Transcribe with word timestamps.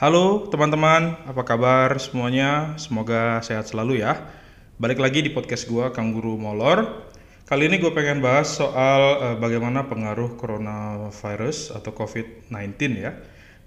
Halo 0.00 0.48
teman-teman, 0.48 1.12
apa 1.28 1.44
kabar 1.44 1.92
semuanya? 2.00 2.72
Semoga 2.80 3.36
sehat 3.44 3.68
selalu 3.68 4.00
ya. 4.00 4.16
Balik 4.80 4.96
lagi 4.96 5.20
di 5.20 5.28
podcast 5.28 5.68
gua 5.68 5.92
Kang 5.92 6.16
Guru 6.16 6.40
Molor. 6.40 7.04
Kali 7.44 7.68
ini 7.68 7.76
gue 7.76 7.92
pengen 7.92 8.24
bahas 8.24 8.48
soal 8.48 9.20
eh, 9.20 9.36
bagaimana 9.36 9.92
pengaruh 9.92 10.40
coronavirus 10.40 11.76
atau 11.76 11.92
COVID-19 11.92 12.80
ya 12.96 13.12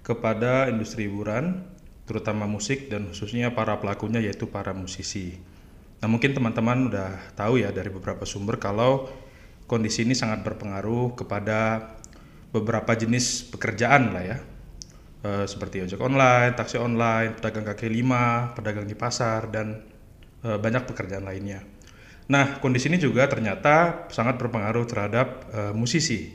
kepada 0.02 0.66
industri 0.66 1.06
hiburan, 1.06 1.70
terutama 2.02 2.50
musik 2.50 2.90
dan 2.90 3.14
khususnya 3.14 3.54
para 3.54 3.78
pelakunya 3.78 4.18
yaitu 4.18 4.50
para 4.50 4.74
musisi. 4.74 5.38
Nah 6.02 6.10
mungkin 6.10 6.34
teman-teman 6.34 6.90
udah 6.90 7.30
tahu 7.38 7.62
ya 7.62 7.70
dari 7.70 7.94
beberapa 7.94 8.26
sumber 8.26 8.58
kalau 8.58 9.06
kondisi 9.70 10.02
ini 10.02 10.18
sangat 10.18 10.42
berpengaruh 10.42 11.14
kepada 11.14 11.94
beberapa 12.50 12.90
jenis 12.98 13.54
pekerjaan 13.54 14.10
lah 14.10 14.26
ya 14.34 14.38
Eh, 15.24 15.48
seperti 15.48 15.80
ojek 15.80 15.96
online, 16.04 16.52
taksi 16.52 16.76
online, 16.76 17.32
pedagang 17.40 17.64
kaki 17.64 17.88
lima, 17.88 18.52
pedagang 18.52 18.84
di 18.84 18.92
pasar 18.92 19.48
dan 19.48 19.80
eh, 20.44 20.58
banyak 20.60 20.84
pekerjaan 20.84 21.24
lainnya. 21.24 21.64
Nah 22.28 22.60
kondisi 22.60 22.92
ini 22.92 23.00
juga 23.00 23.24
ternyata 23.24 24.04
sangat 24.12 24.36
berpengaruh 24.36 24.84
terhadap 24.84 25.48
eh, 25.48 25.72
musisi 25.72 26.28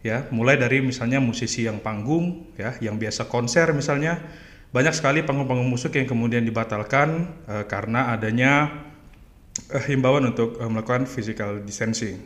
ya 0.00 0.24
mulai 0.32 0.56
dari 0.56 0.80
misalnya 0.80 1.20
musisi 1.20 1.68
yang 1.68 1.84
panggung 1.84 2.52
ya 2.60 2.76
yang 2.80 3.00
biasa 3.00 3.24
konser 3.28 3.72
misalnya 3.72 4.20
banyak 4.68 4.92
sekali 4.92 5.24
panggung-panggung 5.24 5.68
musik 5.68 5.96
yang 5.96 6.08
kemudian 6.08 6.48
dibatalkan 6.48 7.28
eh, 7.44 7.64
karena 7.68 8.08
adanya 8.08 8.72
eh, 9.68 9.84
himbauan 9.84 10.32
untuk 10.32 10.56
eh, 10.64 10.68
melakukan 10.72 11.04
physical 11.04 11.60
distancing. 11.60 12.24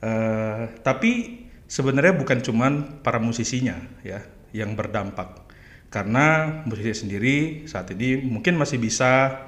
Eh, 0.00 0.80
tapi 0.80 1.44
sebenarnya 1.68 2.16
bukan 2.16 2.40
cuman 2.40 3.04
para 3.04 3.20
musisinya 3.20 3.76
ya 4.00 4.39
yang 4.56 4.74
berdampak 4.74 5.50
karena 5.90 6.60
musisi 6.64 7.06
sendiri 7.06 7.36
saat 7.66 7.90
ini 7.90 8.22
mungkin 8.22 8.54
masih 8.54 8.78
bisa 8.78 9.42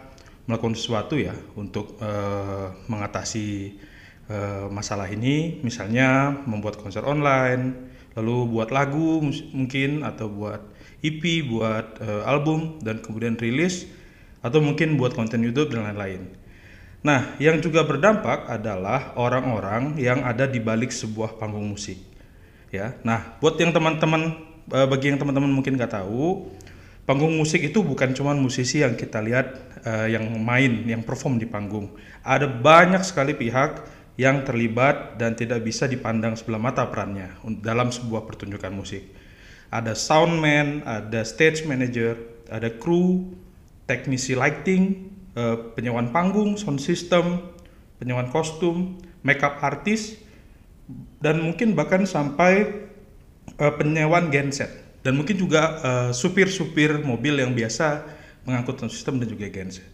melakukan 0.50 0.74
sesuatu 0.74 1.14
ya 1.14 1.34
untuk 1.54 1.94
eh, 2.02 2.66
mengatasi 2.90 3.78
eh, 4.26 4.66
masalah 4.66 5.06
ini 5.06 5.62
misalnya 5.62 6.34
membuat 6.44 6.82
konser 6.82 7.06
online 7.06 7.94
lalu 8.18 8.50
buat 8.50 8.74
lagu 8.74 9.22
mungkin 9.54 10.02
atau 10.02 10.26
buat 10.26 10.60
EP 11.02 11.22
buat 11.46 12.02
eh, 12.02 12.22
album 12.26 12.82
dan 12.82 12.98
kemudian 12.98 13.38
rilis 13.38 13.86
atau 14.42 14.58
mungkin 14.58 14.98
buat 14.98 15.14
konten 15.14 15.38
YouTube 15.38 15.70
dan 15.70 15.86
lain-lain. 15.86 16.26
Nah, 17.02 17.34
yang 17.42 17.58
juga 17.58 17.82
berdampak 17.82 18.46
adalah 18.46 19.14
orang-orang 19.18 19.98
yang 19.98 20.22
ada 20.22 20.46
di 20.46 20.62
balik 20.62 20.94
sebuah 20.94 21.38
panggung 21.38 21.66
musik. 21.74 21.98
Ya. 22.70 22.98
Nah, 23.02 23.38
buat 23.42 23.58
yang 23.58 23.74
teman-teman 23.74 24.51
eh, 24.70 24.86
bagi 24.86 25.10
yang 25.10 25.18
teman-teman 25.18 25.50
mungkin 25.50 25.74
nggak 25.74 25.98
tahu, 25.98 26.46
panggung 27.02 27.34
musik 27.34 27.62
itu 27.66 27.82
bukan 27.82 28.14
cuma 28.14 28.36
musisi 28.36 28.84
yang 28.84 28.94
kita 28.94 29.18
lihat 29.18 29.46
eh, 29.82 30.14
yang 30.14 30.28
main, 30.38 30.86
yang 30.86 31.02
perform 31.02 31.42
di 31.42 31.50
panggung. 31.50 31.90
Ada 32.22 32.46
banyak 32.46 33.02
sekali 33.02 33.34
pihak 33.34 33.82
yang 34.20 34.44
terlibat 34.44 35.16
dan 35.16 35.32
tidak 35.32 35.64
bisa 35.64 35.88
dipandang 35.88 36.36
sebelah 36.36 36.60
mata 36.60 36.84
perannya 36.86 37.32
dalam 37.64 37.88
sebuah 37.88 38.28
pertunjukan 38.28 38.70
musik. 38.70 39.08
Ada 39.72 39.96
soundman, 39.96 40.84
ada 40.84 41.24
stage 41.24 41.64
manager, 41.64 42.20
ada 42.52 42.68
kru, 42.68 43.32
teknisi 43.88 44.36
lighting, 44.36 45.08
eh, 45.34 45.56
penyewaan 45.74 46.12
panggung, 46.12 46.60
sound 46.60 46.78
system, 46.78 47.40
penyewaan 47.96 48.28
kostum, 48.28 49.00
makeup 49.24 49.58
artist, 49.64 50.20
dan 51.22 51.40
mungkin 51.40 51.72
bahkan 51.72 52.04
sampai 52.04 52.90
eh, 53.62 53.72
penyewaan 53.78 54.34
genset 54.34 54.82
dan 55.06 55.14
mungkin 55.14 55.38
juga 55.38 55.62
eh, 55.78 56.10
supir-supir 56.10 56.98
mobil 57.06 57.38
yang 57.38 57.54
biasa 57.54 58.02
mengangkut 58.42 58.82
system 58.90 59.22
dan 59.22 59.30
juga 59.30 59.46
genset. 59.50 59.86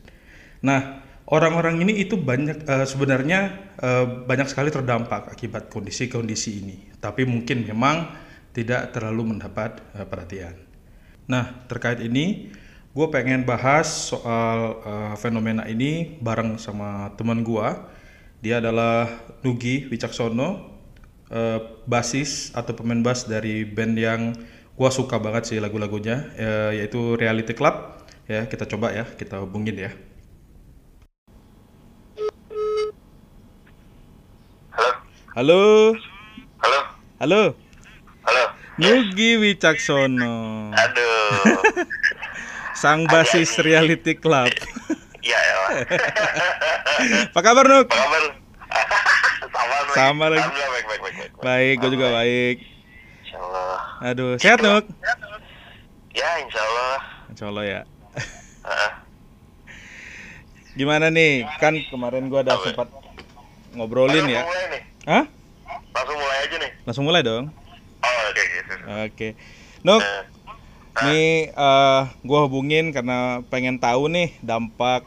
Nah, 0.65 1.05
orang-orang 1.29 1.85
ini 1.85 2.01
itu 2.01 2.17
banyak 2.17 2.65
eh, 2.65 2.87
sebenarnya 2.89 3.41
eh, 3.77 4.07
banyak 4.25 4.49
sekali 4.49 4.73
terdampak 4.73 5.29
akibat 5.29 5.69
kondisi-kondisi 5.69 6.51
ini, 6.65 6.77
tapi 7.01 7.29
mungkin 7.29 7.69
memang 7.69 8.09
tidak 8.57 8.97
terlalu 8.97 9.37
mendapat 9.37 9.81
eh, 9.97 10.07
perhatian. 10.09 10.57
Nah, 11.29 11.69
terkait 11.69 12.01
ini, 12.01 12.49
gue 12.97 13.07
pengen 13.13 13.45
bahas 13.45 14.13
soal 14.13 14.81
eh, 14.81 15.15
fenomena 15.21 15.69
ini 15.69 16.17
bareng 16.21 16.57
sama 16.57 17.13
teman 17.21 17.45
gue. 17.45 17.69
Dia 18.39 18.63
adalah 18.63 19.11
Nugi 19.43 19.91
Wicaksono, 19.91 20.78
eh, 21.33 21.59
basis 21.89 22.53
atau 22.57 22.73
pemain 22.77 23.01
bass 23.01 23.29
dari 23.29 23.65
band 23.65 23.95
yang 23.97 24.21
gue 24.79 24.91
suka 24.95 25.19
banget 25.19 25.43
sih 25.51 25.59
lagu-lagunya, 25.59 26.31
eh, 26.39 26.71
yaitu 26.83 27.19
Reality 27.19 27.53
Club. 27.53 27.75
Ya, 28.29 28.45
kita 28.45 28.69
coba 28.69 28.93
ya, 28.93 29.05
kita 29.09 29.41
hubungin 29.41 29.77
ya. 29.77 29.91
Halo, 34.69 34.89
Halo, 35.35 35.63
halo, 36.63 36.81
halo, 37.23 37.43
halo. 38.27 38.45
Nugi 38.79 39.39
Wicaksono, 39.39 40.71
Aduh, 40.75 41.63
sang 42.81 43.07
basis 43.11 43.59
Reality 43.63 44.19
Club. 44.19 44.51
iya 45.27 45.39
ya. 45.39 45.55
Pak. 45.59 45.73
Apa 47.35 47.41
kabar 47.43 47.65
Nuk? 47.67 47.87
Apa 47.91 47.97
kabar? 47.99 48.23
Sama 49.99 50.31
lagi. 50.31 50.39
Alhamdulillah 50.39 50.71
baik 50.71 50.87
baik 50.87 51.03
baik. 51.03 51.15
baik. 51.19 51.31
Baik, 51.43 51.75
gue 51.83 51.91
juga 51.99 52.07
baik. 52.15 52.57
Insya 53.27 53.39
Allah. 53.43 53.79
Aduh, 54.07 54.33
sehat 54.39 54.59
Nuk? 54.63 54.85
Ya 56.15 56.31
Insya 56.39 56.63
Allah. 56.63 56.99
Insya 57.35 57.45
Allah 57.51 57.65
ya. 57.67 57.81
Gimana 60.79 61.11
nih? 61.11 61.43
Kan 61.59 61.75
kemarin 61.91 62.31
gua 62.31 62.47
ada 62.47 62.55
sempat 62.63 62.87
ngobrolin 63.75 64.23
Langsung 64.23 64.31
ya. 64.31 64.43
Mulai 64.47 64.67
nih. 64.71 64.83
Hah? 65.11 65.25
Langsung 65.91 66.17
mulai 66.23 66.39
aja 66.47 66.57
nih. 66.63 66.71
Langsung 66.87 67.05
mulai 67.11 67.23
dong. 67.27 67.45
Oh 67.99 68.19
oke 68.31 68.43
gitu. 68.47 68.75
Oke. 68.87 69.29
Nuk, 69.83 69.99
Eh, 69.99 70.23
nih 71.03 71.51
eh 71.51 72.03
gua 72.23 72.47
hubungin 72.47 72.95
karena 72.95 73.43
pengen 73.51 73.83
tahu 73.83 74.07
nih 74.07 74.39
dampak 74.47 75.03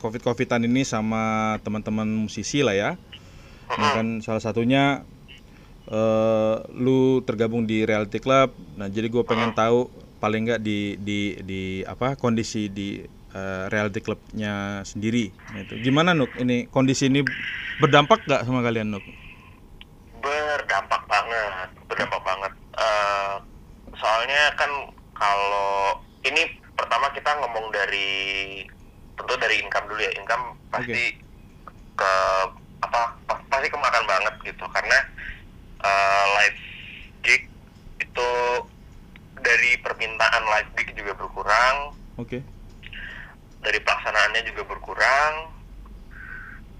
Covid-Covidan 0.00 0.64
ini 0.64 0.88
sama 0.88 1.56
teman-teman 1.60 2.08
musisi 2.08 2.64
lah 2.64 2.72
ya. 2.72 2.90
Ini 3.70 3.88
kan 3.94 4.06
salah 4.24 4.42
satunya 4.42 5.06
eh 5.90 6.56
lu 6.74 7.22
tergabung 7.26 7.66
di 7.66 7.82
Reality 7.82 8.18
Club. 8.22 8.54
Nah, 8.78 8.86
jadi 8.90 9.10
gua 9.10 9.26
pengen 9.26 9.54
tahu 9.54 9.90
paling 10.22 10.46
nggak 10.46 10.60
di 10.62 10.94
di 11.00 11.34
di 11.42 11.62
apa 11.86 12.14
kondisi 12.14 12.70
di 12.70 13.00
eh, 13.34 13.64
Reality 13.70 14.00
Clubnya 14.02 14.84
sendiri. 14.86 15.30
Nah, 15.54 15.60
itu 15.66 15.74
gimana 15.82 16.14
Nuk? 16.14 16.30
Ini 16.38 16.70
kondisi 16.70 17.10
ini 17.10 17.22
berdampak 17.82 18.26
nggak 18.26 18.42
sama 18.46 18.62
kalian 18.62 18.94
Nuk? 18.94 19.04
berdampak 20.20 21.02
banget, 21.10 21.68
berdampak 21.90 22.22
banget. 22.22 22.52
Eh, 22.78 23.36
soalnya 23.98 24.42
kan 24.54 24.70
kalau 25.16 25.98
ini 26.22 26.46
pertama 26.78 27.10
kita 27.10 27.30
ngomong 27.42 27.74
dari 27.74 28.62
tentu 29.18 29.34
dari 29.36 29.58
income 29.60 29.86
dulu 29.90 30.00
ya, 30.00 30.12
income 30.14 30.44
pasti 30.70 31.18
ke 31.98 32.14
apa 32.80 33.00
pa- 33.28 33.44
pasti 33.48 33.68
kemakan 33.68 34.04
banget 34.08 34.34
gitu 34.44 34.64
karena 34.72 34.98
eh, 35.84 36.24
live 36.40 36.60
gig 37.24 37.42
itu 38.00 38.30
dari 39.40 39.76
permintaan 39.80 40.44
live 40.44 40.70
gig 40.76 40.88
juga 40.96 41.12
berkurang, 41.16 41.96
Oke. 42.20 42.44
dari 43.64 43.78
pelaksanaannya 43.80 44.42
juga 44.52 44.62
berkurang. 44.68 45.34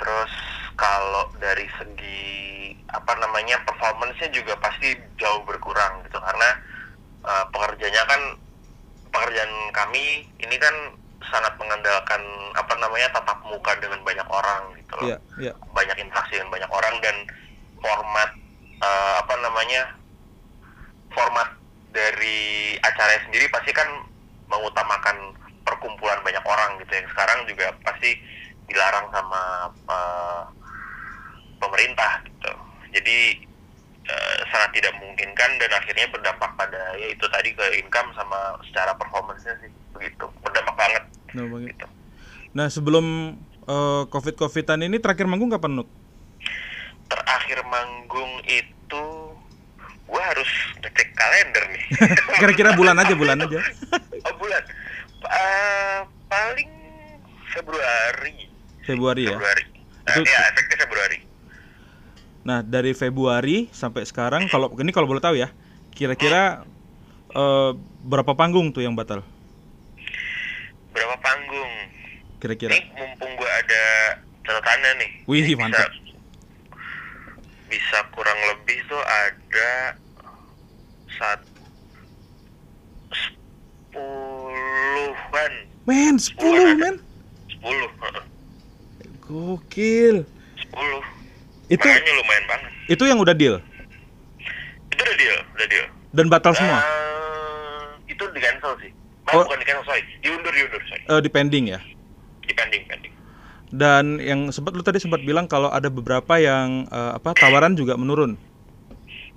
Terus 0.00 0.32
kalau 0.76 1.28
dari 1.36 1.68
segi 1.76 2.72
apa 2.88 3.12
namanya 3.20 3.60
performance-nya 3.68 4.32
juga 4.32 4.56
pasti 4.60 4.96
jauh 5.20 5.44
berkurang 5.44 6.00
gitu 6.08 6.16
karena 6.16 6.48
uh, 7.24 7.44
pekerjaannya 7.52 8.04
kan 8.08 8.22
pekerjaan 9.12 9.52
kami 9.76 10.24
ini 10.40 10.56
kan 10.56 10.72
sangat 11.28 11.52
mengandalkan 11.60 12.22
apa 12.56 12.74
namanya 12.80 13.12
tatap 13.12 13.38
muka 13.44 13.76
dengan 13.78 14.00
banyak 14.00 14.28
orang 14.28 14.62
gitu 14.80 14.92
loh. 14.96 15.08
Iya, 15.12 15.18
iya. 15.36 15.52
banyak 15.76 15.96
interaksi 16.00 16.40
dengan 16.40 16.52
banyak 16.56 16.70
orang 16.72 16.94
dan 17.04 17.16
format 17.80 18.30
eh, 18.80 19.14
apa 19.20 19.34
namanya 19.44 19.82
format 21.12 21.48
dari 21.90 22.78
acara 22.80 23.20
sendiri 23.26 23.50
pasti 23.52 23.74
kan 23.74 23.88
mengutamakan 24.48 25.36
perkumpulan 25.66 26.24
banyak 26.24 26.44
orang 26.46 26.80
gitu. 26.80 26.92
Yang 26.96 27.08
sekarang 27.12 27.38
juga 27.44 27.66
pasti 27.84 28.16
dilarang 28.70 29.06
sama 29.12 29.42
eh, 29.68 30.42
pemerintah 31.60 32.24
gitu. 32.24 32.52
Jadi 32.96 33.49
eh, 34.10 34.38
sangat 34.48 34.70
tidak 34.74 34.92
memungkinkan 34.96 35.50
dan 35.56 35.70
akhirnya 35.72 36.06
berdampak 36.08 36.50
pada 36.54 36.82
ya 36.94 37.08
itu 37.08 37.24
tadi 37.24 37.50
ke 37.50 37.62
income 37.78 38.10
sama 38.12 38.38
secara 38.62 38.90
performance-nya 38.94 39.54
sih 39.58 39.70
begitu 39.90 40.26
berdampak 40.40 40.74
banget 40.74 41.04
Nah, 41.30 41.46
gitu 41.62 41.86
Nah, 42.50 42.66
sebelum 42.66 43.06
eh, 43.64 44.02
Covid-Covidan 44.06 44.82
ini 44.82 44.98
terakhir 44.98 45.24
manggung 45.24 45.48
kapan 45.48 45.78
Nuk? 45.78 45.88
terakhir 47.06 47.62
manggung 47.64 48.38
itu 48.44 49.04
gue 50.04 50.22
harus 50.24 50.50
ngecek 50.78 51.08
kalender 51.12 51.64
nih 51.68 51.84
Kira-kira 52.40 52.74
bulan 52.74 52.94
aja, 52.96 53.14
bulan 53.14 53.38
aja. 53.38 53.58
oh, 54.26 54.34
bulan 54.36 54.62
Eh, 55.20 55.98
paling 56.26 56.70
Februari. 57.50 58.48
Februari 58.80 59.28
ya. 59.28 59.36
Februari. 59.36 59.64
Eh, 60.00 60.14
Itu- 60.16 60.24
ya, 60.24 60.40
efektif 60.48 60.76
Februari. 60.80 61.18
Nah, 62.40 62.60
dari 62.60 62.92
Februari 62.92 63.68
sampai 63.70 64.02
sekarang 64.02 64.48
kalau 64.48 64.72
ini 64.74 64.90
kalau 64.90 65.04
boleh 65.04 65.20
tahu 65.20 65.36
ya, 65.36 65.52
kira-kira 65.92 66.64
eh, 67.30 67.70
berapa 68.02 68.32
panggung 68.32 68.72
tuh 68.72 68.80
yang 68.80 68.96
batal? 68.96 69.20
Berapa 70.90 71.16
panggung? 71.20 71.72
Kira-kira. 72.38 72.72
Nih 72.72 72.82
mumpung 72.90 73.36
gua 73.36 73.50
ada 73.52 73.82
catatannya 74.42 74.90
nih. 74.98 75.10
Wih, 75.24 75.40
Ini 75.42 75.48
bisa- 75.50 75.60
mantap. 75.60 75.90
Bisa 77.68 77.98
kurang 78.10 78.34
lebih 78.48 78.82
tuh 78.84 78.98
ada 78.98 79.94
saat 81.14 81.40
sepuluhan, 83.90 85.52
Men, 85.84 86.14
10 86.16 86.74
men. 86.74 86.96
sepuluh. 87.46 87.90
Gokil. 89.20 90.16
sepuluh. 90.56 91.02
Itu 91.70 91.86
Makanya 91.86 92.12
lumayan 92.12 92.44
banget. 92.46 92.70
itu 92.90 93.02
yang 93.06 93.18
udah 93.18 93.30
deal 93.32 93.56
Itu 94.90 95.00
udah 95.00 95.16
deal, 95.16 95.38
udah 95.54 95.66
deal. 95.66 95.86
dan 96.10 96.26
batal 96.26 96.50
semua. 96.50 96.82
Eh, 96.82 97.82
itu 98.10 98.24
di 98.26 98.40
cancel 98.42 98.74
sih. 98.78 98.90
Oh. 99.30 99.38
Oh. 99.38 99.44
bukan 99.46 99.56
di 99.56 99.64
cancel, 99.64 99.84
sorry. 99.86 100.02
Diundur, 100.18 100.50
diundur, 100.50 100.82
sorry. 100.84 101.02
Eh, 101.06 101.20
di 101.22 101.30
pending 101.30 101.64
ya. 101.70 101.78
Di 102.42 102.52
pending, 102.52 102.82
pending. 102.84 103.12
Dan 103.70 104.18
yang 104.18 104.50
sempat 104.50 104.74
lu 104.74 104.82
tadi 104.82 104.98
sempat 104.98 105.22
bilang 105.22 105.46
kalau 105.46 105.70
ada 105.70 105.86
beberapa 105.86 106.34
yang 106.36 106.90
eh, 106.90 107.12
apa 107.14 107.30
tawaran 107.32 107.78
juga 107.78 107.94
menurun. 107.94 108.34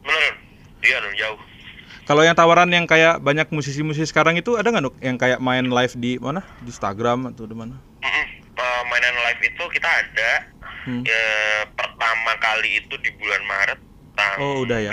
Menurun. 0.01 0.35
Iya, 0.81 0.97
dong, 0.99 1.15
jauh. 1.15 1.39
Kalau 2.03 2.19
yang 2.19 2.35
tawaran 2.35 2.67
yang 2.67 2.83
kayak 2.83 3.21
banyak 3.21 3.47
musisi-musisi 3.47 4.03
sekarang 4.03 4.35
itu 4.35 4.59
ada 4.59 4.67
nggak 4.67 4.83
Nuk? 4.83 4.95
yang 4.99 5.15
kayak 5.15 5.39
main 5.39 5.63
live 5.63 5.93
di 5.95 6.19
mana? 6.19 6.43
Di 6.59 6.67
Instagram 6.67 7.31
atau 7.31 7.47
di 7.47 7.55
mana? 7.55 7.77
Mm-mm. 8.01 8.25
Mainan 8.83 9.15
live 9.23 9.41
itu 9.47 9.63
kita 9.71 9.87
ada 9.87 10.29
Hmm. 10.83 10.99
ya, 11.01 11.23
pertama 11.73 12.31
kali 12.37 12.77
itu 12.77 12.95
di 12.99 13.11
bulan 13.15 13.39
Maret 13.43 13.79
tanggal 14.13 14.39
Oh, 14.39 14.67
udah 14.67 14.79
ya. 14.79 14.91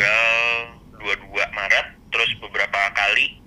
22 0.96 1.10
Maret 1.50 1.86
terus 2.10 2.30
beberapa 2.38 2.78
kali 2.92 3.40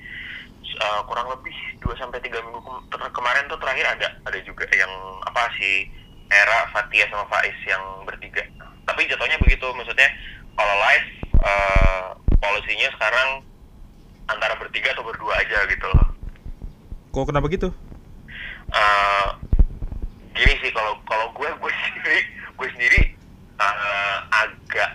uh, 0.79 1.01
kurang 1.05 1.29
lebih 1.29 1.53
2 1.79 1.95
sampai 1.95 2.19
3 2.19 2.35
minggu 2.41 2.59
ke- 2.89 3.13
kemarin 3.13 3.47
tuh 3.47 3.59
terakhir 3.59 3.85
ada 3.85 4.07
ada 4.23 4.39
juga 4.41 4.67
yang 4.71 4.91
apa 5.23 5.47
sih 5.55 5.87
Era, 6.27 6.65
Fatia 6.71 7.05
sama 7.07 7.29
Faiz 7.29 7.53
yang 7.63 7.83
bertiga. 8.03 8.41
Tapi 8.83 9.05
jatuhnya 9.05 9.37
begitu 9.37 9.69
maksudnya 9.71 10.09
kalau 10.53 10.75
live 10.81 11.09
uh, 11.39 12.05
polisinya 12.41 12.89
sekarang 12.91 13.45
antara 14.25 14.57
bertiga 14.57 14.91
atau 14.91 15.05
berdua 15.05 15.37
aja 15.37 15.63
gitu 15.69 15.85
loh. 15.85 16.07
Kok 17.11 17.29
kenapa 17.29 17.45
gitu? 17.47 17.69
Eh, 18.73 19.27
gini 20.33 20.53
sih 20.59 20.69
kalau 20.69 20.97
kalau 21.03 21.29
gue 21.31 21.49
gue 21.51 21.71
sendiri 21.83 22.19
gue 22.53 22.67
sendiri 22.69 23.01
eh, 23.55 24.17
agak 24.31 24.89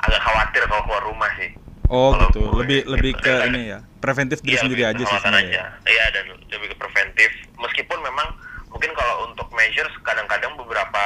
agak 0.00 0.20
khawatir 0.20 0.62
kalau 0.64 0.82
keluar 0.84 1.04
rumah 1.04 1.30
sih 1.36 1.50
Oh 1.86 2.14
Kalau 2.14 2.30
gitu. 2.30 2.40
gue 2.40 2.54
Lebih 2.62 2.78
gitu, 2.78 2.90
lebih 2.92 3.12
ke 3.16 3.26
dan- 3.26 3.50
ini 3.50 3.62
ya. 3.68 3.78
Preventif 3.98 4.38
diri 4.40 4.54
Iya, 4.54 4.62
sendiri 4.62 4.82
aja 4.86 5.02
sih 5.02 5.10
sebenarnya. 5.12 5.50
aja. 5.50 5.64
Iya 5.84 6.04
dan 6.08 6.24
lebih 6.46 6.68
ke 6.70 6.76
preventif 6.78 7.30
meskipun 7.56 7.98
memang 7.98 8.30
mungkin 8.70 8.94
kalau 8.94 9.26
untuk 9.26 9.50
measures 9.50 9.90
kadang-kadang 10.00 10.54
beberapa 10.54 11.04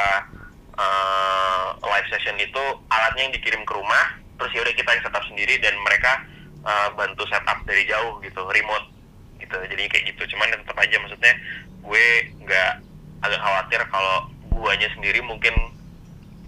eh, 0.75 1.67
live 1.81 2.09
session 2.11 2.37
itu 2.37 2.61
alatnya 2.87 3.23
yang 3.23 3.33
dikirim 3.33 3.63
ke 3.63 3.73
rumah 3.73 4.05
terus 4.37 4.53
ya 4.53 4.61
udah 4.61 4.75
kita 4.75 4.91
yang 4.91 5.03
setup 5.03 5.25
sendiri 5.25 5.57
dan 5.57 5.73
mereka 5.81 6.21
eh, 6.61 6.89
bantu 6.93 7.25
setup 7.25 7.65
dari 7.65 7.87
jauh 7.87 8.21
gitu 8.21 8.45
remote 8.45 8.85
gitu 9.39 9.57
jadi 9.65 9.83
kayak 9.87 10.05
gitu 10.07 10.23
cuman 10.29 10.49
ya 10.49 10.57
tetap 10.59 10.77
aja 10.77 10.97
maksudnya 10.99 11.33
gue 11.81 12.07
nggak 12.41 12.73
agak 13.25 13.41
khawatir 13.41 13.81
kalau 13.89 14.17
guanya 14.53 14.89
sendiri 14.93 15.19
mungkin 15.21 15.55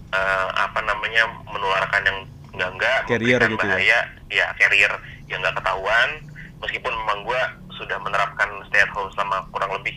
eh, 0.09 0.47
apa 0.53 0.79
namanya 0.81 1.25
menularkan 1.45 2.01
yang 2.03 2.19
enggak 2.53 2.69
enggak 2.71 2.97
Carrier 3.05 3.41
gitu 3.43 3.53
ya? 3.55 3.59
bahaya 3.59 3.99
ya 4.27 4.45
carrier 4.55 4.93
yang 5.27 5.39
nggak 5.39 5.55
ketahuan 5.55 6.09
meskipun 6.57 6.89
memang 6.91 7.21
gue 7.21 7.41
sudah 7.73 7.97
menerapkan 7.99 8.49
stay 8.65 8.81
at 8.81 8.89
home 8.89 9.11
selama 9.11 9.45
kurang 9.51 9.69
lebih 9.71 9.93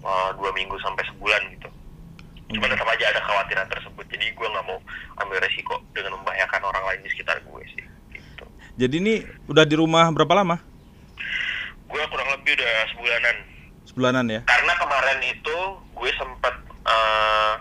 uh, 0.00 0.32
dua 0.34 0.48
minggu 0.52 0.72
sampai 0.80 1.04
sebulan 1.06 1.42
gitu 1.52 1.68
cuma 2.48 2.64
Hmm. 2.64 2.72
tetap 2.72 2.88
aja 2.88 3.04
ada 3.06 3.20
kekhawatiran 3.20 3.68
tersebut 3.68 4.04
jadi 4.08 4.32
gue 4.32 4.46
nggak 4.48 4.64
mau 4.64 4.80
ambil 5.18 5.36
resiko 5.38 5.76
dengan 5.92 6.16
membahayakan 6.16 6.62
orang 6.64 6.84
lain 6.86 7.00
di 7.04 7.10
sekitar 7.12 7.36
gue 7.38 7.62
sih 7.68 7.84
gitu 8.10 8.44
Jadi 8.74 8.94
ini 8.96 9.14
udah 9.44 9.62
di 9.62 9.76
rumah 9.76 10.08
berapa 10.08 10.32
lama? 10.32 10.56
gue 11.84 12.02
kurang 12.06 12.28
lebih 12.32 12.56
udah 12.56 12.72
sebulanan 12.88 13.36
Sebulanan 13.84 14.24
ya. 14.28 14.40
karena 14.44 14.72
kemarin 14.76 15.18
itu 15.22 15.56
gue 15.98 16.10
sempet 16.14 16.54
uh, 16.84 17.54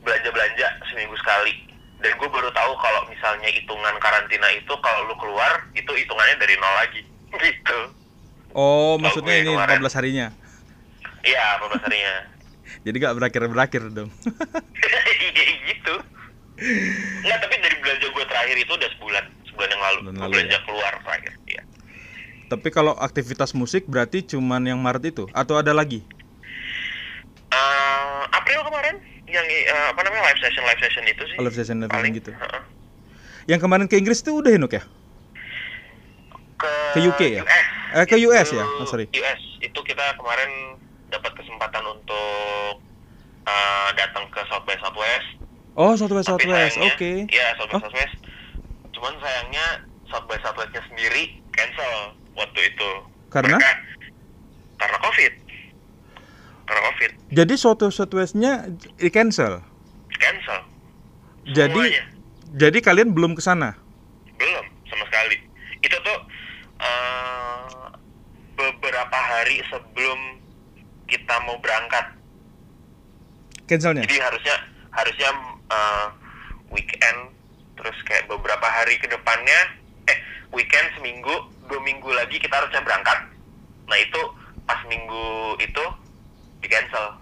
belanja 0.00 0.28
belanja 0.28 0.66
seminggu 0.86 1.14
sekali 1.14 1.54
dan 1.98 2.12
gue 2.12 2.26
baru 2.26 2.50
tahu 2.50 2.72
kalau 2.74 3.06
misalnya 3.06 3.46
hitungan 3.46 3.94
karantina 3.96 4.48
itu 4.50 4.74
kalau 4.78 5.06
lu 5.06 5.14
keluar 5.14 5.52
itu 5.72 5.88
hitungannya 5.88 6.36
dari 6.36 6.54
nol 6.56 6.74
lagi 6.76 7.00
gitu 7.44 7.80
Oh, 8.52 9.00
maksudnya 9.00 9.40
ini 9.40 9.48
kemarin. 9.48 9.80
14 9.80 9.96
harinya. 9.96 10.26
iya 11.22 11.56
14 11.56 11.88
harinya 11.88 12.14
Jadi 12.84 12.96
gak 12.98 13.14
berakhir-berakhir 13.14 13.82
dong. 13.90 14.10
Iya 15.32 15.44
gitu 15.64 15.94
nggak 17.22 17.38
tapi 17.40 17.54
dari 17.58 17.76
belanja 17.80 18.06
gue 18.06 18.24
terakhir 18.24 18.56
itu 18.56 18.72
udah 18.72 18.90
sebulan 18.92 19.24
sebulan 19.48 19.68
yang 19.68 19.82
lalu, 19.82 19.98
Bulan 19.98 20.12
Gue 20.12 20.20
lalu 20.20 20.32
belanja 20.32 20.52
ya? 20.52 20.60
keluar 20.62 20.92
terakhir 21.02 21.32
iya 21.44 21.62
Tapi 22.46 22.68
kalau 22.68 22.92
aktivitas 22.94 23.50
musik 23.52 23.88
berarti 23.88 24.22
cuman 24.22 24.62
yang 24.62 24.76
Maret 24.76 25.08
itu 25.08 25.24
atau 25.32 25.56
ada 25.56 25.72
lagi? 25.72 26.04
Eh, 27.52 28.02
April 28.32 28.60
kemarin 28.64 28.96
yang 29.28 29.44
eh, 29.44 29.66
apa 29.86 30.00
namanya 30.00 30.24
live 30.26 30.40
session 30.40 30.64
live 30.64 30.80
session 30.80 31.04
itu 31.04 31.22
sih 31.26 31.36
Live 31.36 31.52
session 31.52 31.76
live 31.78 31.92
paling 31.92 32.16
gitu. 32.16 32.32
heeh. 32.32 32.62
Yang 33.44 33.60
kemarin 33.60 33.86
ke 33.86 33.96
Inggris 33.96 34.20
itu 34.20 34.32
udah 34.34 34.48
Hinuk 34.50 34.72
ya? 34.72 34.82
ke, 36.56 36.70
Ke 36.94 37.00
UK 37.02 37.20
ya? 37.30 37.42
US. 37.42 37.66
Eh, 37.92 38.04
ke 38.06 38.16
US 38.22 38.48
Itu 38.48 38.56
ya? 38.56 38.64
Oh, 38.64 38.86
sorry. 38.86 39.04
US 39.10 39.42
itu 39.60 39.78
kita 39.82 40.04
kemarin 40.16 40.80
dapat 41.08 41.32
kesempatan 41.34 41.84
untuk 41.84 42.80
eh, 43.44 43.88
datang 43.94 44.24
ke 44.28 44.40
South 44.46 44.64
by 44.64 44.76
Southwest. 44.78 45.28
Oh, 45.74 45.92
Southwest 45.92 46.28
Tapi 46.28 46.48
Southwest. 46.48 46.76
Oke. 46.80 47.28
Iya 47.28 47.46
South 47.56 47.68
by 47.68 47.76
Oh. 47.76 47.82
Southwest. 47.84 48.14
Cuman 48.92 49.12
sayangnya 49.18 49.66
South 50.08 50.24
by 50.24 50.40
Southwestnya 50.40 50.80
sendiri 50.86 51.22
cancel 51.50 51.92
waktu 52.32 52.60
itu. 52.64 52.90
Karena? 53.28 53.56
Mereka- 53.56 53.80
karena 54.78 54.98
COVID. 55.00 55.32
Karena 56.68 56.80
COVID 56.92 57.10
Jadi 57.32 57.54
Southwest 57.56 57.96
Southwestnya 57.98 58.52
di 58.98 59.08
cancel. 59.10 59.62
cancel. 60.18 60.60
Jadi 61.50 61.82
Semuanya. 61.82 62.04
jadi 62.54 62.78
kalian 62.78 63.10
belum 63.10 63.34
ke 63.34 63.42
sana. 63.42 63.74
belum 64.38 64.64
sama 64.86 65.04
sekali. 65.10 65.36
Itu 65.82 65.96
tuh 65.98 66.18
eh, 66.78 67.88
beberapa 68.54 69.18
hari 69.18 69.58
sebelum 69.66 70.38
kita 71.10 71.34
mau 71.44 71.58
berangkat. 71.58 72.14
Cancelnya. 73.66 74.02
Jadi 74.06 74.16
harusnya 74.20 74.56
harusnya 74.92 75.30
uh, 75.72 76.06
weekend 76.72 77.32
terus 77.76 77.96
kayak 78.04 78.28
beberapa 78.28 78.64
hari 78.68 79.00
ke 79.00 79.08
depannya 79.08 79.60
eh 80.06 80.18
weekend 80.52 80.92
seminggu 80.96 81.32
dua 81.66 81.80
minggu 81.80 82.10
lagi 82.12 82.36
kita 82.36 82.52
harusnya 82.52 82.84
berangkat. 82.84 83.18
Nah 83.88 83.98
itu 83.98 84.20
pas 84.68 84.80
minggu 84.86 85.56
itu 85.58 85.84
di 86.62 86.68
cancel. 86.70 87.18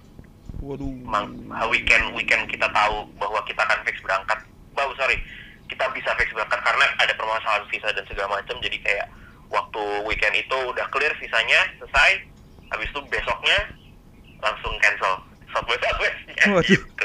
Waduh. 0.61 0.93
Mang, 1.09 1.33
weekend 1.73 2.13
weekend 2.13 2.45
kita 2.53 2.69
tahu 2.69 3.09
bahwa 3.17 3.41
kita 3.49 3.65
akan 3.65 3.81
fix 3.89 3.97
berangkat. 4.05 4.39
Bah, 4.77 4.85
sorry 4.95 5.17
kita 5.71 5.87
bisa 5.97 6.11
fix 6.19 6.29
berangkat 6.35 6.61
karena 6.61 6.87
ada 6.99 7.13
permasalahan 7.17 7.65
visa 7.73 7.89
dan 7.95 8.05
segala 8.05 8.37
macam. 8.37 8.59
Jadi 8.61 8.77
kayak 8.85 9.07
waktu 9.49 9.83
weekend 10.05 10.35
itu 10.37 10.57
udah 10.69 10.85
clear 10.93 11.15
visanya 11.17 11.61
selesai. 11.81 12.27
Habis 12.71 12.91
itu 12.93 13.01
besoknya 13.09 13.59
langsung 14.45 14.75
cancel. 14.83 15.15
Southwest 15.51 15.83
Southwestnya. 15.83 16.43
Waduh. 16.55 16.69
Gitu. 16.69 17.05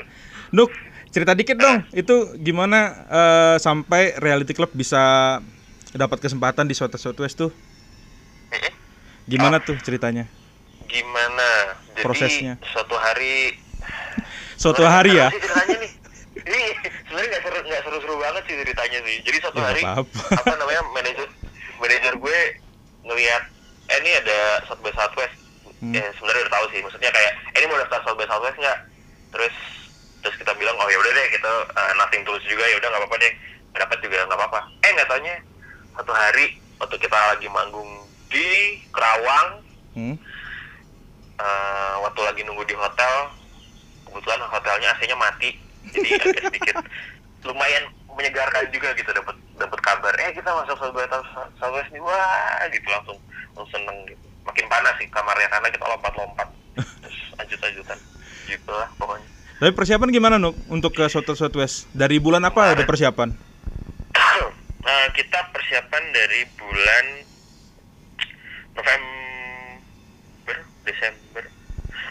Nuk, 0.54 0.70
cerita 1.10 1.34
dikit 1.34 1.58
dong. 1.58 1.82
Itu 1.96 2.38
gimana 2.38 3.08
eh, 3.10 3.56
sampai 3.58 4.20
Reality 4.22 4.54
Club 4.54 4.70
bisa 4.76 5.38
dapat 5.96 6.20
kesempatan 6.20 6.68
di 6.68 6.76
Southwest 6.76 7.06
Southwest 7.08 7.40
tuh? 7.40 7.52
Gimana 9.26 9.58
tuh 9.58 9.74
ceritanya? 9.82 10.30
Gimana? 10.86 11.50
Jadi 11.92 12.04
Prosesnya. 12.04 12.54
suatu 12.66 12.94
hari 12.94 13.58
Suatu 14.56 14.84
hari 14.84 15.16
ya? 15.16 15.28
Ceritanya 15.30 15.76
nih. 15.78 15.92
Ini 16.36 16.62
sebenarnya 17.04 17.30
nggak 17.30 17.44
seru 17.44 17.58
nggak 17.62 17.82
seru-seru 17.84 18.16
banget 18.18 18.44
sih 18.46 18.56
ceritanya 18.58 19.00
sih. 19.02 19.16
Jadi 19.22 19.38
suatu 19.40 19.60
Ya, 19.60 19.66
hari 19.66 19.82
apa-apa. 19.82 20.20
apa 20.36 20.54
namanya 20.56 20.82
manajer 20.92 21.28
manajer 21.76 22.14
gue 22.16 22.40
ngelihat 23.04 23.44
eh 23.86 23.98
ini 24.00 24.12
ada 24.16 24.38
South 24.66 24.80
by 24.80 24.92
Southwest. 24.92 25.36
Hmm. 25.78 25.92
Ya 25.92 26.06
sebenarnya 26.14 26.42
udah 26.44 26.54
tahu 26.54 26.66
sih. 26.70 26.80
Maksudnya 26.82 27.12
kayak 27.12 27.32
eh, 27.50 27.58
ini 27.58 27.66
mau 27.66 27.78
daftar 27.78 28.00
South 28.02 28.16
by 28.16 28.26
Southwest 28.26 28.58
nggak? 28.58 28.80
Terus 29.32 29.56
terus 30.22 30.36
kita 30.38 30.52
bilang 30.56 30.76
oh 30.76 30.88
ya 30.88 30.98
udah 30.98 31.12
deh 31.12 31.28
kita 31.30 31.50
uh, 31.68 31.92
nothing 31.96 32.24
tulus 32.24 32.42
juga 32.44 32.64
ya 32.64 32.78
udah 32.78 32.90
nggak 32.90 33.02
apa-apa 33.02 33.18
deh. 33.18 33.34
Dapat 33.74 33.98
juga 34.00 34.18
nggak 34.24 34.38
apa-apa. 34.38 34.60
Eh 34.82 34.92
nggak 34.92 35.08
taunya 35.08 35.36
satu 35.94 36.12
hari 36.12 36.46
waktu 36.76 36.96
kita 36.98 37.18
lagi 37.28 37.48
manggung 37.50 37.90
di 38.28 38.48
Kerawang 38.90 39.66
Hmm? 39.96 40.20
Eh, 41.40 41.94
waktu 42.04 42.22
lagi 42.24 42.42
nunggu 42.44 42.64
di 42.68 42.76
hotel 42.76 43.32
kebetulan 44.08 44.42
hotelnya 44.48 44.88
AC-nya 44.96 45.18
mati. 45.20 45.50
Jadi 45.92 46.08
agak 46.18 46.36
sedikit 46.50 46.76
lumayan 47.46 47.84
menyegarkan 48.16 48.66
juga 48.72 48.96
gitu 48.96 49.12
dapat 49.12 49.36
dapat 49.60 49.80
kabar 49.84 50.14
eh 50.24 50.32
kita 50.32 50.48
masuk 50.50 50.80
Southwest 50.80 51.12
Southwest 51.60 51.92
nih 51.92 52.02
wah 52.02 52.64
gitu 52.72 52.88
langsung 52.88 53.20
langsung 53.54 53.68
seneng 53.76 53.98
gitu. 54.08 54.26
Makin 54.46 54.66
panas 54.72 54.96
sih 55.02 55.08
kamarnya 55.10 55.50
karena 55.52 55.68
kita 55.74 55.86
lompat-lompat. 55.90 56.48
Terus 56.78 57.18
lanjut-lanjutan. 57.38 58.00
Gitu 58.46 58.72
lah 58.72 58.90
pokoknya. 58.96 59.28
Tapi 59.56 59.72
persiapan 59.72 60.10
gimana 60.12 60.36
Nuk 60.36 60.56
untuk 60.68 60.92
ke 60.92 61.08
South 61.08 61.28
Southwest? 61.32 61.88
Dari 61.96 62.20
bulan 62.20 62.44
apa 62.44 62.76
ada 62.76 62.84
persiapan? 62.84 63.32
Eh, 64.86 65.10
kita 65.18 65.50
persiapan 65.50 66.04
dari 66.14 66.46
bulan 66.62 67.06
November, 68.78 69.25
Desember, 70.86 71.44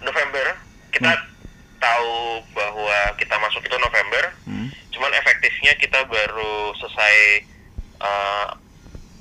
November. 0.01 0.47
Kita 0.91 1.11
tahu 1.77 2.15
bahwa 2.51 2.99
kita 3.15 3.35
masuk 3.39 3.63
itu 3.63 3.77
November. 3.77 4.25
Hmm. 4.45 4.69
Cuman 4.91 5.11
efektifnya 5.13 5.75
kita 5.77 6.05
baru 6.05 6.55
selesai 6.77 7.15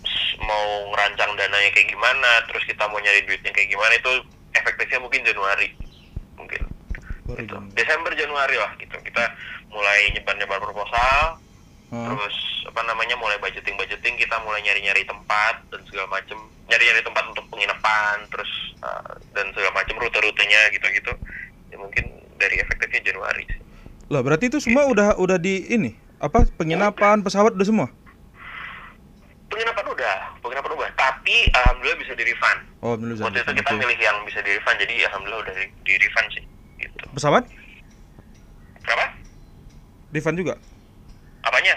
s- 0.03 0.37
mau 0.39 0.65
ngerancang 0.91 1.33
dananya 1.33 1.69
kayak 1.71 1.89
gimana, 1.89 2.29
terus 2.45 2.63
kita 2.63 2.85
mau 2.85 2.99
nyari 2.99 3.23
duitnya 3.23 3.49
kayak 3.49 3.69
gimana 3.69 3.93
itu 3.95 4.11
efektifnya 4.53 4.99
mungkin 4.99 5.23
Januari, 5.23 5.69
mungkin 6.35 6.61
gitu. 7.39 7.55
Desember 7.73 8.11
Januari 8.13 8.55
lah 8.55 8.71
gitu. 8.75 8.95
Kita 8.99 9.23
mulai 9.69 10.11
nyebar-nyebar 10.11 10.59
proposal, 10.59 11.39
Oh. 11.93 12.09
terus 12.09 12.65
apa 12.65 12.81
namanya 12.89 13.13
mulai 13.21 13.37
budgeting 13.37 13.77
budgeting 13.77 14.17
kita 14.17 14.33
mulai 14.41 14.65
nyari 14.65 14.81
nyari 14.81 15.05
tempat 15.05 15.61
dan 15.69 15.77
segala 15.85 16.09
macem 16.09 16.41
nyari 16.65 16.89
nyari 16.89 17.01
tempat 17.05 17.23
untuk 17.29 17.45
penginapan 17.53 18.17
terus 18.33 18.49
uh, 18.81 19.13
dan 19.37 19.45
segala 19.53 19.77
macem 19.77 19.93
rute 20.01 20.17
rutenya 20.17 20.73
gitu 20.73 20.89
gitu 20.89 21.13
ya 21.69 21.77
mungkin 21.77 22.09
dari 22.41 22.57
efektifnya 22.57 23.13
Januari 23.13 23.45
sih. 23.45 23.61
Lah 24.09 24.25
berarti 24.25 24.49
itu 24.49 24.57
semua 24.57 24.89
udah 24.89 25.21
udah 25.21 25.37
di 25.37 25.69
ini 25.69 25.93
apa 26.17 26.49
penginapan 26.57 27.21
pesawat 27.21 27.53
udah 27.53 27.67
semua? 27.67 27.87
penginapan 29.53 29.85
udah 29.85 30.15
penginapan 30.41 30.71
udah 30.73 30.89
tapi 30.97 31.45
alhamdulillah 31.53 31.99
bisa 32.01 32.13
di 32.17 32.25
refund 32.25 32.59
Oh 32.81 32.97
waktu 32.97 33.37
itu 33.37 33.53
kita 33.61 33.71
milih 33.77 33.99
yang 34.01 34.17
bisa 34.25 34.41
di 34.41 34.49
refund 34.57 34.77
jadi 34.81 34.93
alhamdulillah 35.13 35.41
udah 35.45 35.53
di, 35.53 35.65
di 35.85 35.93
refund 36.01 36.27
sih 36.33 36.43
gitu 36.81 37.05
Pesawat? 37.13 37.45
kenapa 38.81 39.13
Refund 40.09 40.37
juga? 40.41 40.57
Apanya 41.43 41.75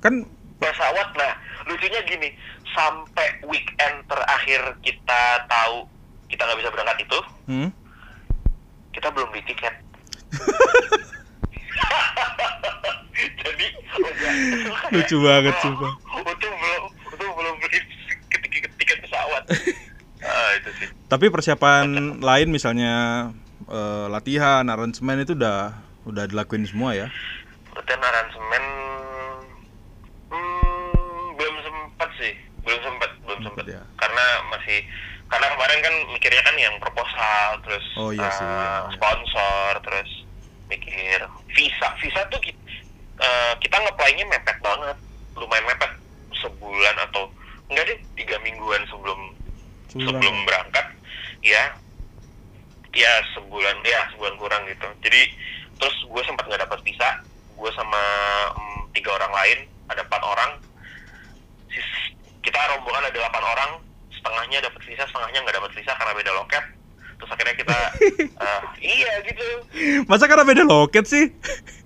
Kan 0.00 0.24
pesawat 0.56 1.12
nah 1.16 1.32
lucunya 1.68 2.00
gini 2.08 2.32
sampai 2.72 3.42
weekend 3.44 4.06
terakhir 4.08 4.60
kita 4.80 5.22
tahu 5.50 5.84
kita 6.30 6.46
nggak 6.46 6.58
bisa 6.62 6.70
berangkat 6.72 6.98
itu 7.04 7.18
hmm? 7.50 7.70
kita 8.90 9.06
belum 9.14 9.28
beli 9.30 9.42
tiket. 9.46 9.74
Jadi 13.20 13.66
Lucu 14.94 15.16
banget, 15.22 15.54
oh, 15.54 15.60
sumpah. 15.62 15.92
Untung 16.20 16.54
belum, 16.56 16.82
untung 17.10 17.32
belum 17.36 17.54
beli 17.62 17.78
tiket, 18.30 18.70
tiket 18.78 18.98
pesawat. 19.06 19.42
ah 20.26 20.50
itu 20.58 20.70
sih. 20.82 20.88
Tapi 21.06 21.26
persiapan 21.30 22.18
lain 22.20 22.48
misalnya 22.50 22.92
eh, 23.66 24.06
latihan, 24.10 24.66
aransemen 24.66 25.22
itu 25.22 25.34
udah 25.38 25.74
udah 26.06 26.24
dilakuin 26.26 26.66
semua 26.66 26.96
ya? 26.96 27.08
Latihan 27.74 28.02
aransemen 28.02 28.64
belum 32.64 32.80
sempat, 32.84 33.10
belum 33.24 33.38
sempat. 33.44 33.64
ya. 33.66 33.82
Karena 33.96 34.24
masih 34.52 34.78
karena 35.30 35.46
kemarin 35.54 35.80
kan 35.80 35.94
mikirnya 36.10 36.42
kan 36.42 36.56
yang 36.58 36.74
proposal, 36.82 37.46
terus 37.62 37.86
Oh, 37.96 38.10
iya 38.10 38.28
sih, 38.34 38.42
eh, 38.42 38.50
iya, 38.50 38.90
sponsor, 38.98 39.70
terus 39.86 40.10
mikir 40.66 41.18
visa. 41.54 41.88
Visa 42.02 42.20
tuh 42.28 42.40
ki- 42.42 42.58
eh, 43.20 43.52
kita 43.62 43.76
ngeplay-nya 43.78 44.26
mepet 44.26 44.58
banget, 44.58 44.96
lumayan 45.38 45.66
mepet 45.66 45.92
sebulan 46.40 46.96
atau 47.10 47.30
enggak 47.70 47.86
deh 47.86 47.98
tiga 48.18 48.36
mingguan 48.42 48.82
sebelum 48.90 49.18
Sebulan. 49.90 50.06
sebelum 50.06 50.36
berangkat 50.46 50.86
ya 51.42 51.62
ya 52.90 53.12
sebulan 53.38 53.76
ya 53.86 54.00
sebulan 54.14 54.34
kurang 54.38 54.62
gitu 54.66 54.86
jadi 55.02 55.22
terus 55.78 55.94
gue 56.02 56.22
sempat 56.26 56.42
nggak 56.46 56.62
dapat 56.66 56.78
visa 56.82 57.08
gue 57.46 57.70
sama 57.74 58.02
mm, 58.50 58.80
tiga 58.94 59.14
orang 59.14 59.30
lain 59.30 59.58
ada 59.90 60.02
empat 60.02 60.22
orang 60.26 60.50
kita 62.40 62.60
rombongan 62.76 63.08
ada 63.08 63.14
delapan 63.14 63.44
orang 63.44 63.70
setengahnya 64.20 64.58
dapat 64.60 64.80
visa 64.84 65.04
setengahnya 65.08 65.40
nggak 65.40 65.56
dapat 65.56 65.72
visa 65.72 65.92
karena 65.96 66.12
beda 66.12 66.32
loket. 66.36 66.64
Terus 67.20 67.30
akhirnya 67.36 67.56
kita 67.56 67.78
eh, 68.44 68.62
iya 68.80 69.12
gitu. 69.24 69.46
Masa 70.08 70.24
karena 70.28 70.44
beda 70.44 70.64
loket 70.64 71.04
sih? 71.08 71.32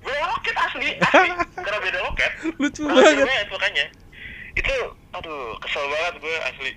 beda 0.02 0.24
loket 0.30 0.54
asli 0.58 0.88
asli. 0.98 1.30
Karena 1.58 1.80
beda 1.80 1.98
loket. 2.06 2.32
Lucu 2.62 2.82
banget. 2.86 3.26
banget 3.26 3.48
makanya. 3.50 3.86
Itu 4.54 4.74
aduh 5.14 5.58
kesel 5.62 5.84
banget 5.90 6.14
gue 6.22 6.36
asli. 6.50 6.70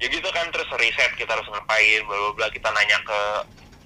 Ya 0.00 0.06
gitu 0.08 0.28
kan 0.32 0.48
terus 0.50 0.70
riset 0.80 1.12
kita 1.14 1.34
harus 1.34 1.46
ngapain 1.50 2.00
bla 2.06 2.18
bla 2.18 2.30
bla. 2.34 2.46
Kita 2.50 2.68
nanya 2.74 2.98
ke 3.02 3.20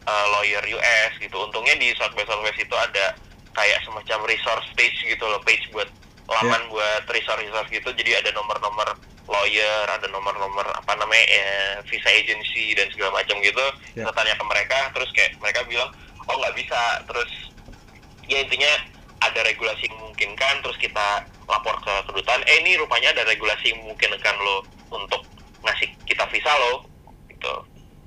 uh, 0.09 0.27
lawyer 0.37 0.65
US 0.77 1.13
gitu. 1.21 1.37
Untungnya 1.41 1.77
di 1.81 1.93
South 1.97 2.13
by 2.13 2.25
Southwest 2.29 2.61
itu 2.61 2.77
ada 2.77 3.17
kayak 3.55 3.79
semacam 3.87 4.19
resource 4.27 4.69
page 4.75 4.99
gitu 5.07 5.25
loh 5.25 5.39
page 5.47 5.63
buat 5.71 5.87
laman 6.29 6.69
buat 6.69 7.05
resource 7.09 7.41
resource 7.41 7.71
gitu. 7.73 7.89
Jadi 7.93 8.21
ada 8.21 8.31
nomor-nomor 8.37 9.14
lawyer 9.25 9.85
ada 9.89 10.05
nomor-nomor 10.09 10.65
apa 10.69 10.93
namanya 10.95 11.25
eh, 11.27 11.75
visa 11.89 12.09
agency 12.09 12.77
dan 12.77 12.89
segala 12.93 13.17
macam 13.17 13.41
gitu 13.41 13.65
Ya. 13.95 14.05
kita 14.05 14.13
tanya 14.13 14.35
ke 14.35 14.45
mereka 14.45 14.79
terus 14.91 15.09
kayak 15.15 15.39
mereka 15.39 15.63
bilang 15.65 15.87
oh 16.27 16.37
nggak 16.37 16.57
bisa 16.57 16.81
terus 17.07 17.31
ya 18.27 18.43
intinya 18.43 18.73
ada 19.23 19.41
regulasi 19.41 19.87
yang 19.87 19.97
memungkinkan 19.97 20.55
terus 20.61 20.77
kita 20.77 21.07
lapor 21.47 21.77
ke 21.81 21.95
kedutaan 22.09 22.43
eh 22.45 22.59
ini 22.61 22.75
rupanya 22.75 23.15
ada 23.15 23.25
regulasi 23.25 23.71
yang 23.71 23.81
memungkinkan 23.87 24.35
lo 24.37 24.67
untuk 24.91 25.23
ngasih 25.63 25.89
kita 26.05 26.25
visa 26.29 26.51
lo 26.51 26.85
gitu 27.29 27.55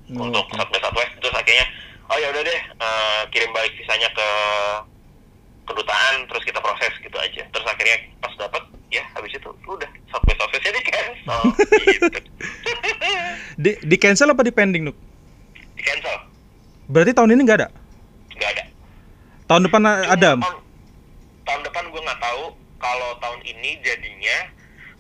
Oh, 0.08 0.24
untuk. 0.24 0.48
South 0.56 0.72
by 0.72 0.80
Southwest 0.80 1.20
terus 1.20 1.36
akhirnya 1.36 1.68
oh 2.08 2.16
ya 2.16 2.32
udah 2.32 2.40
deh 2.42 2.62
eh, 2.80 3.22
kirim 3.28 3.52
balik 3.52 3.76
visanya 3.76 4.08
ke 4.12 4.28
kedutaan 5.68 6.24
terus 6.32 6.44
kita 6.44 6.60
proses 6.60 6.94
gitu 7.00 7.18
aja 7.20 7.44
terus 7.44 7.68
akhirnya 7.68 7.98
pas 8.20 8.32
dapat 8.40 8.64
ya 8.88 9.04
habis 9.14 9.36
itu 9.36 9.50
udah 9.66 9.90
by 10.24 10.34
Southwest 10.36 10.64
jadi 10.64 10.80
cancel 10.82 11.42
gitu 11.92 12.20
Di, 13.58 13.72
di 13.82 13.96
cancel 13.98 14.32
apa 14.32 14.42
di 14.42 14.54
pending 14.54 14.88
Nuk? 14.88 14.98
di 15.76 15.84
cancel 15.84 16.16
Berarti 16.88 17.12
tahun 17.12 17.36
ini 17.36 17.42
nggak 17.44 17.60
ada? 17.60 17.70
nggak 18.32 18.50
ada 18.56 18.64
Tahun 19.44 19.62
depan 19.64 19.82
a- 19.84 20.08
ada? 20.08 20.30
Tahun, 20.40 20.58
tahun 21.44 21.62
depan 21.64 21.84
gue 21.88 22.02
nggak 22.02 22.22
tahu 22.22 22.44
kalau 22.78 23.10
tahun 23.20 23.40
ini 23.44 23.80
jadinya 23.80 24.38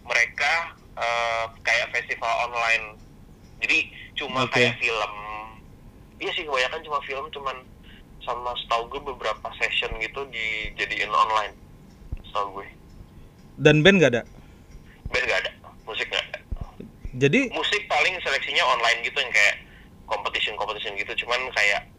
mereka 0.03 0.51
eh, 0.95 1.45
kayak 1.61 1.91
festival 1.91 2.31
online. 2.47 2.95
Jadi 3.59 3.87
cuma 4.15 4.43
Oke. 4.43 4.55
kayak 4.55 4.79
film. 4.79 5.13
Iya 6.17 6.31
sih 6.33 6.43
kebanyakan 6.43 6.81
cuma 6.83 6.99
film 7.03 7.25
cuman 7.29 7.57
sama 8.23 8.51
setahu 8.57 8.87
gue 8.89 9.01
beberapa 9.05 9.47
session 9.55 9.91
gitu 9.99 10.27
dijadiin 10.27 11.11
online. 11.11 11.55
Setahu 12.25 12.59
gue. 12.59 12.67
Dan 13.57 13.81
band 13.81 13.97
nggak 13.97 14.11
ada? 14.13 14.23
Band 15.09 15.25
nggak 15.25 15.39
ada, 15.45 15.51
musik 15.89 16.07
nggak 16.07 16.23
ada. 16.29 16.39
Jadi 17.17 17.49
Musik 17.49 17.81
paling 17.89 18.13
seleksinya 18.21 18.63
online 18.77 19.01
gitu 19.01 19.17
yang 19.17 19.33
kayak 19.33 19.55
competition 20.05 20.53
competition 20.53 20.93
gitu. 20.93 21.25
Cuman 21.25 21.49
kayak 21.57 21.89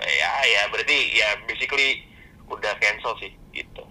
ya 0.00 0.28
ya 0.44 0.62
berarti 0.68 0.96
ya 1.16 1.28
basically 1.48 2.04
udah 2.48 2.72
cancel 2.80 3.16
sih 3.20 3.32
gitu. 3.52 3.84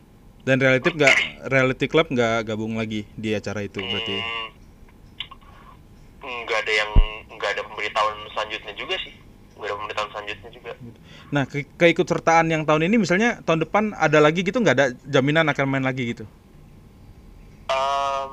dan 0.48 0.56
relatif 0.58 0.96
nggak 0.98 1.16
reality 1.52 1.86
club 1.86 2.10
nggak 2.10 2.48
gabung 2.48 2.74
lagi 2.80 3.06
di 3.14 3.38
acara 3.38 3.62
itu 3.62 3.78
berarti. 3.78 4.16
Hmm, 6.24 6.38
nggak 6.48 6.60
ada 6.66 6.74
yang 6.74 6.92
nggak 7.38 7.50
ada 7.54 7.62
pemberitahuan 7.70 8.18
selanjutnya 8.34 8.74
juga 8.74 8.96
sih 9.00 9.14
nggak 9.56 9.68
ada 9.70 9.76
pemberitahuan 9.78 10.12
selanjutnya 10.12 10.50
juga 10.50 10.72
Nah 11.30 11.44
ke 11.46 11.68
keikutsertaan 11.78 12.50
yang 12.50 12.66
tahun 12.66 12.90
ini 12.90 12.98
misalnya 12.98 13.40
tahun 13.46 13.64
depan 13.68 13.94
ada 13.94 14.18
lagi 14.18 14.42
gitu 14.42 14.58
nggak 14.58 14.76
ada 14.76 14.88
jaminan 15.06 15.46
akan 15.52 15.66
main 15.70 15.86
lagi 15.86 16.18
gitu? 16.18 16.26
Em, 17.70 18.32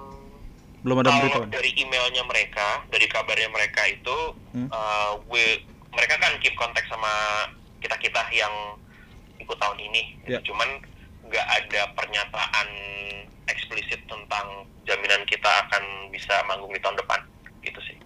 Belum 0.81 0.97
ada 0.99 1.11
pemberitahuan. 1.11 1.51
dari 1.51 1.71
emailnya 1.77 2.23
mereka 2.23 2.67
dari 2.89 3.07
kabarnya 3.07 3.49
mereka 3.49 3.83
itu 3.85 4.17
Hmm. 4.51 4.67
eh, 4.67 5.13
we- 5.27 5.61
mereka 5.91 6.17
kan 6.17 6.33
keep 6.39 6.55
kontak 6.55 6.87
sama 6.87 7.11
kita 7.79 7.97
kita 7.99 8.23
yang 8.31 8.53
ikut 9.37 9.55
tahun 9.55 9.79
ini 9.79 10.03
Ya. 10.27 10.41
cuman 10.41 10.81
nggak 11.23 11.47
ada 11.55 11.91
pernyataan 11.93 12.69
eksplisit 13.47 14.01
tentang 14.05 14.47
jaminan 14.85 15.23
kita 15.25 15.49
akan 15.67 15.83
bisa 16.09 16.39
manggung 16.45 16.71
di 16.71 16.79
tahun 16.79 16.97
depan 16.97 17.21
gitu 17.61 17.81
sih 17.83 17.99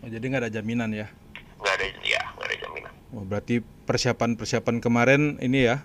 Oh, 0.00 0.08
jadi 0.08 0.22
nggak 0.22 0.42
ada 0.42 0.52
jaminan 0.52 0.90
ya? 0.90 1.08
nggak 1.56 1.74
ada 1.74 1.86
ya 2.02 2.22
nggak 2.30 2.46
ada 2.46 2.56
jaminan 2.58 2.92
Wah, 3.10 3.24
berarti 3.24 3.54
persiapan-persiapan 3.60 4.76
kemarin 4.78 5.36
ini 5.38 5.66
ya 5.66 5.82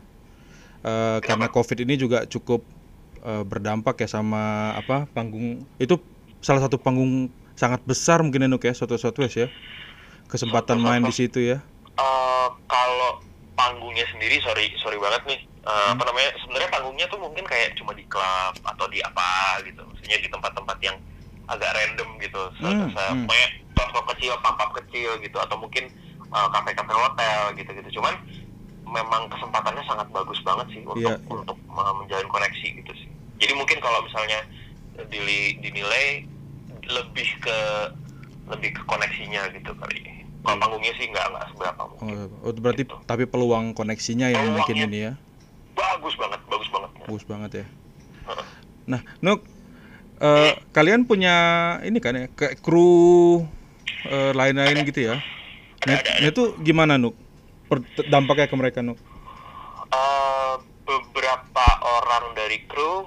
eh, 0.81 1.17
karena 1.19 1.47
COVID 1.47 1.81
ini 1.81 1.95
juga 1.95 2.23
cukup 2.23 2.63
eh, 3.23 3.43
berdampak 3.47 3.95
ya 4.03 4.07
sama 4.09 4.73
apa 4.75 5.07
panggung 5.15 5.67
itu 5.79 5.95
salah 6.39 6.63
satu 6.63 6.79
panggung 6.79 7.31
sangat 7.59 7.83
besar 7.83 8.23
mungkin 8.23 8.45
ya 8.45 8.49
Nuk 8.51 8.63
ya 8.63 8.73
Soto 8.75 8.95
Southwest 8.95 9.35
ya. 9.35 9.47
Kesempatan 10.29 10.77
main 10.79 11.01
di 11.03 11.11
situ 11.13 11.41
ya. 11.41 11.57
Eh, 11.99 12.47
kalau 12.69 13.11
panggungnya 13.59 14.05
sendiri 14.13 14.39
sorry 14.45 14.71
sorry 14.79 14.95
banget 15.01 15.23
nih. 15.27 15.39
Eh, 15.41 15.69
Hmm. 15.69 15.91
apa 15.93 16.03
namanya 16.07 16.31
sebenarnya 16.41 16.69
panggungnya 16.71 17.05
tuh 17.11 17.19
mungkin 17.19 17.43
kayak 17.43 17.75
cuma 17.75 17.91
di 17.91 18.05
klub 18.07 18.53
atau 18.63 18.85
di 18.87 18.99
apa 19.03 19.59
gitu. 19.67 19.81
Maksudnya 19.83 20.17
di 20.23 20.29
tempat-tempat 20.31 20.77
yang 20.85 20.95
agak 21.49 21.71
random 21.75 22.09
gitu. 22.23 22.41
Se, 22.61 22.67
Hmm, 22.67 22.87
se- 22.93 22.95
hmm. 22.95 23.25
pokoknya 23.27 23.47
toko 23.75 23.99
kecil 24.15 24.33
pub 24.39 24.69
kecil 24.79 25.11
gitu. 25.19 25.37
Atau 25.41 25.57
mungkin 25.59 25.89
kafe-kafe 26.29 26.93
hotel 26.93 27.41
gitu 27.57 27.69
gitu 27.73 27.89
cuman 27.97 28.13
memang 28.89 29.29
kesempatannya 29.29 29.83
sangat 29.85 30.07
bagus 30.09 30.39
banget 30.41 30.67
sih 30.69 30.81
untuk 30.81 30.97
Iya, 30.99 31.15
iya. 31.15 31.31
untuk 31.31 31.57
menjalin 31.69 32.27
koneksi 32.27 32.67
gitu 32.75 32.91
sih 32.95 33.09
jadi 33.39 33.53
mungkin 33.53 33.77
kalau 33.79 34.01
misalnya 34.01 34.39
dili- 35.07 35.55
dinilai 35.59 36.25
lebih 36.85 37.29
ke 37.39 37.57
lebih 38.49 38.73
ke 38.73 38.81
koneksinya 38.83 39.45
gitu 39.53 39.71
kali 39.73 39.99
kalau 40.41 40.55
Iya. 40.55 40.61
panggungnya 40.61 40.93
sih 40.97 41.05
nggak 41.07 41.25
nggak 41.29 41.45
seberapa 41.53 41.81
mungkin 41.85 42.15
Oh, 42.41 42.49
oh, 42.49 42.53
berarti 42.55 42.83
Gitu. 42.83 42.95
tapi 43.05 43.23
peluang 43.23 43.71
koneksinya 43.71 44.27
yang 44.27 44.57
bikin 44.57 44.75
Peluangnya. 44.79 44.87
ini 44.87 44.99
ya. 44.99 45.13
bagus 45.75 46.15
banget 46.15 46.39
bagus 46.47 46.69
banget 46.69 46.89
Bagus 46.99 47.25
banget 47.25 47.51
ya. 47.55 47.65
Nah, 48.85 49.01
Nuk, 49.19 49.45
eh, 50.17 50.53
kalian 50.71 51.05
punya 51.05 51.35
ini 51.81 51.97
kan 51.97 52.13
ya, 52.13 52.25
kayak 52.29 52.57
kru 52.59 53.45
eh, 54.05 54.31
lain-lain 54.33 54.81
gitu 54.83 55.13
ya? 55.13 55.15
Ada, 55.83 55.93
ada, 55.93 56.11
nah, 56.21 56.29
itu 56.29 56.43
gimana, 56.59 56.95
Nuk? 56.97 57.13
Dampaknya 58.09 58.49
ke 58.49 58.55
mereka, 58.57 58.79
Nuk? 58.81 58.97
Eh, 59.89 60.55
beberapa 60.85 61.65
orang 62.01 62.33
dari 62.33 62.65
kru 62.65 63.05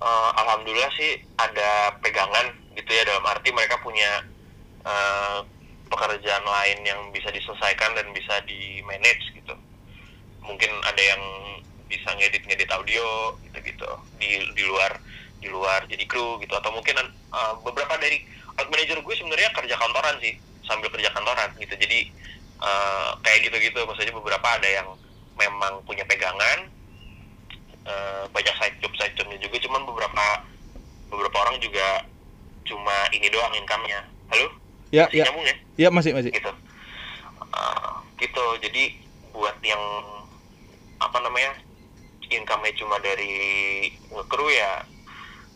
eh, 0.00 0.30
alhamdulillah 0.36 0.92
sih 0.96 1.16
ada 1.40 1.96
pegangan 2.04 2.52
gitu 2.76 2.88
ya 2.92 3.04
dalam 3.08 3.24
arti 3.24 3.48
mereka 3.52 3.80
punya 3.80 4.20
eh, 4.84 5.38
pekerjaan 5.88 6.44
lain 6.44 6.78
yang 6.84 7.00
bisa 7.12 7.28
diselesaikan 7.32 7.96
dan 7.96 8.08
bisa 8.12 8.40
di 8.44 8.84
manage 8.84 9.32
gitu. 9.32 9.56
Mungkin 10.44 10.72
ada 10.84 11.02
yang 11.02 11.22
bisa 11.88 12.12
ngedit-ngedit 12.16 12.68
audio 12.72 13.36
gitu-gitu 13.44 13.88
di 14.16 14.40
di 14.56 14.62
luar 14.64 14.96
di 15.40 15.48
luar 15.52 15.84
jadi 15.88 16.04
kru 16.04 16.40
gitu. 16.40 16.52
Atau 16.52 16.72
mungkin 16.72 16.96
eh, 17.00 17.54
beberapa 17.64 17.96
dari 17.96 18.24
art 18.60 18.68
manager 18.68 19.00
gue 19.00 19.14
sebenarnya 19.16 19.52
kerja 19.56 19.76
kantoran 19.76 20.16
sih 20.20 20.36
sambil 20.68 20.88
kerja 20.92 21.12
kantoran 21.12 21.48
gitu. 21.60 21.76
Jadi 21.76 22.08
eh, 22.62 23.10
kayak 23.26 23.38
gitu-gitu. 23.50 23.78
Maksudnya 23.82 24.14
beberapa 24.14 24.46
ada 24.46 24.68
yang 24.68 24.88
memang 25.36 25.82
punya 25.84 26.06
pegangan. 26.06 26.70
Eh, 27.82 28.24
banyak 28.30 28.54
side 28.62 28.78
job 28.78 28.92
side 28.94 29.14
jobnya 29.18 29.38
juga. 29.42 29.58
Cuman 29.58 29.82
beberapa 29.84 30.24
beberapa 31.10 31.36
orang 31.42 31.58
juga 31.58 32.06
cuma 32.64 33.10
ini 33.10 33.26
doang 33.28 33.52
income-nya. 33.58 34.00
Halo? 34.30 34.46
Ya, 34.94 35.08
Masih 35.08 35.18
ya. 35.18 35.24
nyambung 35.28 35.46
ya? 35.48 35.56
Ya, 35.76 35.88
masih, 35.90 36.12
masih. 36.14 36.30
gitu. 36.30 36.52
Uh, 37.52 37.96
gitu. 38.20 38.46
Jadi 38.62 38.96
buat 39.32 39.56
yang 39.64 39.80
apa 41.00 41.18
namanya 41.20 41.58
income-nya 42.32 42.72
cuma 42.78 42.96
dari 43.02 43.34
nge-crew 44.08 44.48
ya 44.52 44.84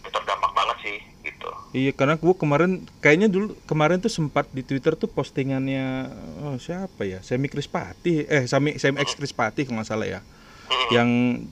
terdampak 0.06 0.52
banget 0.54 0.76
sih 0.82 0.98
gitu 1.26 1.50
Iya, 1.76 1.92
karena 1.92 2.16
gua 2.16 2.32
kemarin 2.32 2.88
kayaknya 3.04 3.28
dulu 3.28 3.52
kemarin 3.68 4.00
tuh 4.00 4.08
sempat 4.08 4.48
di 4.48 4.64
Twitter 4.64 4.96
tuh 4.96 5.12
postingannya 5.12 6.08
oh, 6.46 6.56
siapa 6.56 7.04
ya? 7.04 7.20
Semi 7.20 7.52
Krispati, 7.52 8.24
eh 8.24 8.48
Semi 8.48 8.80
Semi 8.80 8.96
X 9.04 9.12
Krispati 9.12 9.68
kalau 9.68 9.84
nggak 9.84 9.88
salah 9.90 10.08
ya. 10.08 10.20
Mm-mm. 10.24 10.88
Yang 10.94 11.10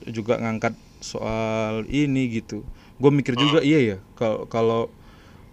juga 0.09 0.41
ngangkat 0.41 0.73
soal 0.97 1.85
ini 1.93 2.41
gitu. 2.41 2.65
Gue 2.97 3.13
mikir 3.13 3.37
juga 3.37 3.61
iya 3.61 3.77
ya 3.77 3.97
kalau 4.17 4.49
kalau 4.49 4.81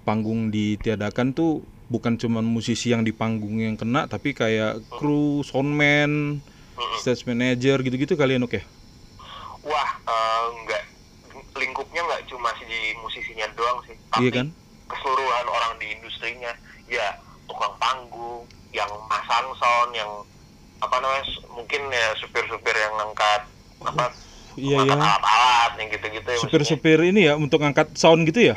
panggung 0.08 0.48
ditiadakan 0.48 1.36
tuh 1.36 1.60
bukan 1.92 2.16
cuma 2.16 2.40
musisi 2.40 2.96
yang 2.96 3.04
di 3.04 3.12
panggung 3.12 3.60
yang 3.60 3.76
kena 3.76 4.08
tapi 4.08 4.32
kayak 4.32 4.80
kru, 4.88 5.44
soundman, 5.44 6.40
stage 6.96 7.28
manager 7.28 7.84
gitu-gitu 7.84 8.16
kalian 8.16 8.48
oke. 8.48 8.64
wah 9.62 9.90
eh, 10.08 10.44
nggak 10.64 10.82
lingkupnya 11.62 12.02
nggak 12.02 12.22
cuma 12.26 12.50
sih 12.58 12.66
di 12.66 12.80
musisinya 12.98 13.46
doang 13.54 13.78
sih 13.86 13.94
tapi 14.10 14.26
Iya 14.26 14.30
kan? 14.34 14.46
keseluruhan 14.90 15.46
orang 15.46 15.72
di 15.78 15.86
industrinya 15.94 16.52
ya 16.90 17.06
tukang 17.46 17.72
panggung 17.78 18.42
yang 18.74 18.90
masang 19.06 19.46
sound 19.56 19.94
yang 19.94 20.10
apa 20.82 20.98
namanya 20.98 21.22
mungkin 21.48 21.80
ya 21.88 22.10
supir-supir 22.18 22.74
yang 22.74 22.92
ngangkat 22.98 23.42
apa 23.86 24.04
Iya 24.52 24.84
ngangkat 24.84 24.98
ya. 24.98 25.06
alat-alat 25.08 25.72
yang 25.80 25.88
gitu-gitu 25.88 26.28
ya 26.28 26.36
maksudnya. 26.36 26.50
Supir-supir 26.50 26.98
ini 27.08 27.20
ya 27.24 27.34
untuk 27.40 27.62
ngangkat 27.62 27.96
sound 27.96 28.28
gitu 28.28 28.52
ya? 28.52 28.56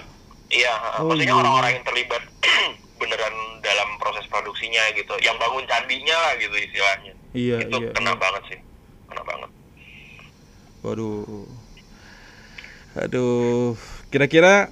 Iya, 0.52 0.74
Oh, 1.00 1.08
maksudnya 1.08 1.32
iya. 1.32 1.40
orang-orang 1.40 1.72
yang 1.80 1.86
terlibat 1.88 2.22
beneran 3.00 3.36
dalam 3.64 3.90
proses 3.98 4.28
produksinya 4.28 4.84
gitu, 4.94 5.16
yang 5.24 5.40
bangun 5.40 5.64
candinya 5.66 6.14
lah 6.14 6.34
gitu 6.36 6.52
istilahnya. 6.54 7.14
Iya, 7.32 7.56
itu 7.64 7.78
iya. 7.80 7.90
kena 7.96 8.12
iya. 8.12 8.20
banget 8.20 8.44
sih, 8.52 8.60
kena 9.08 9.24
banget. 9.24 9.50
Waduh. 10.84 11.48
Aduh, 12.96 13.76
kira-kira 14.08 14.72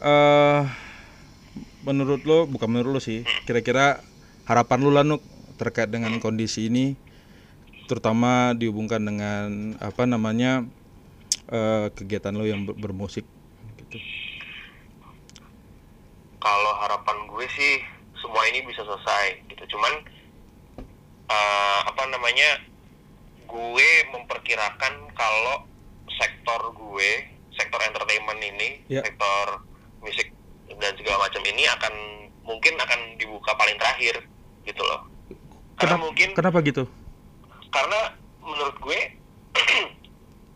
eh 0.00 0.62
menurut 1.84 2.24
lo, 2.24 2.48
bukan 2.48 2.68
menurut 2.72 2.90
lo 2.96 3.00
sih, 3.02 3.24
kira-kira 3.44 4.00
harapan 4.48 4.78
lo 4.84 4.90
lah 4.92 5.04
Nuk 5.04 5.22
terkait 5.60 5.92
dengan 5.92 6.16
kondisi 6.24 6.72
ini 6.72 6.96
terutama 7.88 8.56
dihubungkan 8.56 9.02
dengan 9.04 9.76
apa 9.82 10.08
namanya 10.08 10.64
eh, 11.52 11.86
kegiatan 11.92 12.32
lo 12.32 12.44
yang 12.48 12.64
ber- 12.64 12.78
bermusik 12.78 13.28
gitu. 13.76 13.98
Kalau 16.40 16.72
harapan 16.80 17.16
gue 17.28 17.46
sih 17.52 17.84
semua 18.16 18.48
ini 18.48 18.64
bisa 18.64 18.80
selesai 18.80 19.44
gitu. 19.52 19.76
Cuman 19.76 19.92
eh, 21.28 21.80
apa 21.84 22.02
namanya, 22.08 22.50
gue 23.44 23.90
memperkirakan 24.14 24.94
kalau 25.12 25.56
sektor 26.16 26.60
gue, 26.70 27.10
sektor 27.52 27.80
entertainment 27.80 28.40
ini, 28.40 28.82
Ya. 28.86 29.02
sektor 29.02 29.62
musik 30.00 30.32
dan 30.72 30.92
segala 30.94 31.22
macam 31.22 31.42
ini 31.44 31.68
akan 31.68 31.94
mungkin 32.40 32.74
akan 32.74 33.00
dibuka 33.14 33.52
paling 33.54 33.76
terakhir 33.76 34.24
gitu 34.62 34.80
loh. 34.80 35.06
Karena 35.76 35.96
Kenapa, 35.96 36.02
mungkin 36.02 36.28
kenapa 36.34 36.58
gitu? 36.62 36.84
karena 37.70 38.00
menurut 38.40 38.76
gue 38.80 38.98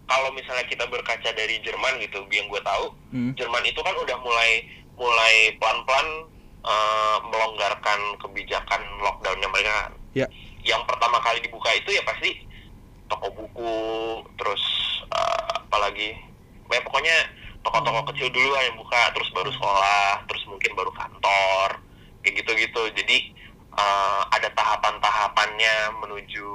kalau 0.04 0.28
misalnya 0.32 0.64
kita 0.64 0.84
berkaca 0.84 1.30
dari 1.30 1.60
Jerman 1.60 1.96
gitu 1.98 2.26
yang 2.28 2.48
gue 2.48 2.60
tahu 2.60 2.90
Hmm. 3.08 3.30
Jerman 3.32 3.62
itu 3.62 3.78
kan 3.78 3.94
udah 3.94 4.18
mulai 4.18 4.66
mulai 4.92 5.34
pelan-pelan 5.56 6.08
eh, 6.60 7.16
melonggarkan 7.24 8.00
kebijakan 8.18 8.82
lockdownnya 8.98 9.46
mereka 9.48 9.94
Ya. 10.12 10.26
yang 10.60 10.82
pertama 10.84 11.18
kali 11.20 11.38
dibuka 11.40 11.70
itu 11.72 11.90
ya 11.90 12.02
pasti 12.02 12.34
toko 13.14 13.30
buku 13.30 13.74
terus 14.34 14.62
eh, 15.06 15.50
apalagi 15.62 16.18
ya 16.66 16.80
pokoknya 16.82 17.16
toko-toko 17.62 18.10
kecil 18.10 18.34
dulu 18.34 18.50
lah 18.50 18.62
yang 18.66 18.74
buka 18.74 19.14
terus 19.14 19.30
baru 19.30 19.50
sekolah 19.54 20.26
terus 20.26 20.42
mungkin 20.50 20.74
baru 20.74 20.90
kantor 20.90 21.78
kayak 22.26 22.34
gitu-gitu. 22.42 22.82
Jadi 22.98 23.18
eh, 23.78 24.22
ada 24.34 24.48
tahapan-tahapannya 24.50 26.02
menuju 26.02 26.48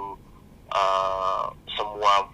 eh, 0.76 1.44
semua 1.80 2.28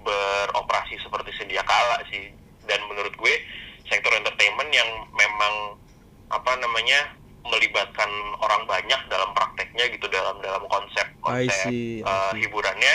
beroperasi 0.00 0.96
seperti 1.04 1.36
sedia 1.36 1.60
kala 1.68 2.00
sih. 2.08 2.32
Dan 2.64 2.80
menurut 2.88 3.12
gue 3.20 3.34
sektor 3.92 4.12
entertainment 4.16 4.72
yang 4.72 4.88
memang 5.12 5.76
apa 6.28 6.52
namanya 6.60 7.12
melibatkan 7.48 8.08
orang 8.44 8.68
banyak 8.68 9.00
dalam 9.08 9.32
prakteknya 9.32 9.88
gitu 9.88 10.04
dalam 10.12 10.36
dalam 10.44 10.60
konsep 10.68 11.08
I 11.24 11.48
konsep 11.48 11.72
see, 11.72 12.04
I 12.04 12.36
see. 12.36 12.44
hiburannya 12.44 12.94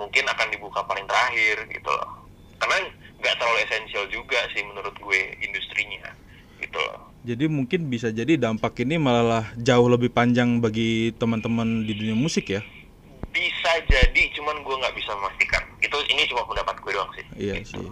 mungkin 0.00 0.24
akan 0.24 0.48
dibuka 0.48 0.80
paling 0.82 1.04
terakhir 1.04 1.68
gitu 1.68 1.90
loh 1.90 2.10
karena 2.56 2.88
nggak 3.20 3.34
terlalu 3.36 3.58
esensial 3.62 4.04
juga 4.08 4.40
sih 4.50 4.64
menurut 4.64 4.96
gue 4.96 5.20
industrinya 5.38 6.08
gitu 6.58 6.80
loh 6.80 7.12
Jadi 7.20 7.44
mungkin 7.46 7.92
bisa 7.92 8.08
jadi 8.08 8.40
dampak 8.40 8.80
ini 8.80 8.96
malah 8.96 9.44
jauh 9.54 9.84
lebih 9.86 10.08
panjang 10.08 10.56
bagi 10.56 11.12
teman-teman 11.14 11.84
di 11.84 11.92
dunia 11.92 12.16
musik 12.16 12.48
ya. 12.48 12.64
bisa 13.30 13.72
jadi 13.86 14.22
cuman 14.34 14.64
gue 14.64 14.74
nggak 14.74 14.96
bisa 14.96 15.12
memastikan 15.14 15.62
itu 15.78 15.96
ini 16.08 16.24
cuma 16.26 16.42
pendapat 16.42 16.80
gue 16.80 16.90
doang 16.90 17.12
sih 17.12 17.24
Iya 17.36 17.54
sih. 17.62 17.86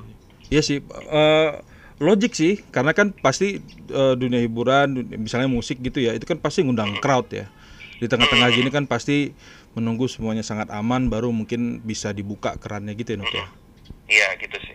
Iya 0.49 0.63
sih. 0.65 0.79
eh, 0.83 1.51
logik 2.01 2.33
sih, 2.33 2.59
karena 2.73 2.91
kan 2.91 3.13
pasti 3.13 3.61
eh, 3.87 4.15
dunia 4.17 4.41
hiburan, 4.41 4.97
dun- 4.97 5.13
misalnya 5.21 5.47
musik 5.47 5.79
gitu 5.79 6.01
ya, 6.01 6.17
itu 6.17 6.25
kan 6.25 6.41
pasti 6.41 6.65
ngundang 6.65 6.97
crowd 6.99 7.29
ya. 7.31 7.47
Di 7.99 8.07
tengah-tengah 8.07 8.49
gini 8.51 8.71
kan 8.71 8.87
pasti 8.87 9.35
menunggu 9.79 10.11
semuanya 10.11 10.43
sangat 10.43 10.69
aman, 10.75 11.07
baru 11.07 11.31
mungkin 11.31 11.79
bisa 11.81 12.11
dibuka 12.11 12.59
kerannya 12.59 12.99
gitu 12.99 13.15
ya, 13.15 13.19
Nuk 13.23 13.31
ya. 13.31 13.47
iya 14.11 14.29
gitu 14.37 14.59
sih. 14.59 14.75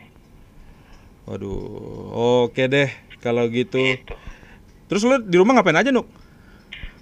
Waduh, 1.28 2.48
oke 2.48 2.64
deh 2.64 2.88
kalau 3.20 3.48
gitu. 3.52 3.80
gitu. 3.80 4.16
Terus 4.88 5.02
lu 5.04 5.20
di 5.20 5.36
rumah 5.36 5.60
ngapain 5.60 5.76
aja, 5.76 5.92
Nuk? 5.92 6.08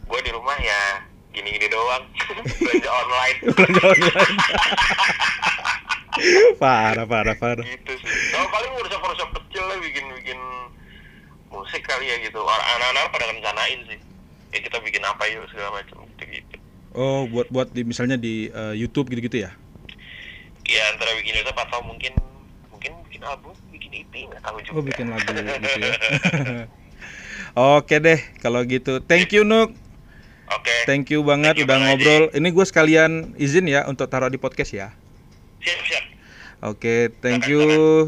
gue 0.09 0.19
di 0.19 0.31
rumah 0.33 0.57
ya 0.59 1.05
gini-gini 1.31 1.69
doang. 1.69 2.03
Belanja 2.59 2.91
online. 2.91 3.37
Parah, 6.61 7.07
parah, 7.07 7.35
parah. 7.39 7.63
gitu 7.63 7.91
sih. 7.95 8.11
Kalau 8.35 8.47
paling 8.51 8.71
workshop 8.75 9.31
kecil 9.31 9.63
lah 9.63 9.77
bikin 9.79 10.05
bikin 10.19 10.39
musik 11.49 11.81
kali 11.87 12.11
ya 12.11 12.19
gitu. 12.19 12.39
Orang- 12.43 12.67
anak-anak 12.77 13.11
pada 13.15 13.25
rencanain 13.31 13.79
sih. 13.87 13.99
Ya 14.51 14.59
kita 14.59 14.77
bikin 14.83 14.99
apa 15.07 15.23
yuk 15.31 15.47
segala 15.47 15.79
macam 15.79 16.03
gitu 16.19 16.23
gitu 16.27 16.50
Oh, 16.91 17.23
buat 17.27 17.47
buat 17.47 17.67
di 17.71 17.88
misalnya 17.88 18.19
di 18.19 18.51
eh, 18.51 18.73
YouTube 18.75 19.08
gitu-gitu 19.10 19.47
ya? 19.47 19.51
ya 20.62 20.84
antara 20.95 21.12
bikin 21.19 21.36
YouTube 21.36 21.58
atau 21.58 21.80
mungkin 21.84 22.13
mungkin 22.71 22.91
bikin 23.08 23.21
album 23.27 23.51
bikin 23.71 23.91
EP 23.91 24.13
nggak 24.27 24.39
tahu 24.39 24.58
juga 24.63 24.75
Oh, 24.80 24.84
bikin 24.84 25.06
lagu 25.12 25.27
gitu 25.63 25.80
ya. 25.84 25.93
Oke 27.75 27.99
deh, 27.99 28.19
kalau 28.39 28.63
gitu. 28.63 29.04
Thank 29.04 29.36
you 29.36 29.43
Nuk. 29.43 29.75
oke 30.47 30.75
Thank 30.88 31.12
you 31.12 31.23
banget 31.23 31.56
Thank 31.56 31.63
you, 31.63 31.67
udah 31.67 31.77
ngobrol. 31.80 32.23
Ini 32.32 32.47
gue 32.47 32.65
sekalian 32.67 33.12
izin 33.36 33.67
ya 33.67 33.84
untuk 33.88 34.08
taruh 34.08 34.32
di 34.32 34.39
podcast 34.39 34.71
ya. 34.71 34.88
siap 35.60 35.80
siap 35.88 36.04
Oke, 36.62 37.10
thank 37.19 37.49
you. 37.49 37.63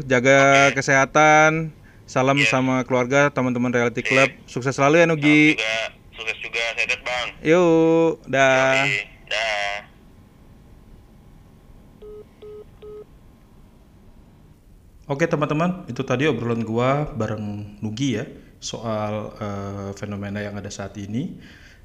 Jaga 0.06 0.70
kesehatan. 0.72 1.74
Salam 2.04 2.36
sama 2.46 2.84
keluarga, 2.84 3.32
teman-teman 3.32 3.72
Reality 3.72 4.00
Club. 4.00 4.30
Sukses 4.46 4.76
selalu 4.76 5.02
ya 5.02 5.08
Salam 5.08 5.16
Nugi. 5.18 5.56
juga 5.56 5.74
sukses 6.14 6.38
juga 6.40 6.62
sehat 6.78 7.00
bang 7.02 7.28
Yuk, 7.42 8.22
dah. 8.30 8.86
Yoi, 8.86 9.02
dah 9.28 9.94
Oke 15.04 15.28
teman-teman, 15.28 15.84
itu 15.84 16.00
tadi 16.00 16.24
obrolan 16.24 16.64
gua 16.64 17.04
bareng 17.04 17.76
Nugi 17.84 18.16
ya 18.16 18.24
soal 18.56 19.36
eh, 19.36 19.90
fenomena 20.00 20.40
yang 20.40 20.56
ada 20.56 20.72
saat 20.72 20.96
ini. 20.96 21.36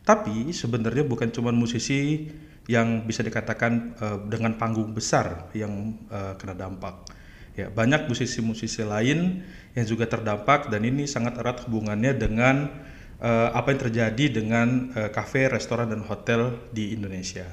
Tapi 0.07 0.55
sebenarnya 0.55 1.03
bukan 1.03 1.27
cuma 1.27 1.51
musisi 1.51 2.31
yang 2.71 3.03
bisa 3.03 3.19
dikatakan 3.19 3.71
eh, 3.99 4.17
dengan 4.31 4.55
panggung 4.55 4.95
besar 4.95 5.51
yang 5.51 5.99
eh, 6.07 6.33
kena 6.39 6.55
dampak. 6.55 7.11
Ya, 7.59 7.67
banyak 7.67 8.07
musisi-musisi 8.07 8.87
lain 8.87 9.43
yang 9.75 9.83
juga 9.83 10.07
terdampak 10.07 10.71
dan 10.71 10.87
ini 10.87 11.03
sangat 11.03 11.43
erat 11.43 11.59
hubungannya 11.67 12.15
dengan 12.15 12.71
eh, 13.19 13.49
apa 13.51 13.75
yang 13.75 13.81
terjadi 13.87 14.25
dengan 14.41 14.91
eh, 14.95 15.09
kafe, 15.11 15.51
restoran 15.51 15.91
dan 15.91 16.03
hotel 16.07 16.71
di 16.71 16.95
Indonesia. 16.95 17.45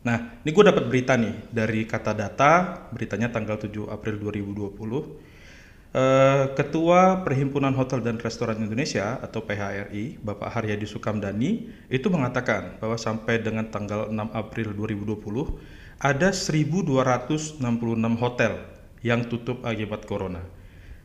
Nah, 0.00 0.40
ini 0.40 0.50
gue 0.50 0.64
dapat 0.64 0.88
berita 0.88 1.12
nih 1.20 1.52
dari 1.52 1.84
Kata 1.84 2.16
Data, 2.16 2.88
beritanya 2.88 3.28
tanggal 3.28 3.60
7 3.60 3.92
April 3.92 4.16
2020. 4.16 5.30
Eh, 5.90 6.44
Ketua 6.54 7.20
Perhimpunan 7.26 7.74
Hotel 7.74 8.00
dan 8.00 8.16
Restoran 8.16 8.62
Indonesia 8.62 9.18
atau 9.20 9.42
PHRI, 9.42 10.22
Bapak 10.22 10.54
Haryadi 10.56 10.86
Sukamdani, 10.86 11.68
itu 11.90 12.06
mengatakan 12.08 12.78
bahwa 12.78 12.94
sampai 12.96 13.42
dengan 13.42 13.68
tanggal 13.68 14.08
6 14.08 14.14
April 14.30 14.72
2020 14.72 16.00
ada 16.00 16.32
1.266 16.32 17.60
hotel 18.16 18.52
yang 19.04 19.26
tutup 19.28 19.66
akibat 19.66 20.08
corona. 20.08 20.59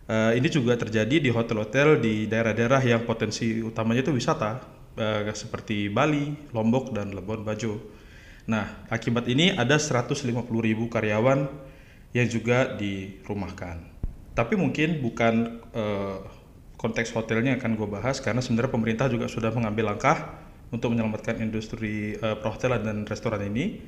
Eh, 0.05 0.37
ini 0.37 0.47
juga 0.53 0.77
terjadi 0.77 1.17
di 1.17 1.33
hotel-hotel 1.33 1.97
di 1.97 2.29
daerah-daerah 2.29 2.77
yang 2.85 3.09
potensi 3.09 3.57
utamanya 3.57 4.05
itu 4.05 4.13
wisata, 4.13 4.61
eh, 5.01 5.33
seperti 5.33 5.89
Bali, 5.89 6.53
Lombok, 6.53 6.93
dan 6.93 7.09
Labuan 7.09 7.41
Bajo. 7.41 7.81
Nah, 8.45 8.85
akibat 8.93 9.25
ini 9.25 9.49
ada 9.49 9.81
150.000 9.81 10.85
karyawan 10.93 11.49
yang 12.13 12.27
juga 12.29 12.77
dirumahkan. 12.77 13.81
Tapi 14.37 14.53
mungkin 14.53 15.01
bukan 15.01 15.63
eh, 15.73 16.17
konteks 16.77 17.09
hotelnya 17.17 17.57
akan 17.57 17.71
gue 17.73 17.87
bahas 17.89 18.21
karena 18.21 18.45
sebenarnya 18.45 18.71
pemerintah 18.71 19.07
juga 19.09 19.25
sudah 19.25 19.49
mengambil 19.49 19.89
langkah 19.89 20.37
untuk 20.69 20.93
menyelamatkan 20.93 21.41
industri 21.41 22.13
eh, 22.13 22.37
perhotelan 22.37 22.85
dan 22.85 22.97
restoran 23.09 23.41
ini. 23.41 23.81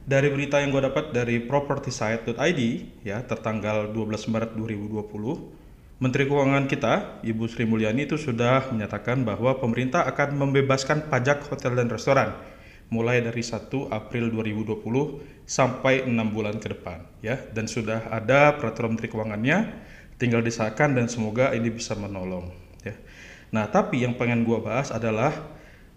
Dari 0.00 0.32
berita 0.32 0.58
yang 0.58 0.74
gue 0.74 0.82
dapat 0.82 1.14
dari 1.14 1.38
propertysite.id 1.44 2.60
ya 3.06 3.22
tertanggal 3.22 3.92
12 3.94 4.32
Maret 4.32 4.50
2020, 4.58 5.59
Menteri 6.00 6.24
Keuangan 6.24 6.64
kita, 6.64 7.20
Ibu 7.20 7.44
Sri 7.44 7.68
Mulyani 7.68 8.08
itu 8.08 8.16
sudah 8.16 8.72
menyatakan 8.72 9.20
bahwa 9.20 9.60
pemerintah 9.60 10.08
akan 10.08 10.32
membebaskan 10.32 11.12
pajak 11.12 11.44
hotel 11.52 11.76
dan 11.76 11.92
restoran 11.92 12.32
mulai 12.88 13.20
dari 13.20 13.44
1 13.44 13.68
April 13.92 14.32
2020 14.32 14.80
sampai 15.44 16.08
6 16.08 16.16
bulan 16.32 16.56
ke 16.56 16.72
depan 16.72 17.04
ya 17.20 17.36
dan 17.52 17.68
sudah 17.68 18.08
ada 18.08 18.56
peraturan 18.56 18.96
Menteri 18.96 19.12
Keuangannya 19.12 19.58
tinggal 20.16 20.40
disahkan 20.40 20.96
dan 20.96 21.04
semoga 21.12 21.52
ini 21.52 21.68
bisa 21.68 21.92
menolong 21.92 22.48
ya. 22.80 22.96
Nah, 23.52 23.68
tapi 23.68 24.00
yang 24.00 24.16
pengen 24.16 24.48
gua 24.48 24.64
bahas 24.64 24.88
adalah 24.88 25.36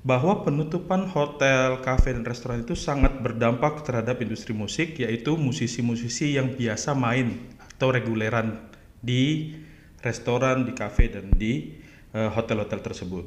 bahwa 0.03 0.43
penutupan 0.43 1.07
hotel, 1.07 1.79
kafe 1.79 2.11
dan 2.11 2.27
restoran 2.27 2.67
itu 2.67 2.75
sangat 2.75 3.23
berdampak 3.23 3.87
terhadap 3.87 4.19
industri 4.19 4.51
musik 4.51 4.99
yaitu 4.99 5.39
musisi-musisi 5.39 6.35
yang 6.35 6.51
biasa 6.51 6.91
main 6.91 7.39
atau 7.79 7.87
reguleran 7.87 8.67
di 8.99 9.55
restoran, 10.03 10.67
di 10.67 10.75
kafe 10.75 11.09
dan 11.09 11.31
di 11.33 11.79
eh, 12.13 12.29
hotel-hotel 12.29 12.83
tersebut. 12.83 13.25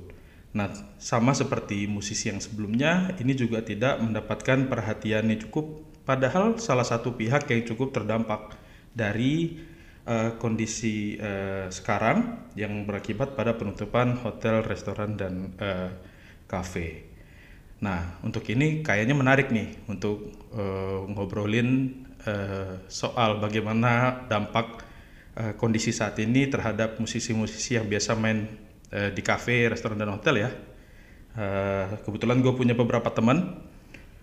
Nah, 0.57 0.73
sama 0.97 1.37
seperti 1.37 1.85
musisi 1.85 2.33
yang 2.33 2.41
sebelumnya, 2.41 3.13
ini 3.21 3.37
juga 3.37 3.61
tidak 3.61 4.01
mendapatkan 4.01 4.69
perhatian 4.71 5.29
yang 5.29 5.41
cukup, 5.49 5.85
padahal 6.09 6.57
salah 6.57 6.87
satu 6.87 7.13
pihak 7.13 7.45
yang 7.51 7.67
cukup 7.69 7.93
terdampak 7.93 8.57
dari 8.97 9.61
eh, 10.07 10.31
kondisi 10.41 11.21
eh, 11.21 11.69
sekarang 11.69 12.49
yang 12.57 12.89
berakibat 12.89 13.37
pada 13.37 13.53
penutupan 13.59 14.17
hotel, 14.23 14.65
restoran, 14.65 15.19
dan 15.21 15.53
eh, 15.61 15.93
kafe. 16.49 17.05
Nah, 17.85 18.17
untuk 18.25 18.49
ini 18.49 18.81
kayaknya 18.81 19.13
menarik 19.13 19.53
nih 19.53 19.77
untuk 19.93 20.33
eh, 20.57 21.01
ngobrolin 21.13 22.01
eh, 22.25 22.81
soal 22.89 23.37
bagaimana 23.45 24.25
dampak 24.25 24.86
eh, 25.37 25.53
kondisi 25.55 25.93
saat 25.93 26.17
ini 26.19 26.49
terhadap 26.49 26.97
musisi-musisi 26.97 27.77
yang 27.77 27.87
biasa 27.87 28.17
main 28.17 28.49
eh, 28.91 29.13
di 29.13 29.21
kafe, 29.21 29.69
restoran 29.69 30.01
dan 30.01 30.11
hotel 30.11 30.49
ya. 30.49 30.51
Eh, 31.37 31.87
kebetulan 32.03 32.41
gue 32.41 32.53
punya 32.57 32.73
beberapa 32.73 33.13
teman. 33.13 33.61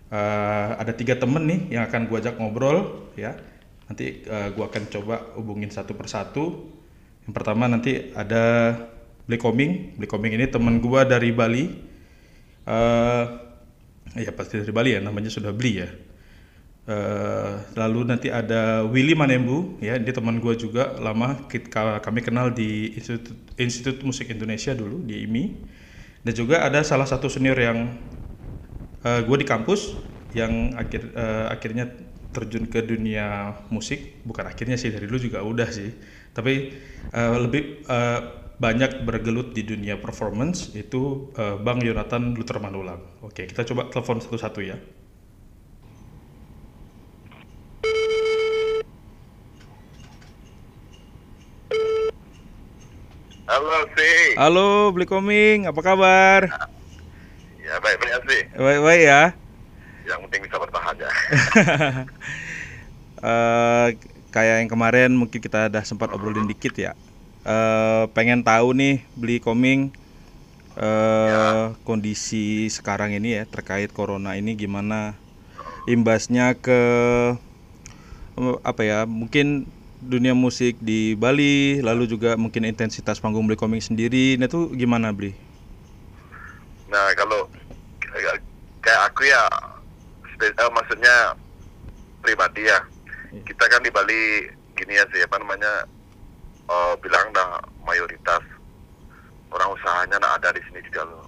Eh, 0.09 0.69
ada 0.77 0.93
tiga 0.93 1.17
temen 1.17 1.45
nih 1.45 1.77
yang 1.77 1.83
akan 1.85 2.09
gue 2.09 2.17
ajak 2.17 2.35
ngobrol 2.41 3.09
ya. 3.13 3.37
Nanti 3.85 4.25
eh, 4.25 4.49
gue 4.49 4.65
akan 4.65 4.83
coba 4.89 5.15
hubungin 5.37 5.69
satu 5.69 5.93
persatu. 5.93 6.73
Yang 7.23 7.33
pertama 7.37 7.69
nanti 7.69 8.11
ada 8.17 8.75
Bli 9.29 9.37
Koming. 9.37 9.95
Bli 9.95 10.07
Koming 10.09 10.35
ini 10.35 10.49
teman 10.49 10.81
gue 10.81 11.01
dari 11.05 11.29
Bali. 11.29 11.65
Eh, 12.63 13.25
ya 14.13 14.31
pasti 14.33 14.59
dari 14.61 14.73
Bali 14.73 14.97
ya, 14.97 14.99
namanya 14.99 15.29
sudah 15.29 15.53
Bli 15.53 15.71
ya. 15.77 15.89
Eh, 16.83 17.53
lalu 17.79 17.99
nanti 18.11 18.27
ada 18.27 18.83
Willy 18.83 19.15
Manembu, 19.15 19.79
ya 19.79 19.95
dia 19.95 20.11
teman 20.11 20.35
gue 20.43 20.51
juga 20.59 20.99
lama 20.99 21.47
kita, 21.47 22.03
kami 22.03 22.19
kenal 22.19 22.51
di 22.51 22.91
Institut, 22.99 23.39
Institut 23.55 23.97
Musik 24.03 24.27
Indonesia 24.27 24.75
dulu 24.75 24.99
di 25.07 25.23
IMI. 25.23 25.45
Dan 26.27 26.33
juga 26.35 26.63
ada 26.67 26.83
salah 26.83 27.07
satu 27.07 27.27
senior 27.31 27.55
yang 27.55 27.79
gue 29.03 29.37
di 29.39 29.47
kampus 29.47 29.99
yang 30.33 30.73
akhir 30.79 31.13
eh, 31.13 31.45
akhirnya 31.51 31.85
terjun 32.33 32.65
ke 32.65 32.81
dunia 32.81 33.53
musik, 33.69 34.25
bukan 34.25 34.49
akhirnya 34.49 34.73
sih 34.73 34.89
dari 34.89 35.05
dulu 35.05 35.21
juga 35.21 35.45
udah 35.45 35.69
sih, 35.69 35.93
tapi 36.33 36.73
eh, 37.13 37.35
lebih 37.37 37.85
eh, 37.85 38.19
banyak 38.57 39.05
bergelut 39.05 39.53
di 39.53 39.61
dunia 39.67 39.99
performance 40.01 40.73
itu 40.73 41.29
eh, 41.37 41.55
Bang 41.61 41.83
Yonatan 41.85 42.33
Luther 42.33 42.57
Manulang. 42.57 43.21
Oke, 43.21 43.45
kita 43.45 43.61
coba 43.69 43.91
telepon 43.93 44.17
satu-satu 44.23 44.59
ya. 44.65 44.77
Halo 53.63 53.87
sih 53.95 54.35
Halo, 54.35 54.91
Bli 54.91 55.05
Koming, 55.07 55.69
apa 55.71 55.79
kabar? 55.79 56.41
ya 57.63 57.79
baik 57.79 57.97
baik 58.01 58.21
sih 58.27 58.41
Baik-baik 58.53 59.01
ya. 59.07 59.21
yang 60.03 60.19
penting 60.27 60.41
bisa 60.43 60.59
bertahan 60.59 60.95
ya 60.99 61.09
Eh, 63.23 63.87
kayak 64.35 64.55
yang 64.65 64.69
kemarin 64.71 65.15
mungkin 65.15 65.39
kita 65.39 65.71
ada 65.71 65.79
sempat 65.87 66.11
obrolin 66.11 66.43
dikit 66.43 66.75
ya. 66.75 66.91
Eh, 67.47 68.03
pengen 68.11 68.43
tahu 68.43 68.75
nih 68.75 68.99
beli 69.15 69.39
koming 69.39 69.91
eh 70.73 71.65
kondisi 71.85 72.65
sekarang 72.73 73.13
ini 73.13 73.37
ya 73.37 73.43
terkait 73.45 73.93
corona 73.93 74.33
ini 74.33 74.57
gimana 74.57 75.13
imbasnya 75.85 76.57
ke 76.57 76.81
apa 78.65 78.81
ya 78.81 78.99
mungkin 79.05 79.69
dunia 80.11 80.33
musik 80.35 80.73
di 80.83 81.15
Bali 81.17 81.79
lalu 81.87 82.03
juga 82.13 82.35
mungkin 82.43 82.63
intensitas 82.67 83.17
panggung 83.23 83.45
beli 83.47 83.57
koming 83.59 83.81
sendiri 83.83 84.35
nah 84.39 84.47
itu 84.51 84.71
gimana 84.81 85.09
beli 85.17 85.31
Nah 86.91 87.07
kalau 87.17 87.47
kayak 88.83 89.01
aku 89.09 89.25
ya, 89.27 89.41
spe- 90.35 90.53
eh, 90.55 90.71
maksudnya 90.75 91.15
pribadi 92.23 92.67
ya, 92.67 92.79
kita 93.47 93.65
kan 93.71 93.81
di 93.83 93.91
Bali 93.91 94.47
gini 94.77 94.93
ya 94.99 95.05
sih 95.13 95.21
apa 95.23 95.37
namanya, 95.41 95.71
eh, 96.69 96.93
bilang 97.03 97.31
dah 97.35 97.59
mayoritas 97.87 98.43
orang 99.53 99.69
usahanya 99.75 100.17
nah 100.17 100.33
ada 100.35 100.49
di 100.55 100.61
sini 100.67 100.81
juga 100.89 101.05
loh. 101.05 101.25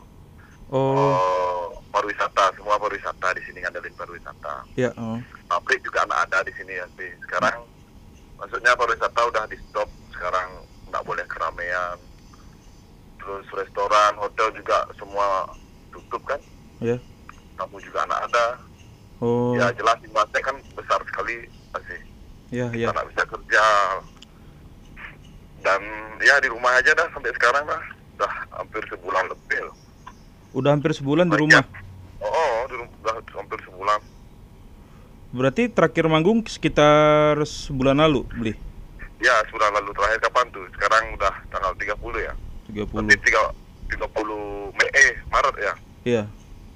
oh 0.70 0.96
Oh, 0.98 1.70
pariwisata, 1.94 2.54
semua 2.58 2.78
pariwisata 2.82 3.34
di 3.38 3.42
sini 3.46 3.62
ngandelin 3.62 3.94
pariwisata. 3.96 4.66
ya 4.76 4.92
oh. 4.98 5.20
Pabrik 5.50 5.82
juga 5.86 6.06
nggak 6.10 6.22
ada 6.30 6.40
di 6.46 6.54
sini 6.58 6.74
ya 6.74 6.88
sih. 6.98 7.10
Sekarang 7.26 7.70
maksudnya 8.36 8.72
pariwisata 8.74 9.22
udah 9.26 9.44
di 9.46 9.58
stop. 9.62 9.88
Sekarang 10.10 10.48
nggak 10.88 11.04
boleh 11.04 11.26
keramaian. 11.26 11.98
Terus 13.18 13.46
restoran, 13.52 14.12
hotel 14.16 14.54
juga 14.54 14.86
semua 14.94 15.50
ditutup 15.88 16.22
kan 16.26 16.38
Ya. 16.78 17.00
tamu 17.56 17.80
juga 17.80 18.04
nggak 18.04 18.24
ada 18.28 18.46
Oh. 19.18 19.56
ya 19.56 19.72
jelas 19.72 19.96
imbasnya 20.02 20.44
kan 20.44 20.56
besar 20.76 21.00
sekali 21.04 21.48
pasti 21.72 21.96
Ya, 22.52 22.68
kita 22.68 22.78
ya. 22.78 22.92
nggak 22.92 23.08
bisa 23.10 23.24
kerja 23.26 23.64
dan 25.62 25.82
ya 26.20 26.36
di 26.38 26.48
rumah 26.48 26.76
aja 26.76 26.92
dah 26.94 27.08
sampai 27.10 27.32
sekarang 27.34 27.64
dah 27.66 27.82
udah 28.16 28.32
hampir 28.54 28.84
sebulan 28.86 29.26
lebih 29.26 29.60
loh 29.64 29.76
Udah 30.54 30.72
hampir 30.72 30.92
sebulan 30.92 31.28
di 31.28 31.34
Banyak. 31.34 31.64
rumah. 31.64 31.64
oh, 32.22 32.30
oh 32.30 32.60
di 32.66 32.76
rumah 32.76 32.96
udah 33.02 33.16
hampir 33.34 33.60
sebulan 33.64 34.00
Berarti 35.36 35.68
terakhir 35.68 36.08
manggung 36.08 36.48
sekitar 36.48 37.36
sebulan 37.44 38.00
lalu 38.00 38.24
beli 38.40 38.56
ya 39.26 39.36
sebulan 39.50 39.72
lalu. 39.82 39.90
Terakhir 39.92 40.20
kapan 40.24 40.46
tuh? 40.54 40.64
Sekarang 40.76 41.04
udah 41.18 41.34
tanggal 41.50 41.72
30 41.76 41.98
ya? 42.22 42.34
30. 42.72 42.94
berarti 42.94 43.16
tiga 43.26 43.42
30 43.92 44.78
Mei 44.78 44.90
eh 44.96 45.12
Maret 45.30 45.56
ya? 45.60 45.74
Iya. 46.06 46.24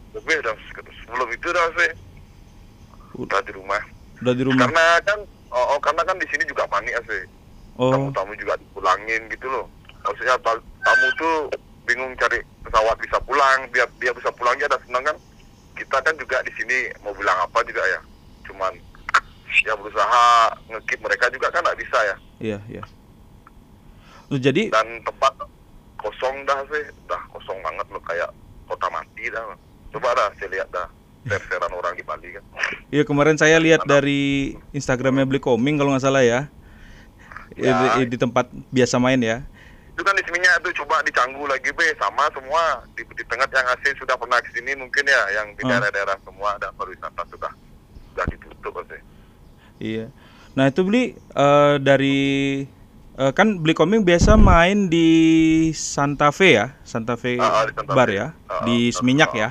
lebih 0.09 0.41
dah 0.41 0.57
sebelum 1.05 1.29
itu 1.29 1.47
dah 1.53 1.65
sih. 1.77 1.91
Udah 3.13 3.39
di 3.45 3.51
rumah. 3.53 3.81
Udah 4.25 4.33
di 4.33 4.43
rumah. 4.43 4.65
karena 4.65 4.85
kan 5.05 5.19
oh, 5.53 5.65
oh, 5.77 5.79
karena 5.79 6.01
kan 6.01 6.17
di 6.17 6.25
sini 6.33 6.43
juga 6.49 6.65
panik 6.65 6.91
ya 6.91 7.01
sih. 7.05 7.23
Oh. 7.79 7.93
tamu-tamu 7.93 8.33
juga 8.35 8.57
dipulangin 8.57 9.29
gitu 9.29 9.47
loh. 9.47 9.65
Maksudnya 10.03 10.35
ta- 10.41 10.65
tamu 10.83 11.07
tuh 11.15 11.35
bingung 11.85 12.11
cari 12.17 12.41
pesawat 12.65 12.97
bisa 12.99 13.21
pulang. 13.21 13.69
Biar 13.69 13.85
dia 14.01 14.11
bisa 14.11 14.33
pulang 14.33 14.57
aja 14.57 14.65
ada 14.65 14.81
senang 14.83 15.05
kan. 15.05 15.17
Kita 15.77 16.01
kan 16.01 16.17
juga 16.17 16.41
di 16.41 16.51
sini 16.57 16.89
mau 17.05 17.13
bilang 17.13 17.37
apa 17.39 17.61
juga 17.63 17.85
ya 17.85 18.01
cuman 18.59 18.75
ya 19.63 19.71
berusaha 19.71 20.23
ngekip 20.67 20.99
mereka 20.99 21.31
juga 21.31 21.47
kan 21.47 21.63
nggak 21.63 21.79
bisa 21.79 21.95
ya 22.03 22.15
Iya, 22.39 22.59
iya. 22.67 22.83
Terus 24.27 24.39
jadi 24.43 24.63
dan 24.67 24.99
tempat 25.03 25.31
kosong 25.95 26.43
dah 26.43 26.59
sih 26.67 26.83
dah 27.07 27.19
kosong 27.31 27.59
banget 27.59 27.87
loh 27.87 28.03
kayak 28.03 28.31
kota 28.67 28.87
mati 28.91 29.31
dah 29.31 29.55
coba 29.91 30.11
dah 30.11 30.27
saya 30.35 30.51
lihat 30.53 30.67
dah 30.71 30.87
ser-seran 31.23 31.71
orang 31.71 31.95
di 31.95 32.03
Bali 32.03 32.31
kan 32.31 32.43
Iya 32.91 33.03
kemarin 33.03 33.35
saya 33.35 33.59
lihat 33.59 33.83
dari 33.83 34.55
Instagramnya 34.71 35.23
beli 35.23 35.39
koming 35.39 35.75
kalau 35.75 35.91
nggak 35.91 36.03
salah 36.03 36.23
ya. 36.23 36.47
Ya. 37.55 37.99
Di, 37.99 38.07
di 38.07 38.17
tempat 38.19 38.47
biasa 38.71 38.99
main 38.99 39.19
ya. 39.19 39.39
itu 39.91 40.07
kan 40.07 40.15
di 40.15 40.23
sininya 40.23 40.55
tuh 40.63 40.71
coba 40.79 41.03
dicanggu 41.03 41.43
lagi 41.43 41.75
be 41.75 41.83
sama 41.99 42.23
semua 42.31 42.87
di, 42.95 43.03
di 43.03 43.23
tengah 43.27 43.43
yang 43.51 43.67
asli 43.67 43.91
sudah 43.99 44.15
pernah 44.15 44.39
ke 44.39 44.47
sini 44.55 44.71
mungkin 44.79 45.03
ya 45.03 45.21
yang 45.35 45.51
di 45.59 45.67
Hmm. 45.67 45.75
daerah-daerah 45.75 46.15
semua 46.23 46.55
ada 46.55 46.71
pariwisata 46.71 47.19
sudah 47.27 47.51
sudah 48.15 48.23
ditutup 48.59 48.83
pasti 48.83 48.99
Iya. 49.79 50.11
Nah 50.59 50.67
itu 50.67 50.83
beli 50.83 51.15
eh, 51.15 51.75
dari 51.79 52.19
eh, 53.15 53.31
kan 53.31 53.63
beli 53.63 53.71
koming 53.71 54.03
biasa 54.03 54.35
main 54.35 54.91
di 54.91 55.07
Santa 55.71 56.35
Fe 56.35 56.59
ya, 56.59 56.75
Santa 56.83 57.15
Fe 57.15 57.39
Ah, 57.39 57.63
ah, 57.63 57.63
di 57.63 57.71
Santa 57.71 57.95
Bar 57.95 58.11
Fe. 58.11 58.19
ya, 58.19 58.27
Ah, 58.51 58.67
di 58.67 58.91
ah, 58.91 58.93
Seminyak 58.93 59.31
ah. 59.31 59.39
ya. 59.39 59.49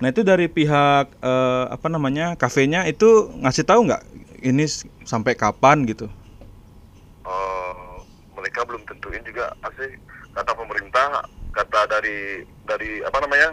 Nah 0.00 0.08
itu 0.08 0.24
dari 0.24 0.48
pihak 0.48 1.12
eh, 1.14 1.64
apa 1.68 1.86
namanya 1.86 2.34
kafenya 2.34 2.88
itu 2.88 3.28
ngasih 3.38 3.62
tahu 3.62 3.84
nggak 3.84 4.02
ini 4.42 4.64
sampai 5.04 5.36
kapan 5.36 5.84
gitu? 5.84 6.08
Eh, 7.22 7.94
mereka 8.32 8.64
belum 8.64 8.82
tentuin 8.88 9.20
juga 9.22 9.52
asli 9.60 9.92
kata 10.32 10.56
pemerintah 10.56 11.20
kata 11.52 11.80
dari 11.86 12.40
dari 12.64 13.04
apa 13.04 13.20
namanya 13.20 13.52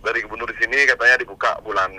dari 0.00 0.22
gubernur 0.22 0.46
di 0.46 0.56
sini 0.56 0.86
katanya 0.86 1.18
dibuka 1.18 1.58
bulan 1.60 1.98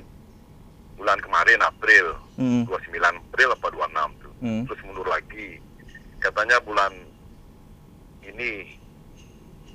bulan 1.02 1.18
kemarin 1.18 1.58
April. 1.66 2.14
Hmm. 2.38 2.62
29 2.70 2.94
April 3.02 3.50
apa 3.58 3.68
26 3.74 4.22
tuh. 4.22 4.34
Hmm. 4.46 4.62
terus 4.70 4.82
mundur 4.86 5.08
lagi. 5.10 5.58
Katanya 6.22 6.62
bulan 6.62 6.94
ini. 8.22 8.78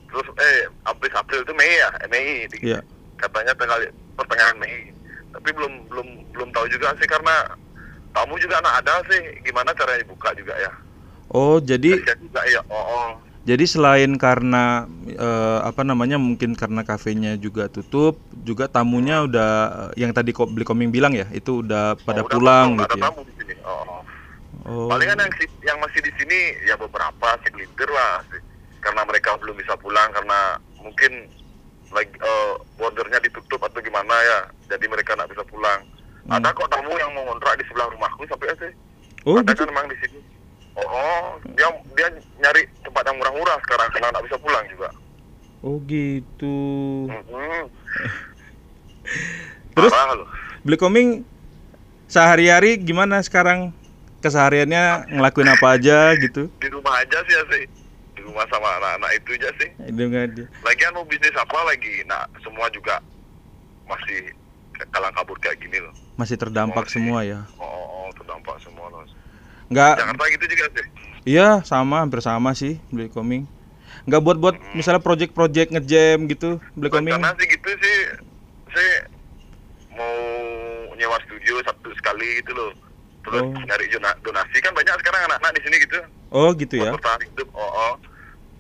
Terus 0.07 0.27
eh 0.39 0.71
April 0.87 1.11
April 1.11 1.43
itu 1.43 1.53
Mei 1.59 1.75
ya? 1.83 1.91
Eh, 2.07 2.09
Mei. 2.09 2.47
Iya. 2.63 2.79
katanya 3.19 3.51
tanggal 3.59 3.83
pertengahan 4.15 4.57
Mei. 4.63 4.95
Tapi 5.35 5.51
belum 5.51 5.91
belum 5.91 6.09
belum 6.31 6.49
tahu 6.55 6.71
juga 6.71 6.95
sih 7.03 7.09
karena 7.11 7.51
tamu 8.15 8.39
juga 8.39 8.63
anak 8.63 8.87
ada 8.87 9.03
sih. 9.11 9.43
Gimana 9.43 9.75
caranya 9.75 10.07
buka 10.07 10.31
juga 10.39 10.55
ya? 10.63 10.71
Oh 11.35 11.59
jadi 11.59 11.99
juga 12.23 12.43
ya 12.47 12.63
oh, 12.71 12.79
oh. 12.79 13.11
Jadi 13.47 13.65
selain 13.65 14.11
karena 14.19 14.91
eh, 15.07 15.59
apa 15.63 15.87
namanya 15.87 16.19
mungkin 16.19 16.59
karena 16.59 16.83
kafenya 16.83 17.39
juga 17.39 17.71
tutup, 17.71 18.19
juga 18.35 18.67
tamunya 18.67 19.23
udah 19.23 19.51
eh, 19.95 20.03
yang 20.03 20.11
tadi 20.11 20.35
kok 20.35 20.51
beli 20.51 20.67
koming 20.67 20.91
bilang 20.91 21.15
ya, 21.15 21.31
itu 21.31 21.63
udah 21.63 21.95
pada 22.03 22.21
Oh, 22.21 22.27
udah 22.27 22.35
pulang 22.35 22.67
nggak 22.75 22.91
gitu 22.91 22.91
ada 22.91 22.99
ya. 22.99 23.05
tamu 23.07 23.21
di 23.23 23.35
sini 23.39 23.55
oh, 23.63 23.71
oh. 23.87 24.01
Oh. 24.67 24.89
palingan 24.91 25.15
yang 25.17 25.31
yang 25.63 25.79
masih 25.79 26.03
di 26.03 26.11
sini 26.19 26.39
ya 26.67 26.75
beberapa 26.75 27.39
segelintir 27.41 27.87
lah 27.87 28.19
sih 28.27 28.43
karena 28.83 29.07
mereka 29.07 29.39
belum 29.39 29.55
bisa 29.55 29.79
pulang 29.79 30.11
karena 30.11 30.59
mungkin 30.77 31.13
lagi 31.89 32.11
eh, 32.19 32.53
bordernya 32.75 33.23
ditutup 33.23 33.63
atau 33.63 33.79
gimana 33.79 34.11
ya 34.11 34.39
jadi 34.67 34.91
mereka 34.91 35.15
nggak 35.15 35.31
bisa 35.31 35.47
pulang 35.47 35.87
Hmm. 36.27 36.43
ada 36.43 36.51
kok 36.51 36.67
tamu 36.67 36.91
yang 36.99 37.15
mau 37.15 37.23
ngontrak 37.23 37.55
di 37.55 37.63
sebelah 37.71 37.87
rumahku 37.87 38.27
sampai 38.27 38.51
sih 38.59 38.73
Oh 39.23 39.39
ada 39.39 39.47
gitu. 39.47 39.63
kan 39.63 39.71
memang 39.71 39.87
di 39.87 39.95
sini 40.03 40.19
oh, 40.75 40.83
oh 40.83 41.25
dia 41.55 41.71
dia 41.95 42.09
nyari 42.43 42.67
tempat 42.83 43.07
yang 43.07 43.15
murah-murah 43.15 43.55
sekarang 43.63 43.87
karena 43.95 44.11
nggak 44.11 44.27
bisa 44.27 44.37
pulang 44.37 44.67
juga 44.67 44.91
Oh 45.63 45.79
gitu. 45.97 46.57
Mhm. 47.07 47.65
Terus? 49.73 49.93
Beli 50.61 50.77
koming 50.77 51.09
sehari-hari 52.07 52.77
gimana 52.77 53.21
sekarang? 53.21 53.73
Kesehariannya 54.17 55.13
ngelakuin 55.13 55.47
apa 55.49 55.77
aja 55.77 56.11
gitu? 56.17 56.51
di 56.59 56.67
rumah 56.67 56.99
aja 56.99 57.21
sih 57.23 57.31
ya 57.31 57.43
sih 57.47 57.63
di 58.11 58.25
rumah 58.25 58.43
sama 58.49 58.67
anak-anak 58.75 59.11
itu 59.15 59.29
aja 59.39 59.51
sih 59.55 59.69
Dengan 59.87 60.27
dia. 60.35 60.47
lagian 60.65 60.91
mau 60.91 61.07
bisnis 61.07 61.37
apa 61.37 61.55
lagi 61.63 62.03
nah 62.03 62.27
semua 62.41 62.67
juga 62.73 62.99
masih 63.87 64.35
kalang 64.91 65.15
kabur 65.15 65.37
kayak 65.39 65.61
gini 65.61 65.79
loh 65.79 65.95
Masih 66.17 66.35
terdampak 66.35 66.89
Masih. 66.89 66.95
semua 66.99 67.19
ya. 67.23 67.45
oh, 67.55 67.63
oh, 67.63 68.09
terdampak 68.19 68.57
semua 68.59 68.89
loh 68.91 69.05
Nggak, 69.69 69.95
Jakarta 69.95 70.25
gitu 70.33 70.45
juga 70.49 70.65
sih 70.75 70.87
iya 71.23 71.49
sama 71.63 72.03
hampir 72.03 72.19
sama 72.19 72.51
sih 72.51 72.83
beli 72.89 73.07
koming. 73.07 73.47
Nggak 74.05 74.23
buat-buat 74.23 74.55
misalnya 74.73 75.01
project-project 75.01 75.69
ngejam 75.73 76.19
gitu 76.27 76.63
beli 76.73 76.89
koming. 76.89 77.13
karena 77.13 77.35
sih 77.35 77.47
gitu 77.49 77.69
sih 77.77 77.97
saya 78.69 78.93
mau 79.91 80.15
nyewa 80.93 81.19
studio 81.23 81.59
satu 81.63 81.91
sekali 81.95 82.41
gitu 82.41 82.53
loh 82.53 82.73
terus 83.23 83.43
Oh. 83.43 83.59
nyari 83.59 83.91
donasi 84.23 84.57
kan 84.61 84.71
banyak 84.71 84.95
sekarang 84.97 85.27
anak-anak 85.27 85.53
di 85.53 85.63
sini 85.63 85.77
gitu 85.81 85.99
Oh 86.31 86.51
gitu 86.53 86.75
ya. 86.77 86.89
buat 86.89 86.99
bertahan 86.99 87.23
hidup 87.25 87.49
oh, 87.53 87.63
oh. 87.65 87.93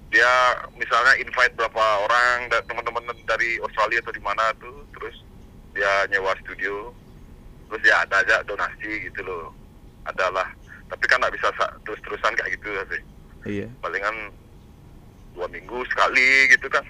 dia 0.09 0.31
misalnya 0.73 1.15
invite 1.17 1.55
berapa 1.55 1.83
orang 2.03 2.37
teman-teman 2.65 3.03
dari 3.25 3.59
Australia 3.59 3.99
atau 4.01 4.11
di 4.11 4.21
mana 4.21 4.51
tuh 4.57 4.75
terus 4.91 5.17
dia 5.71 5.87
nyewa 6.09 6.35
studio 6.41 6.91
terus 7.69 7.83
ya 7.85 8.03
ada 8.03 8.19
aja 8.19 8.43
donasi 8.43 9.07
gitu 9.07 9.21
loh 9.23 9.51
adalah 10.05 10.47
tapi 10.87 11.05
kan 11.05 11.19
nggak 11.19 11.35
bisa 11.35 11.51
sa- 11.53 11.75
terus-terusan 11.83 12.35
kayak 12.35 12.51
gitu 12.55 12.69
sih 12.89 13.03
Iya. 13.47 13.69
palingan 13.79 14.35
dua 15.37 15.47
minggu 15.47 15.85
sekali 15.87 16.49
gitu 16.49 16.67
kan 16.67 16.83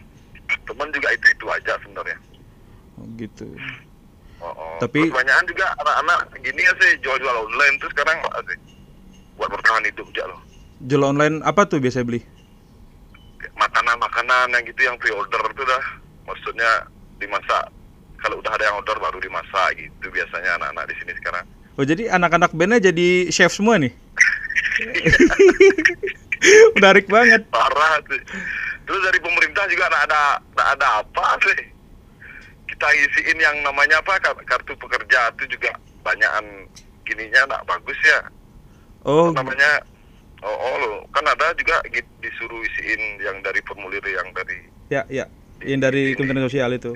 teman 0.62 0.88
juga 0.88 1.10
itu 1.10 1.26
itu 1.28 1.44
aja 1.48 1.74
sebenarnya 1.82 2.16
Oh, 2.96 3.04
gitu. 3.14 3.44
oh, 4.40 4.48
oh. 4.48 4.76
Tapi- 4.78 5.04
kebanyakan 5.04 5.44
juga 5.44 5.68
anak-anak 5.76 6.18
gini 6.40 6.58
ya 6.58 6.72
sih 6.80 6.96
jual-jual 6.98 7.44
online 7.44 7.76
tuh 7.76 7.88
sekarang 7.92 8.16
sih 8.46 8.58
buat 9.36 9.50
bertahan 9.50 9.84
hidup 9.84 10.06
aja 10.10 10.24
loh 10.26 10.40
Jual 10.78 11.02
online 11.04 11.40
apa 11.42 11.64
tuh 11.64 11.76
biasa 11.76 12.00
beli? 12.00 12.24
makanan-makanan 13.52 14.50
yang 14.50 14.64
gitu 14.64 14.80
yang 14.82 14.96
pre-order 14.96 15.38
tuh 15.52 15.62
dah 15.62 15.82
maksudnya 16.24 16.88
dimasak 17.16 17.68
kalau 18.16 18.38
udah 18.38 18.50
ada 18.50 18.64
yang 18.64 18.76
order 18.76 18.96
baru 18.96 19.18
dimasak 19.18 19.76
gitu 19.76 20.08
biasanya 20.08 20.56
anak-anak 20.56 20.84
di 20.88 20.94
sini 20.96 21.12
sekarang 21.14 21.44
Oh 21.76 21.84
jadi 21.84 22.08
anak-anak 22.08 22.50
bandnya 22.50 22.88
jadi 22.88 23.28
chef 23.28 23.52
semua 23.52 23.76
nih? 23.76 23.92
Menarik 26.74 27.06
banget. 27.06 27.42
parah 27.48 27.98
tuh 28.02 28.20
terus 28.86 29.00
dari 29.02 29.18
pemerintah 29.18 29.66
juga 29.66 29.90
ada 29.90 30.22
nggak 30.52 30.68
ada 30.74 30.88
apa 31.00 31.26
sih 31.42 31.58
kita 32.66 32.86
isiin 32.86 33.34
yang 33.36 33.56
namanya 33.60 33.98
apa 33.98 34.14
kar- 34.16 34.44
kartu 34.44 34.74
pekerja 34.76 35.30
itu 35.32 35.44
juga 35.50 35.74
banyakan 36.00 36.44
gininya 37.02 37.40
nggak 37.46 37.64
bagus 37.64 37.98
ya 38.00 38.20
Oh, 39.02 39.30
namanya 39.30 39.82
oh, 40.40 40.50
oh 40.50 40.74
loh 40.76 40.96
kan 41.10 41.22
ada 41.22 41.54
juga 41.54 41.78
disuruh 42.18 42.58
isiin 42.64 42.98
yang 43.20 43.38
dari 43.40 43.62
formulir 43.62 44.02
yang 44.02 44.26
dari 44.32 44.58
ya 44.88 45.02
ya. 45.06 45.26
Yang 45.58 45.80
dari 45.80 46.02
Kementerian 46.12 46.44
Sosial 46.44 46.70
itu. 46.72 46.92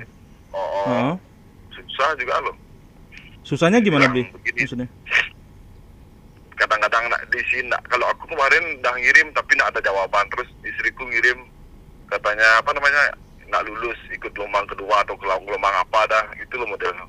oh, 0.50 0.58
oh 0.58 0.84
Oh. 0.84 1.14
susah 1.72 2.14
juga 2.14 2.38
loh 2.40 2.54
Susahnya 3.40 3.80
gimana 3.80 4.06
begini. 4.06 4.28
Maksudnya? 4.58 4.86
Kadang-kadang 6.60 7.08
nak 7.08 7.24
di 7.26 7.40
sini 7.46 7.66
nak- 7.66 7.82
kalau 7.86 8.04
aku 8.06 8.28
kemarin 8.28 8.76
udah 8.76 8.94
ngirim 8.94 9.32
tapi 9.32 9.56
nak 9.56 9.72
ada 9.72 9.80
jawaban 9.82 10.28
terus 10.28 10.48
istriku 10.62 11.02
ngirim 11.02 11.40
katanya 12.06 12.60
apa 12.60 12.70
namanya 12.70 13.16
nak 13.46 13.64
lulus 13.64 13.96
ikut 14.10 14.30
gelombang 14.30 14.62
kedua 14.64 15.00
atau 15.00 15.16
gelombang 15.16 15.74
apa 15.74 16.00
dah 16.06 16.24
gitu 16.36 16.54
loh 16.54 16.68
modelnya 16.68 17.06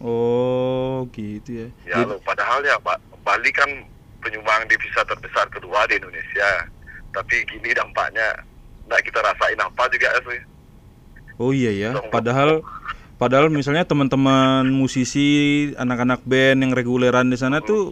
Oh 0.00 1.06
gitu 1.10 1.50
ya. 1.54 1.68
ya 1.86 1.96
Jadi- 1.98 2.08
loh 2.10 2.18
padahal 2.20 2.60
ya 2.60 2.76
Ba- 2.78 3.00
Bali 3.20 3.48
kan 3.50 3.68
penyumbang 4.18 4.64
devisa 4.66 5.00
terbesar 5.02 5.46
kedua 5.48 5.84
di 5.86 5.96
Indonesia 5.96 6.48
tapi 7.10 7.44
gini 7.46 7.70
dampaknya 7.70 8.32
nak 8.84 9.00
kita 9.00 9.20
rasain 9.20 9.56
apa 9.56 9.84
juga 9.88 10.08
sih 10.22 10.40
Oh 11.34 11.50
iya 11.50 11.74
ya. 11.74 11.90
Padahal 12.08 12.62
padahal 13.16 13.50
misalnya 13.50 13.82
teman-teman 13.82 14.70
musisi, 14.70 15.26
anak-anak 15.74 16.22
band 16.22 16.62
yang 16.62 16.70
reguleran 16.70 17.26
di 17.26 17.34
sana 17.34 17.58
tuh 17.58 17.90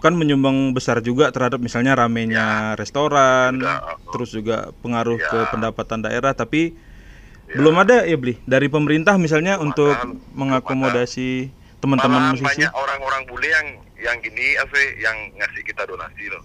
kan 0.00 0.16
menyumbang 0.16 0.72
besar 0.72 1.04
juga 1.04 1.28
terhadap 1.30 1.60
misalnya 1.60 1.92
ramenya 1.94 2.74
restoran, 2.74 3.60
terus 4.10 4.32
juga 4.32 4.72
pengaruh 4.80 5.20
ke 5.20 5.38
pendapatan 5.52 6.02
daerah. 6.02 6.32
Tapi 6.32 6.74
belum 7.52 7.76
ada 7.82 8.08
ya 8.08 8.16
beli 8.16 8.40
dari 8.48 8.66
pemerintah 8.72 9.20
misalnya 9.20 9.60
untuk 9.60 9.92
mengakomodasi 10.34 11.52
teman-teman 11.80 12.36
musisi. 12.36 12.44
banyak 12.64 12.72
orang-orang 12.76 13.22
bule 13.28 13.48
yang 13.48 13.66
yang 14.00 14.16
gini 14.20 14.56
asli 14.56 14.84
yang 15.00 15.16
ngasih 15.36 15.62
kita 15.64 15.84
donasi 15.88 16.28
loh. 16.32 16.42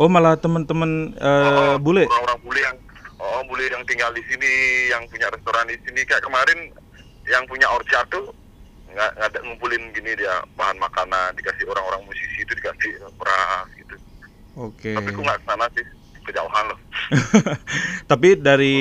Oh 0.00 0.08
malah 0.08 0.40
teman-teman 0.40 1.12
eh, 1.20 1.76
Oh, 1.76 1.76
bule. 1.76 2.08
Orang-orang 2.08 2.40
bule 2.40 2.60
yang 2.64 2.76
oh 3.20 3.42
bule 3.44 3.64
yang 3.68 3.84
tinggal 3.84 4.08
di 4.16 4.24
sini, 4.24 4.52
yang 4.88 5.04
punya 5.12 5.28
restoran 5.28 5.68
di 5.68 5.76
sini. 5.84 6.00
Kayak 6.08 6.24
kemarin 6.24 6.72
yang 7.28 7.44
punya 7.44 7.68
orchard 7.68 8.08
tuh 8.08 8.32
nggak 8.92 9.10
nggak 9.18 9.28
ada 9.32 9.38
ngumpulin 9.44 9.82
gini 9.96 10.12
dia 10.16 10.44
bahan 10.56 10.76
makanan 10.78 11.34
dikasih 11.36 11.64
orang-orang 11.68 12.02
musisi 12.04 12.44
itu 12.44 12.52
dikasih 12.52 12.90
beras 13.16 13.68
gitu. 13.76 13.96
Oke. 14.56 14.92
Tapi 14.92 15.08
aku 15.12 15.20
nggak 15.24 15.38
ke 15.40 15.46
sana 15.48 15.66
sih 15.72 15.86
kejauhan 16.22 16.64
loh. 16.70 16.78
Tapi 18.10 18.28
dari 18.38 18.76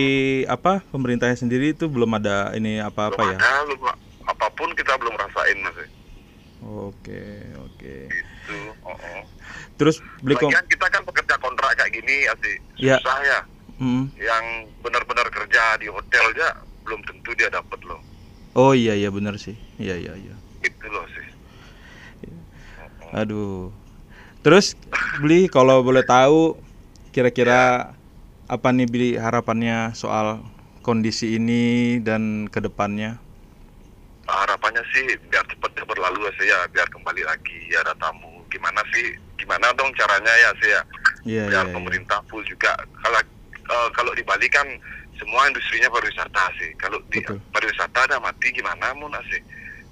apa 0.46 0.86
pemerintahnya 0.94 1.38
sendiri 1.40 1.74
itu 1.74 1.90
belum 1.90 2.12
ada 2.22 2.54
ini 2.54 2.78
apa-apa 2.78 3.18
belum 3.18 3.34
ya? 3.34 3.38
ada, 3.42 3.60
belum 3.66 3.82
apa 4.30 4.48
pun 4.54 4.70
kita 4.78 4.94
belum 5.02 5.16
rasain 5.18 5.58
masih. 5.66 5.90
Oke, 6.62 7.26
oke. 7.58 7.96
Gitu. 8.14 8.58
Oh, 8.86 8.94
oh. 8.94 9.22
Terus 9.82 9.98
beli 10.22 10.38
kom 10.38 10.54
Lagian 10.54 10.68
kita 10.70 10.86
kan 10.94 11.02
pekerja 11.02 11.36
kontrak 11.42 11.74
kayak 11.74 11.90
gini 11.90 12.30
asli 12.30 12.54
Ya. 12.78 13.02
susah 13.02 13.20
ya. 13.26 13.40
Hmm. 13.82 14.06
Yang 14.14 14.46
benar-benar 14.86 15.26
kerja 15.34 15.82
di 15.82 15.90
hotel 15.90 16.24
aja 16.38 16.62
belum 16.86 17.02
tentu 17.10 17.34
dia 17.34 17.50
dapat 17.50 17.82
loh. 17.90 17.98
Oh 18.56 18.76
iya 18.76 18.94
iya 19.00 19.10
benar 19.12 19.40
sih. 19.40 19.56
Iya 19.80 19.96
iya 19.96 20.14
iya. 20.20 20.36
Itu 20.60 20.88
loh 20.92 21.06
sih. 21.16 21.28
Aduh. 23.16 23.72
Terus 24.42 24.74
beli 25.22 25.48
kalau 25.48 25.86
boleh 25.86 26.02
tahu 26.04 26.58
kira-kira 27.14 27.94
apa 28.50 28.68
nih 28.74 28.88
beli 28.90 29.10
harapannya 29.16 29.94
soal 29.96 30.42
kondisi 30.84 31.38
ini 31.38 32.00
dan 32.04 32.50
ke 32.50 32.60
depannya? 32.60 33.22
harapannya 34.32 34.80
sih 34.96 35.04
biar 35.28 35.44
cepat 35.52 35.76
berlalu 35.84 36.24
ya 36.24 36.32
sih 36.40 36.48
ya 36.48 36.60
biar 36.72 36.88
kembali 36.94 37.24
lagi 37.28 37.60
ada 37.76 37.92
tamu 38.00 38.46
gimana 38.48 38.80
sih 38.96 39.12
gimana 39.36 39.74
dong 39.76 39.92
caranya 39.98 40.32
ya 40.40 40.52
sih 40.62 40.70
ya 40.72 40.82
Iya 41.22 41.44
iya. 41.44 41.46
biar 41.52 41.66
iya. 41.68 41.74
pemerintah 41.76 42.20
full 42.32 42.44
juga 42.48 42.72
kalau 43.04 43.20
eh, 43.52 43.90
kalau 43.92 44.12
di 44.16 44.24
Bali 44.24 44.48
kan 44.48 44.68
semua 45.22 45.46
industrinya 45.46 45.86
pariwisata 45.88 46.44
sih 46.58 46.74
kalau 46.76 46.98
di 47.08 47.22
Betul. 47.22 47.38
pariwisata 47.54 48.00
ada 48.02 48.18
mati 48.18 48.50
gimana 48.50 48.90
mun 48.94 49.14
sih 49.30 49.38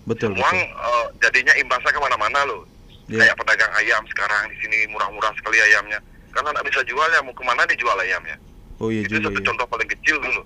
Betul 0.04 0.34
semua 0.34 0.50
betul. 0.50 0.66
eh, 0.66 1.06
jadinya 1.22 1.54
imbasnya 1.56 1.92
ke 1.92 2.02
mana-mana 2.02 2.42
loh 2.44 2.66
Iya. 3.06 3.26
kayak 3.26 3.38
pedagang 3.38 3.74
ayam 3.74 4.06
sekarang 4.06 4.44
di 4.50 4.58
sini 4.60 4.86
murah-murah 4.88 5.34
sekali 5.34 5.58
ayamnya 5.60 5.98
karena 6.30 6.54
nggak 6.54 6.66
bisa 6.66 6.82
jual 6.84 7.10
ya 7.10 7.22
mau 7.22 7.34
ke 7.34 7.42
mana 7.42 7.66
dijual 7.66 7.98
ayamnya 7.98 8.38
Oh 8.78 8.90
iya 8.90 9.02
itu 9.02 9.18
juga 9.18 9.30
satu 9.30 9.42
ya. 9.42 9.46
contoh 9.46 9.66
paling 9.66 9.90
kecil 9.90 10.16
dulu 10.20 10.42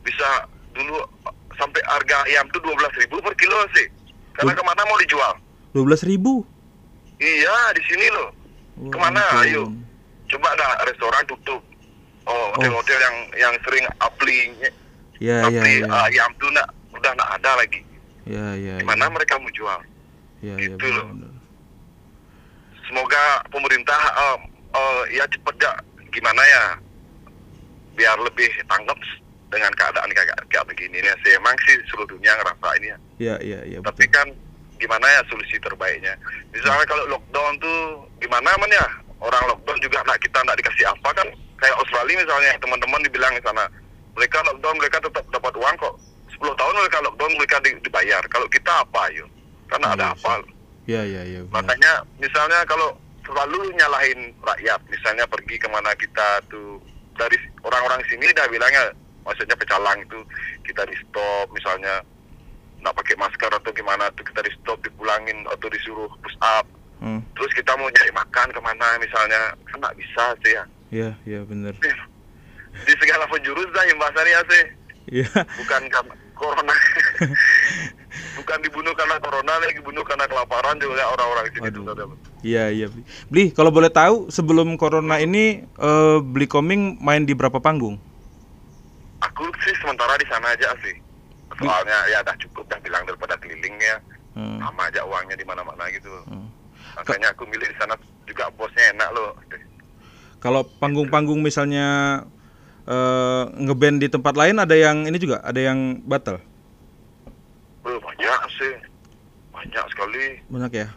bisa 0.00 0.28
dulu 0.72 0.96
uh, 0.96 1.34
sampai 1.54 1.76
harga 1.84 2.24
ayam 2.24 2.48
tuh 2.50 2.60
dua 2.60 2.72
belas 2.72 2.88
ribu 2.96 3.20
per 3.20 3.36
kilo 3.36 3.56
sih 3.72 3.84
karena 4.32 4.48
Dua- 4.48 4.60
ke 4.60 4.64
mana 4.64 4.80
mau 4.82 4.96
dijual 4.96 5.32
Dua 5.72 5.84
belas 5.84 6.00
ribu. 6.02 6.40
iya 7.18 7.56
di 7.72 7.84
sini 7.84 8.08
loh 8.08 8.32
Wah, 8.76 8.88
Ke 8.88 8.96
mana? 8.96 9.20
ampun. 9.22 9.44
Ayo. 9.44 9.62
coba 10.26 10.48
ada 10.52 10.66
restoran 10.84 11.24
tutup 11.26 11.60
oh 12.26 12.44
hotel-hotel 12.52 12.98
yang 12.98 13.16
yang 13.36 13.54
sering 13.62 13.84
apli 13.98 14.52
Ya 15.16 15.48
ya 15.48 15.62
ya. 15.62 15.86
uh, 15.86 16.04
ayam 16.06 16.28
tuh 16.36 16.50
nak 16.50 16.68
udah 16.92 17.10
nggak 17.10 17.30
ada 17.40 17.50
lagi 17.56 17.80
Ya 18.26 18.52
ya. 18.54 18.76
gimana 18.76 19.08
mereka 19.08 19.38
mau 19.38 19.48
jual 19.50 19.80
Ya 20.40 20.52
ya. 20.52 20.68
gitu 20.68 20.76
benar, 20.76 20.96
loh. 21.00 21.06
benar. 21.10 21.32
semoga 22.84 23.22
pemerintah 23.48 24.00
uh, 24.14 24.38
uh, 24.72 25.02
ya 25.08 25.24
cepet 25.26 25.56
ya 25.58 25.72
gimana 26.10 26.42
ya 26.42 26.64
biar 27.94 28.16
lebih 28.20 28.46
tanggap 28.66 28.98
dengan 29.48 29.72
keadaan 29.72 30.10
kayak 30.10 30.36
kayak 30.46 30.66
begini 30.66 31.00
nih 31.00 31.14
sih 31.22 31.32
emang 31.32 31.56
sih 31.62 31.78
seluruh 31.86 32.10
dunia 32.10 32.34
ngerasa 32.34 32.68
ini 32.76 32.88
ya 32.88 32.98
Ya 33.16 33.34
ya 33.40 33.58
ya 33.64 33.78
tapi 33.80 34.04
betul. 34.04 34.12
kan 34.12 34.28
gimana 34.76 35.06
ya 35.08 35.20
solusi 35.26 35.56
terbaiknya 35.56 36.12
misalnya 36.52 36.84
kalau 36.84 37.08
lockdown 37.08 37.56
tuh 37.56 37.78
gimana 38.20 38.52
man 38.54 38.68
ya 38.68 38.84
orang 39.18 39.40
lockdown 39.48 39.80
juga 39.80 40.04
nak 40.04 40.20
kita 40.20 40.36
nak 40.44 40.52
dikasih 40.54 40.84
apa 40.84 41.08
kan 41.14 41.28
kayak 41.56 41.76
Australia 41.76 42.16
misalnya 42.18 42.50
teman-teman 42.58 43.00
dibilang 43.02 43.32
di 43.32 43.42
sana 43.42 43.64
mereka 44.12 44.40
lockdown 44.42 44.76
mereka 44.76 44.98
tetap 44.98 45.24
dapat 45.26 45.52
uang 45.52 45.74
kok 45.76 45.94
10 46.34 46.52
tahun 46.54 46.74
mereka 46.74 46.98
lockdown 47.02 47.32
mereka 47.34 47.56
di- 47.60 47.80
dibayar 47.80 48.22
kalau 48.26 48.46
kita 48.46 48.72
apa 48.76 49.00
ayo 49.08 49.26
karena 49.66 49.86
ada 49.90 50.06
Iya, 50.06 50.14
apa 50.14 50.32
Ya 50.86 51.02
ya 51.02 51.22
ya. 51.24 51.40
benar. 51.42 51.66
makanya 51.66 51.92
misalnya 52.16 52.62
kalau 52.64 52.94
selalu 53.20 53.74
nyalahin 53.74 54.20
rakyat 54.38 54.78
misalnya 54.86 55.26
pergi 55.26 55.56
ke 55.56 55.66
mana 55.66 55.90
kita 55.94 56.38
tuh 56.46 56.78
dari 57.14 57.34
orang-orang 57.60 57.98
sini 58.06 58.30
dah 58.30 58.46
bilangnya 58.46 58.94
maksudnya 59.22 59.56
pecalang 59.56 59.98
itu 59.98 60.22
kita 60.62 60.86
di 60.86 60.94
stop 60.96 61.50
misalnya 61.50 61.98
nggak 62.78 62.94
pakai 62.94 63.16
masker 63.16 63.50
atau 63.50 63.72
gimana 63.72 64.06
tuh 64.14 64.22
kita 64.22 64.40
di 64.40 64.52
stop 64.54 64.78
dipulangin 64.80 65.42
atau 65.48 65.66
disuruh 65.66 66.06
push 66.20 66.38
up 66.40 66.66
Hmm. 66.96 67.20
terus 67.34 67.52
kita 67.52 67.76
mau 67.76 67.92
cari 67.92 68.08
makan 68.10 68.48
ke 68.48 68.60
mana 68.62 68.96
misalnya 68.96 69.36
kan 69.66 69.76
nggak 69.76 69.96
bisa 69.96 70.32
sih 70.40 70.54
ya 70.54 70.64
Ya 70.90 71.18
ya 71.26 71.40
benar. 71.42 71.74
di 72.86 72.94
segala 73.00 73.24
penjurus 73.32 73.68
dah 73.72 73.84
imbasannya 73.88 74.40
sih 74.52 74.64
Ya. 75.06 75.22
bukan 75.30 75.86
karena 75.86 76.14
corona 76.34 76.74
bukan 78.42 78.58
dibunuh 78.58 78.90
karena 78.98 79.16
corona 79.22 79.54
lagi 79.62 79.78
dibunuh 79.78 80.02
karena 80.02 80.26
kelaparan 80.26 80.82
juga 80.82 80.98
ya 80.98 81.06
orang-orang 81.14 81.46
sini 81.54 81.70
Aduh. 81.70 82.10
Iya 82.42 82.64
iya. 82.74 82.86
Bli, 83.30 83.54
kalau 83.54 83.70
boleh 83.70 83.86
tahu 83.86 84.26
sebelum 84.34 84.74
corona 84.74 85.22
ini 85.22 85.62
eh, 85.62 86.18
Bli 86.20 86.50
Koming 86.50 86.98
main 86.98 87.22
di 87.22 87.38
berapa 87.38 87.62
panggung? 87.62 88.02
Aku 89.22 89.46
sih 89.62 89.74
sementara 89.78 90.18
di 90.18 90.26
sana 90.26 90.50
aja 90.52 90.74
sih. 90.82 90.98
Soalnya 91.54 91.98
ya 92.10 92.20
udah 92.26 92.36
cukup 92.42 92.66
dah 92.68 92.78
bilang 92.82 93.06
daripada 93.06 93.38
keliling 93.38 93.78
ya. 93.78 93.96
Hmm. 94.34 94.58
Sama 94.58 94.90
aja 94.90 95.06
uangnya 95.06 95.38
di 95.38 95.46
mana-mana 95.46 95.86
gitu. 95.94 96.10
Hmm. 96.28 96.50
Makanya 96.98 97.30
aku 97.30 97.46
milih 97.48 97.64
di 97.70 97.76
sana 97.78 97.94
juga 98.26 98.50
bosnya 98.58 98.90
enak 98.92 99.08
loh. 99.14 99.38
Kalau 100.38 100.62
panggung-panggung 100.78 101.40
misalnya 101.40 102.22
eh, 102.86 103.44
ngeband 103.56 103.98
di 103.98 104.08
tempat 104.08 104.34
lain 104.36 104.62
ada 104.62 104.76
yang 104.76 105.04
ini 105.04 105.18
juga, 105.18 105.42
ada 105.42 105.58
yang 105.58 106.00
batal. 106.06 106.38
Oh, 107.82 107.98
banyak 107.98 108.40
sih. 108.54 108.74
Banyak 109.50 109.84
sekali. 109.90 110.38
Banyak 110.46 110.72
ya? 110.74 110.88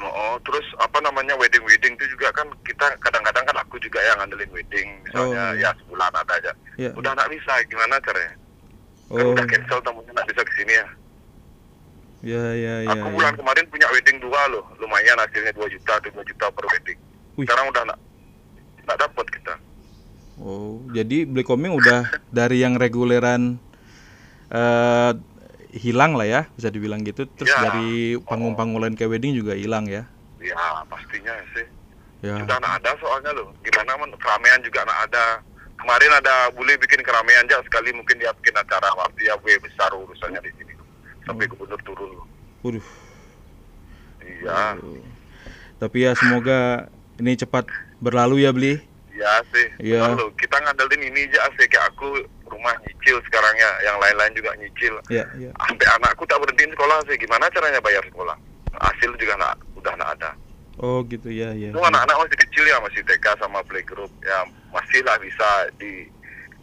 Oh, 0.00 0.40
terus 0.48 0.64
apa 0.80 0.96
namanya 1.04 1.36
wedding-wedding 1.36 1.92
itu 1.92 2.06
juga 2.16 2.32
kan 2.32 2.48
kita 2.64 2.88
kadang-kadang 3.04 3.44
kan 3.44 3.56
aku 3.60 3.76
juga 3.76 4.00
yang 4.00 4.16
ngandelin 4.24 4.48
wedding 4.48 4.88
misalnya 5.04 5.52
Oh. 5.52 5.60
ya 5.60 5.70
sebulan 5.76 6.08
ada 6.16 6.32
aja. 6.40 6.52
Iya. 6.80 6.90
Udah 6.96 7.12
nggak 7.12 7.28
bisa 7.36 7.52
gimana 7.68 8.00
caranya? 8.00 8.32
Kan 9.12 9.20
Oh. 9.20 9.32
udah 9.36 9.44
cancel 9.44 9.78
tamunya 9.84 10.08
nggak 10.16 10.28
bisa 10.32 10.40
ke 10.40 10.52
sini 10.56 10.72
ya. 10.72 10.86
Ya 12.20 12.44
ya 12.52 12.74
ya. 12.84 12.90
aku 12.96 13.06
ya. 13.08 13.12
bulan 13.12 13.32
kemarin 13.36 13.64
punya 13.68 13.86
wedding 13.92 14.18
dua 14.24 14.40
loh, 14.48 14.64
lumayan 14.80 15.20
hasilnya 15.20 15.52
2 15.52 15.68
juta, 15.68 15.92
2 16.00 16.20
juta 16.24 16.46
per 16.48 16.64
wedding. 16.68 16.98
Wih. 17.36 17.44
Sekarang 17.44 17.68
udah 17.68 17.82
nggak 17.92 18.00
nggak 18.84 18.98
dapat 19.00 19.26
kita. 19.30 19.54
Oh, 20.40 20.80
jadi 20.96 21.28
Bli 21.28 21.44
Koming 21.44 21.76
udah 21.76 22.08
dari 22.32 22.64
yang 22.64 22.80
reguleran 22.80 23.60
eh 24.50 25.12
hilang 25.70 26.18
lah 26.18 26.26
ya, 26.26 26.40
bisa 26.58 26.66
dibilang 26.66 27.04
gitu. 27.06 27.28
Terus 27.38 27.52
Ya. 27.52 27.70
dari 27.70 28.18
panggung-panggung 28.26 28.82
lain 28.82 28.98
kayak 28.98 29.14
wedding 29.14 29.38
juga 29.38 29.54
hilang 29.54 29.86
ya. 29.86 30.08
Ya 30.42 30.58
pastinya 30.88 31.30
sih. 31.54 31.66
Ya. 32.26 32.40
Sudah 32.42 32.58
nggak 32.58 32.74
ada 32.82 32.90
soalnya 32.98 33.30
loh. 33.36 33.54
Gimana 33.62 33.94
men 33.94 34.10
keramaian 34.18 34.58
juga 34.64 34.82
nggak 34.82 35.00
ada. 35.12 35.24
Kemarin 35.78 36.12
ada 36.12 36.34
bule 36.52 36.76
bikin 36.76 37.00
keramaian 37.00 37.46
aja 37.48 37.62
sekali 37.64 37.88
mungkin 37.94 38.20
dia 38.20 38.34
bikin 38.36 38.52
acara 38.52 38.90
waktu 38.98 39.24
ya 39.24 39.36
gue 39.38 39.54
besar 39.62 39.88
urusannya 39.94 40.40
di 40.42 40.52
sini. 40.58 40.72
Sampai 41.24 41.46
Oh. 41.46 41.50
gubernur 41.54 41.80
turun 41.86 42.10
loh. 42.18 42.26
Waduh. 42.60 42.84
Iya. 44.20 44.76
Tapi 45.80 45.96
ya 46.04 46.12
semoga 46.12 46.90
ini 47.16 47.32
cepat 47.36 47.68
berlalu 48.00 48.48
ya 48.48 48.50
Bli. 48.50 48.80
iya 49.14 49.44
sih. 49.52 49.68
Benar 49.76 50.16
loh. 50.16 50.32
Kita 50.36 50.56
ngandelin 50.64 51.12
ini 51.12 51.28
aja 51.28 51.52
sih 51.60 51.68
kayak 51.68 51.92
aku 51.92 52.24
rumah 52.48 52.74
nyicil 52.82 53.20
sekarang 53.28 53.54
ya, 53.54 53.70
yang 53.86 53.96
lain-lain 54.00 54.32
juga 54.34 54.50
nyicil. 54.56 54.96
Ya, 55.12 55.24
ya. 55.36 55.52
Sampai 55.68 55.86
anakku 56.00 56.24
tak 56.24 56.40
berhentiin 56.40 56.72
sekolah 56.72 57.04
sih. 57.06 57.16
Gimana 57.20 57.46
caranya 57.52 57.78
bayar 57.84 58.02
sekolah? 58.08 58.36
Hasil 58.80 59.12
juga 59.20 59.36
nggak 59.36 59.56
udah 59.76 59.92
nggak 59.94 60.12
ada. 60.18 60.30
Oh 60.80 61.04
gitu 61.04 61.28
ya, 61.28 61.52
ya. 61.52 61.70
Itu 61.70 61.80
anak-anak 61.84 62.16
masih 62.24 62.38
kecil 62.40 62.64
ya, 62.64 62.80
masih 62.80 63.04
TK 63.04 63.26
sama 63.36 63.60
playgroup 63.68 64.08
ya 64.24 64.48
masih 64.72 65.02
lah 65.04 65.18
bisa 65.20 65.68
di 65.76 66.06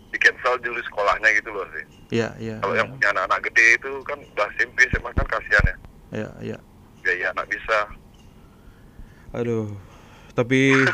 di 0.07 0.17
cancel 0.17 0.55
dulu 0.63 0.79
sekolahnya 0.87 1.29
gitu 1.37 1.53
loh 1.53 1.67
sih. 1.75 1.85
Ya, 2.09 2.33
ya. 2.39 2.57
Kalau 2.63 2.73
ya. 2.73 2.81
yang 2.81 2.89
punya 2.95 3.07
anak-anak 3.13 3.39
gede 3.51 3.65
itu 3.77 3.91
kan 4.07 4.17
udah 4.17 4.47
SMP 4.57 4.77
SMA 4.89 5.11
kan 5.13 5.27
kasihan 5.27 5.63
ya. 5.67 5.75
Ya, 6.07 6.29
ya. 6.55 6.57
Biaya 7.03 7.35
anak 7.35 7.45
bisa. 7.51 7.79
Aduh. 9.35 9.75
Tapi 10.37 10.85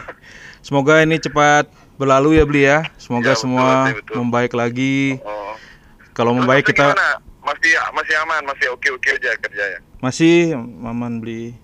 semoga 0.63 1.03
ini 1.03 1.19
cepat 1.19 1.67
berlalu 1.99 2.39
ya 2.39 2.45
Bli 2.47 2.63
ya. 2.63 2.87
Semoga 2.95 3.27
Ya, 3.27 3.35
betul, 3.35 3.41
semua 3.43 3.67
betul, 3.67 3.95
betul. 3.99 4.15
membaik 4.23 4.53
lagi. 4.55 5.19
Oh, 5.19 5.59
Kalau 6.13 6.31
Terus 6.31 6.39
membaik 6.39 6.63
kita 6.63 6.93
gimana? 6.93 7.09
masih 7.43 7.73
masih 7.91 8.15
aman, 8.23 8.41
masih 8.47 8.67
oke-oke 8.71 9.09
aja 9.11 9.35
kerjanya. 9.35 9.79
masih 9.99 10.55
aman 10.81 11.19
beli 11.19 11.57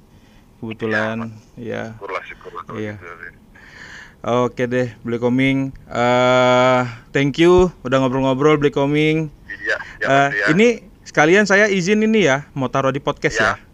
kebetulan 0.60 1.32
ya. 1.56 1.96
Syukurlah, 1.96 2.24
syukurlah 2.28 2.62
kalau 2.66 2.80
Iya. 2.82 2.94
gitu. 3.00 3.38
Oke 4.20 4.68
deh, 4.68 4.92
beli 5.00 5.16
koming. 5.16 5.72
Eh, 5.88 6.82
thank 7.16 7.40
you 7.40 7.72
udah 7.82 8.04
ngobrol-ngobrol 8.04 8.60
beli 8.60 8.68
koming. 8.68 9.32
Iya, 9.48 9.78
ya, 9.96 10.06
Eh, 10.06 10.28
Mas, 10.28 10.36
ya. 10.36 10.46
ini 10.52 10.68
sekalian 11.06 11.48
saya 11.48 11.72
izin 11.72 12.04
ini 12.04 12.28
ya, 12.28 12.44
mau 12.52 12.68
taruh 12.68 12.92
di 12.92 13.00
podcast 13.00 13.38
ya. 13.38 13.46
Ya. 13.46 13.69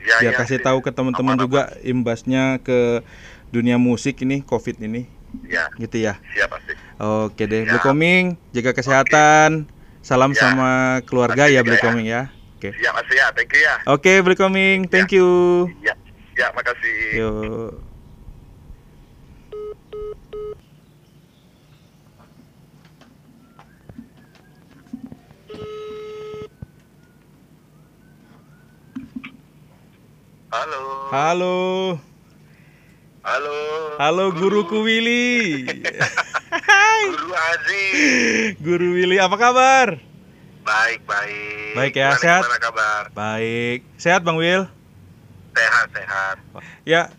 Ya, 0.00 0.16
Biar 0.20 0.32
ya, 0.32 0.38
kasih 0.40 0.58
sih. 0.58 0.64
tahu 0.64 0.78
ke 0.80 0.90
teman-teman 0.92 1.36
juga 1.36 1.68
imbasnya 1.84 2.58
ke 2.64 3.04
dunia 3.52 3.76
musik 3.76 4.20
ini, 4.24 4.40
Covid 4.44 4.80
ini. 4.80 5.06
Ya, 5.46 5.66
gitu 5.78 5.96
ya. 6.00 6.18
siap 6.34 6.50
pasti. 6.50 6.72
Oke 7.00 7.46
deh, 7.46 7.64
Ya. 7.68 7.78
Koming, 7.82 8.38
jaga 8.52 8.72
kesehatan. 8.74 9.70
Salam 10.00 10.32
Ya. 10.32 10.40
sama 10.48 11.00
keluarga 11.04 11.44
Makasih 11.46 11.54
ya 11.54 11.60
Beli 11.62 11.76
ya. 11.76 11.82
Koming 11.84 12.06
ya. 12.08 12.22
Oke. 12.56 12.70
Siap 12.76 12.92
Mas 12.96 13.08
ya, 13.12 13.26
thank 13.36 13.52
you 13.52 13.60
ya. 13.60 13.74
Oke, 13.88 14.12
Beli 14.24 14.36
Koming, 14.36 14.78
thank 14.88 15.12
you. 15.12 15.28
Ya, 15.84 15.94
ya 16.36 16.46
makasih. 16.56 17.20
Yuk. 17.20 17.89
Halo. 30.50 30.82
Halo. 31.14 31.58
Halo. 33.22 33.56
Halo 34.02 34.24
guruku 34.34 34.82
Willy. 34.82 35.62
Guru 37.06 37.30
Aziz. 37.30 38.58
Guru 38.58 38.98
Willy, 38.98 39.22
apa 39.22 39.38
kabar? 39.38 40.02
Baik, 40.66 41.06
baik. 41.06 41.74
Baik 41.78 41.94
ya, 41.94 42.10
Gimana, 42.10 42.18
sehat? 42.18 42.42
Gimana 42.42 42.58
kabar? 42.58 43.02
Baik. 43.14 43.86
Sehat 43.94 44.26
Bang 44.26 44.42
Will? 44.42 44.66
Sehat, 45.54 45.86
sehat. 45.94 46.36
Ya. 46.82 47.14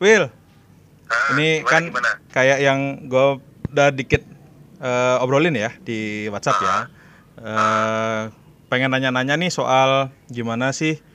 Will, 0.00 0.32
Hah, 1.12 1.36
ini 1.36 1.60
gimana, 1.60 1.68
kan 1.68 1.82
gimana? 1.92 2.10
kayak 2.32 2.58
yang 2.64 3.04
gue 3.12 3.26
udah 3.68 3.92
dikit 3.92 4.24
eh, 4.80 5.16
obrolin 5.20 5.52
ya 5.52 5.76
di 5.84 6.24
WhatsApp 6.32 6.56
ya. 6.64 6.76
Eh, 7.36 8.20
pengen 8.72 8.96
nanya-nanya 8.96 9.36
nih 9.36 9.52
soal 9.52 10.08
gimana 10.32 10.72
sih 10.72 11.11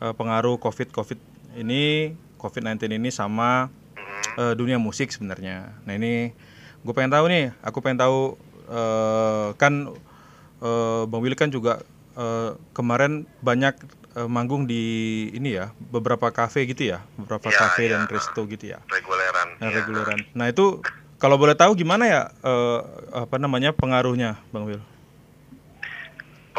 eh, 0.00 0.12
pengaruh 0.12 0.56
COVID 0.56 0.88
COVID 0.90 1.18
ini 1.56 2.14
COVID-19 2.36 2.88
ini 2.92 3.08
sama 3.08 3.68
eh, 4.36 4.54
dunia 4.54 4.76
musik 4.76 5.08
sebenarnya. 5.08 5.76
Nah 5.84 5.92
ini 5.92 6.32
gue 6.80 6.92
pengen 6.92 7.12
tahu 7.12 7.28
nih, 7.28 7.52
aku 7.60 7.78
pengen 7.80 8.00
tahu 8.00 8.40
eh, 8.66 9.48
kan 9.54 9.92
eh, 10.58 11.02
Bang 11.04 11.20
Willy 11.20 11.36
kan 11.36 11.48
juga 11.48 11.84
eh, 12.14 12.50
kemarin 12.72 13.28
banyak 13.40 13.76
eh, 14.16 14.26
manggung 14.26 14.64
di 14.64 14.82
ini 15.30 15.54
ya 15.54 15.70
beberapa 15.78 16.28
kafe 16.30 16.64
gitu 16.64 16.88
ya, 16.88 17.04
beberapa 17.14 17.48
Ya, 17.48 17.58
kafe 17.58 17.86
ya. 17.86 17.94
dan 17.94 18.08
resto 18.08 18.40
gitu 18.46 18.72
ya, 18.72 18.80
reguleran. 18.88 19.48
nah, 19.60 19.68
ya. 19.68 19.74
reguleran. 19.76 20.20
Nah 20.32 20.46
itu 20.48 20.80
kalau 21.20 21.36
boleh 21.36 21.52
tahu 21.52 21.76
gimana 21.76 22.08
ya 22.08 22.22
eh, 22.40 22.78
apa 23.12 23.36
namanya 23.36 23.76
pengaruhnya 23.76 24.40
Bang 24.48 24.64
Will? 24.64 24.80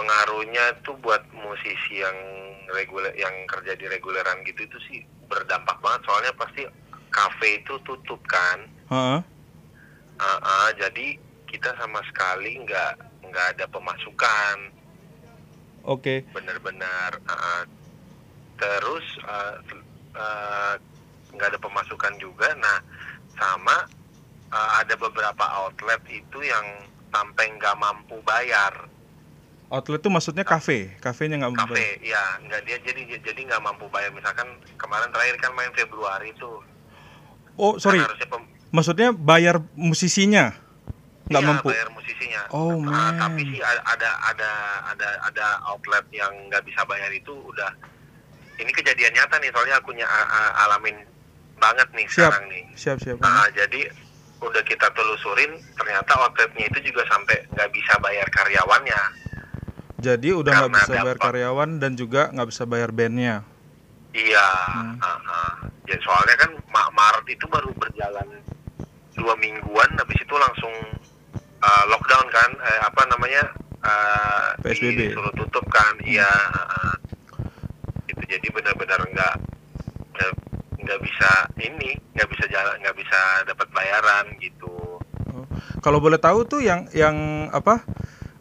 Pengaruhnya 0.02 0.82
tuh 0.82 0.97
buat 1.06 1.22
musisi 1.30 2.02
yang 2.02 2.18
reguler 2.74 3.14
yang 3.14 3.45
kerja 3.45 3.78
di 3.78 3.86
reguleran 3.86 4.41
gitu 4.49 4.66
itu 4.66 4.78
sih 4.89 5.06
berdampak 5.30 5.78
banget 5.78 6.02
soalnya 6.10 6.34
pasti 6.34 6.66
kafe 7.14 7.62
itu 7.62 7.78
tutup 7.86 8.18
kan. 8.26 8.66
Heeh. 8.89 9.20
Ah, 10.18 10.39
ah, 10.41 10.70
jadi 10.74 11.22
kita 11.45 11.78
sama 11.78 12.02
sekali 12.10 12.58
nggak 12.66 12.93
nggak 13.30 13.47
ada 13.58 13.66
pemasukan 13.70 14.58
Oke. 15.86 16.26
benar-benar 16.34 17.22
ah, 17.28 17.34
ah. 17.34 17.62
terus 18.58 19.06
ah, 19.28 19.56
ah, 20.16 20.74
nggak 21.36 21.47
ada 21.56 21.60
pemasukan 21.60 22.14
juga 22.18 22.56
nah 22.60 22.80
sama 23.36 23.88
ah, 24.49 24.80
ada 24.80 24.95
beberapa 24.95 25.45
outlet 25.64 26.02
itu 26.10 26.39
yang 26.41 26.66
sampai 27.12 27.52
nggak 27.60 27.76
mampu 27.80 28.20
bayar 28.24 28.91
Outlet 29.72 29.98
itu 29.98 30.12
maksudnya 30.12 30.44
kafe, 30.44 31.00
kafenya 31.00 31.40
nggak 31.40 31.52
membayar. 31.54 31.72
kafe 31.72 31.88
ya 32.04 32.24
nggak 32.44 32.62
dia 32.62 32.78
jadi 32.84 33.02
jadi 33.24 33.40
nggak 33.42 33.62
mampu 33.62 33.88
bayar 33.88 34.12
misalkan 34.12 34.44
kemarin 34.76 35.08
terakhir 35.10 35.40
kan 35.40 35.52
main 35.52 35.72
Februari 35.72 36.36
tuh 36.36 36.60
Oh 37.56 37.76
sorry, 37.78 38.00
Kan 38.00 38.12
pem- 38.22 38.48
maksudnya 38.70 39.12
bayar 39.12 39.64
musisinya 39.74 40.52
nggak 41.28 41.40
Iya, 41.40 41.48
mampu. 41.48 41.68
bayar 41.70 41.88
musisinya. 41.90 42.42
Oh, 42.50 42.76
Ah, 42.84 43.16
man. 43.16 43.16
tapi 43.18 43.48
sih 43.48 43.60
ada 43.64 44.12
ada 44.26 44.52
ada 44.86 45.10
ada 45.22 45.48
outlet 45.66 46.04
yang 46.12 46.32
nggak 46.48 46.64
bisa 46.64 46.84
bayar 46.84 47.08
itu 47.08 47.32
udah 47.32 47.72
ini 48.58 48.72
kejadian 48.72 49.14
nyata 49.14 49.40
nih 49.40 49.48
soalnya 49.50 49.80
aku 49.80 49.96
alamin 50.60 51.00
banget 51.56 51.88
nih 51.94 52.08
Siap. 52.10 52.28
sekarang 52.28 52.44
nih. 52.50 52.64
Siap 52.76 52.98
siap. 53.00 53.18
Ah, 53.22 53.48
jadi 53.52 53.88
udah 54.42 54.64
kita 54.66 54.92
telusurin 54.92 55.56
ternyata 55.78 56.12
outletnya 56.18 56.66
itu 56.66 56.80
juga 56.84 57.08
sampai 57.08 57.40
nggak 57.48 57.70
bisa 57.72 57.94
bayar 58.00 58.28
karyawannya. 58.28 59.21
Jadi 60.02 60.30
udah 60.34 60.52
nggak 60.52 60.74
bisa 60.74 60.91
bayar 60.97 61.18
dampak. 61.18 61.26
karyawan 61.30 61.70
dan 61.78 61.91
juga 61.93 62.22
nggak 62.34 62.49
bisa 62.49 62.64
bayar 62.66 62.89
bandnya. 62.89 63.45
Iya. 64.12 64.49
Hmm. 64.74 64.97
ah. 64.99 65.54
Jadi 65.86 66.02
soalnya 66.02 66.36
kan 66.41 66.52
Ma- 66.74 66.91
Maret 66.91 67.26
itu 67.30 67.45
baru 67.45 67.70
berjalan 67.78 68.28
dua 69.14 69.38
mingguan, 69.38 69.89
habis 69.95 70.18
itu 70.18 70.36
langsung 70.36 70.74
ah, 71.62 71.84
lockdown 71.86 72.28
kan, 72.34 72.49
eh, 72.58 72.80
apa 72.82 73.02
namanya? 73.08 73.43
ah, 73.82 74.54
PSBB. 74.62 75.14
disuruh 75.14 75.34
tutup 75.38 75.66
kan, 75.70 75.93
iya. 76.02 76.26
ah, 76.26 76.66
ah. 76.66 76.93
itu 78.10 78.22
jadi 78.26 78.47
benar-benar 78.54 79.02
nggak 79.06 79.36
nggak- 80.18 80.38
nggak 80.82 80.99
bisa 81.02 81.30
ini, 81.62 81.93
nggak 82.18 82.30
bisa 82.30 82.45
jalan, 82.49 82.76
nggak 82.82 82.97
bisa 82.97 83.20
dapat 83.45 83.68
bayaran 83.70 84.26
gitu. 84.41 84.97
Oh. 85.32 85.45
Kalau 85.82 86.02
boleh 86.02 86.18
tahu 86.18 86.45
tuh 86.45 86.62
yang 86.62 86.89
yang 86.93 87.47
apa? 87.54 87.86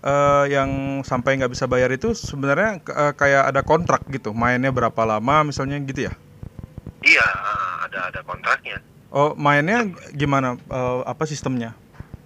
Eh, 0.01 0.45
yang 0.49 0.71
sampai 1.03 1.37
nggak 1.37 1.53
bisa 1.53 1.65
bayar 1.65 1.91
itu 1.91 2.13
sebenarnya 2.13 2.81
eh, 2.81 3.13
kayak 3.15 3.53
ada 3.53 3.61
kontrak 3.63 4.05
gitu, 4.09 4.33
mainnya 4.33 4.71
berapa 4.71 5.03
lama 5.05 5.45
misalnya 5.47 5.77
gitu 5.81 6.09
ya? 6.09 6.15
Iya, 7.01 7.25
ah, 7.25 7.89
ada 7.89 8.13
ada 8.13 8.21
kontraknya. 8.23 8.81
Oh 9.11 9.35
mainnya 9.35 9.85
gimana? 10.13 10.55
Eh, 10.57 11.01
apa 11.05 11.25
sistemnya? 11.25 11.75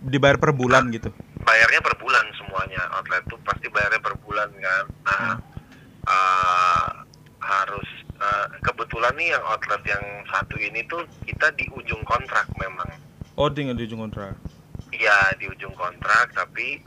Dibayar 0.01 0.37
per 0.37 0.53
bulan 0.53 0.91
gitu? 0.91 1.11
bayarnya 1.45 1.77
per 1.85 1.93
bulan 2.01 2.25
semuanya 2.41 2.81
outlet 2.97 3.21
tuh 3.29 3.37
pasti 3.45 3.69
bayarnya 3.69 4.01
per 4.01 4.17
bulan 4.25 4.49
kan 4.49 4.85
nah 5.05 5.37
Hmm. 5.37 5.39
eh, 6.09 6.89
harus 7.39 7.85
eh, 8.17 8.47
kebetulan 8.65 9.13
nih 9.13 9.37
yang 9.37 9.45
outlet 9.45 9.83
yang 9.85 10.01
satu 10.25 10.57
ini 10.57 10.81
tuh 10.89 11.05
kita 11.29 11.53
di 11.53 11.69
ujung 11.69 12.01
kontrak 12.09 12.49
memang 12.57 12.89
Oh 13.37 13.53
di 13.53 13.61
di 13.67 13.85
ujung 13.85 14.09
kontrak. 14.09 14.41
iya 14.89 15.37
di 15.37 15.45
ujung 15.45 15.77
kontrak 15.77 16.33
tapi 16.33 16.81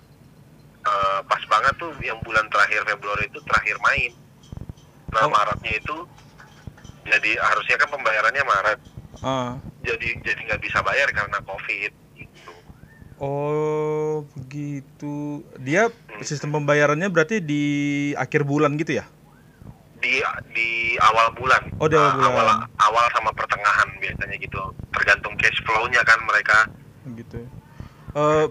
eh, 0.87 1.19
pas 1.21 1.43
banget 1.45 1.73
tuh 1.75 1.91
yang 1.99 2.17
bulan 2.21 2.47
terakhir 2.47 2.81
Februari 2.85 3.27
itu 3.27 3.39
terakhir 3.43 3.75
main 3.81 4.11
nah 5.07 5.23
Oh. 5.23 5.29
Maretnya 5.29 5.73
itu 5.73 5.97
jadi 7.03 7.31
harusnya 7.37 7.75
kan 7.75 7.89
pembayarannya 7.89 8.43
Maret 8.43 8.79
Ah. 9.19 9.55
jadi 9.81 10.07
jadi 10.21 10.39
nggak 10.45 10.61
bisa 10.61 10.79
bayar 10.81 11.09
karena 11.09 11.39
COVID 11.41 11.91
gitu 12.13 12.51
Oh 13.17 14.29
begitu. 14.31 15.41
Dia 15.57 15.89
sistem 16.21 16.53
pembayarannya 16.53 17.09
berarti 17.09 17.41
di 17.41 17.63
akhir 18.13 18.45
bulan 18.45 18.77
gitu 18.77 18.93
ya? 18.93 19.05
di 19.97 20.21
di 20.53 20.69
awal 21.01 21.33
bulan. 21.33 21.57
Oh, 21.81 21.89
di 21.89 21.97
awal 21.97 22.13
Uh, 22.13 22.13
bulan. 22.13 22.29
awal 22.29 22.47
awal 22.77 23.05
sama 23.09 23.33
pertengahan 23.33 23.89
biasanya 23.97 24.37
gitu. 24.37 24.61
Tergantung 24.93 25.33
cash 25.33 25.57
flow-nya 25.65 26.05
kan 26.05 26.21
mereka. 26.21 26.57
Gitu. 27.09 27.41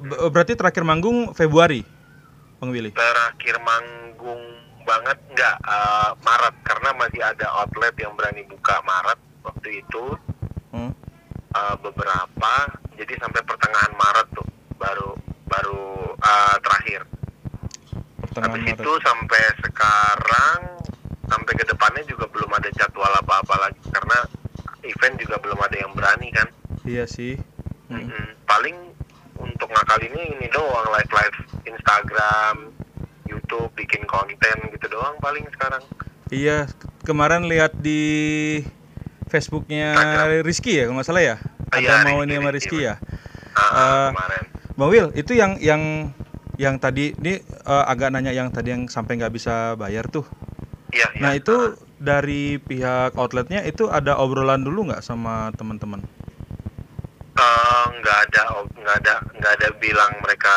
B- 0.02 0.18
berarti 0.28 0.54
terakhir 0.54 0.82
manggung 0.82 1.30
Februari, 1.30 1.86
Bang 2.56 2.70
Willy. 2.70 2.90
Terakhir 2.90 3.56
manggung 3.60 4.42
banget 4.82 5.18
nggak 5.28 5.56
uh, 5.62 6.14
Maret 6.18 6.54
karena 6.62 6.90
masih 6.94 7.20
ada 7.20 7.46
outlet 7.58 7.92
yang 7.98 8.14
berani 8.14 8.46
buka 8.46 8.80
Maret 8.82 9.18
waktu 9.42 9.82
itu 9.82 10.04
Hmm. 10.70 10.92
uh, 11.52 11.76
beberapa. 11.78 12.54
Jadi 12.96 13.12
sampai 13.16 13.40
pertengahan 13.42 13.92
Maret 13.92 14.28
tuh 14.32 14.46
baru 14.76 15.10
baru 15.46 15.84
uh, 16.16 16.56
terakhir. 16.60 17.04
Pertengahan 18.20 18.52
Habis 18.52 18.64
Maret. 18.66 18.80
itu 18.80 18.92
sampai 19.00 19.42
sekarang 19.60 20.58
sampai 21.26 21.52
ke 21.52 21.64
depannya 21.64 22.02
juga 22.04 22.24
belum 22.28 22.50
ada 22.52 22.70
jadwal 22.72 23.10
apa-apa 23.10 23.54
lagi 23.58 23.82
karena 23.90 24.18
event 24.82 25.16
juga 25.18 25.36
belum 25.38 25.58
ada 25.58 25.76
yang 25.76 25.92
berani 25.92 26.28
kan. 26.30 26.48
Iya 26.84 27.04
sih. 27.04 27.36
Hmm. 27.88 28.04
Mm-mm. 28.04 28.26
Paling 28.44 28.76
untuk 29.38 29.68
ngakal 29.68 30.00
ini 30.00 30.32
ini 30.32 30.46
doang 30.48 30.88
live 30.90 31.10
live 31.10 31.36
Instagram, 31.64 32.56
YouTube 33.24 33.70
bikin 33.74 34.04
konten 34.04 34.56
gitu 34.70 34.86
doang 34.88 35.16
paling 35.18 35.44
sekarang. 35.52 35.82
Iya, 36.28 36.66
ke- 36.66 36.88
kemarin 37.04 37.44
lihat 37.44 37.72
di 37.74 38.02
Facebooknya 39.26 39.94
Instagram. 39.94 40.44
Rizky 40.44 40.72
ya, 40.74 40.82
kalau 40.84 40.96
nggak 40.96 41.06
salah 41.06 41.22
ya. 41.24 41.36
Ah, 41.66 41.78
iya, 41.78 41.90
Ada 41.92 42.06
mau 42.06 42.22
ini 42.22 42.34
sama 42.34 42.50
Rizky, 42.50 42.78
Rizky 42.78 42.78
ya. 42.82 42.94
Ah, 43.52 43.62
Eh, 43.62 44.08
kemarin. 44.10 44.42
Bang 44.76 44.90
Will, 44.90 45.08
itu 45.14 45.32
yang 45.32 45.52
yang 45.58 45.82
yang 46.56 46.76
tadi 46.76 47.12
ini 47.14 47.40
eh, 47.42 47.84
agak 47.84 48.08
nanya 48.10 48.30
yang 48.30 48.48
tadi 48.48 48.70
yang 48.70 48.86
sampai 48.86 49.16
nggak 49.16 49.32
bisa 49.32 49.74
bayar 49.74 50.06
tuh. 50.06 50.24
Iya, 50.90 51.08
iya. 51.12 51.20
Nah 51.20 51.32
itu 51.34 51.56
dari 51.96 52.56
pihak 52.56 53.16
outletnya 53.16 53.64
itu 53.64 53.88
ada 53.88 54.16
obrolan 54.16 54.60
dulu 54.60 54.88
nggak 54.88 55.00
sama 55.00 55.50
teman-teman? 55.52 56.04
Eh, 57.36 57.84
nggak 58.00 58.18
ada 58.26 58.42
nggak 58.72 58.96
ada 59.04 59.14
nggak 59.36 59.52
ada 59.60 59.68
bilang 59.76 60.08
mereka 60.24 60.54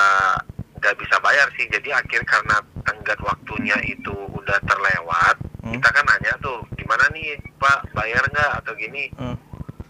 nggak 0.80 0.95
bisa 0.95 1.19
bayar 1.19 1.47
sih. 1.53 1.67
Jadi 1.67 1.91
akhir 1.91 2.23
karena 2.23 2.55
tenggat 2.88 3.19
waktunya 3.19 3.75
itu 3.84 4.15
udah 4.32 4.57
terlewat 4.63 5.36
Hmm. 5.59 5.75
kita 5.75 5.91
kan 5.91 6.07
nanya 6.07 6.32
tuh 6.39 6.63
gimana 6.80 7.03
nih 7.11 7.36
pak? 7.59 7.84
Bayar 7.91 8.23
nggak? 8.25 8.51
Atau 8.63 8.73
gini. 8.75 9.11
Eh, 9.11 9.36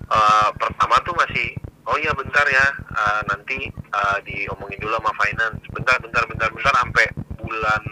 Eh, 0.10 0.50
pertama 0.58 0.98
tuh 1.06 1.14
masih 1.14 1.54
oh 1.86 1.94
iya 1.96 2.10
bentar 2.18 2.42
ya. 2.50 2.66
Eh, 2.74 3.22
nanti 3.30 3.70
eh, 3.70 4.18
diomongin 4.26 4.82
dulu 4.82 4.98
sama 4.98 5.14
finance. 5.22 5.62
Bentar 5.70 6.02
bentar 6.02 6.26
bentar 6.26 6.50
bentar 6.50 6.74
sampai 6.74 7.06
bulan 7.38 7.84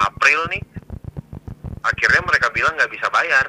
April 0.00 0.48
nih 0.48 0.64
akhirnya 1.82 2.24
mereka 2.24 2.48
bilang 2.48 2.72
nggak 2.74 2.88
bisa 2.88 3.06
bayar 3.08 3.44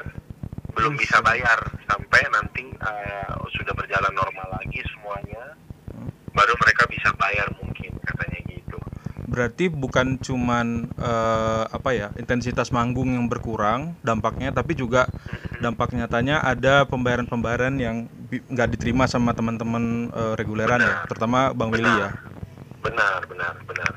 belum 0.76 0.99
bisa 0.99 1.23
bayar 1.23 1.57
sampai 1.88 2.21
nanti 2.30 2.67
eh, 2.67 3.28
sudah 3.55 3.71
berjalan 3.71 4.11
normal 4.11 4.47
lagi 4.59 4.84
semuanya 4.91 5.55
baru 6.36 6.53
mereka 6.59 6.84
bisa 6.91 7.09
bayar 7.15 7.47
mungkin 7.55 7.95
katanya 8.03 8.39
gitu 8.51 8.78
berarti 9.26 9.71
bukan 9.71 10.19
cuman 10.19 10.91
eh, 10.99 11.63
apa 11.71 11.89
ya 11.95 12.07
intensitas 12.19 12.69
manggung 12.76 13.15
yang 13.15 13.26
berkurang 13.32 13.95
dampaknya, 14.05 14.51
tapi 14.51 14.78
juga 14.78 15.07
dampak 15.63 15.95
nyatanya 15.95 16.43
ada 16.43 16.84
pembayaran-pembayaran 16.86 17.76
yang 17.80 18.05
nggak 18.30 18.69
diterima 18.76 19.07
sama 19.07 19.32
teman-teman 19.34 20.11
eh, 20.11 20.34
reguleran 20.36 20.80
ya, 20.80 20.88
Benar. 21.01 21.07
terutama 21.09 21.39
Bang 21.55 21.71
Willy 21.71 21.89
ya. 21.89 22.11
benar 22.86 23.26
benar 23.26 23.53
benar. 23.65 23.91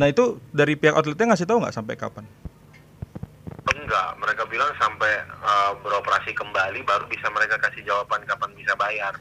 Nah 0.00 0.08
itu 0.08 0.40
dari 0.56 0.72
pihak 0.80 0.96
outletnya 0.96 1.36
ngasih 1.36 1.44
tahu 1.44 1.60
nggak 1.60 1.76
sampai 1.76 1.94
kapan? 2.00 2.24
Enggak 3.68 4.08
mereka 4.16 4.42
bilang 4.48 4.72
sampai 4.80 5.12
eh, 5.24 5.72
beroperasi 5.84 6.32
kembali 6.32 6.80
baru 6.84 7.04
bisa 7.06 7.28
mereka 7.28 7.60
kasih 7.60 7.84
jawaban 7.84 8.24
kapan 8.24 8.50
bisa 8.56 8.72
bayar 8.76 9.14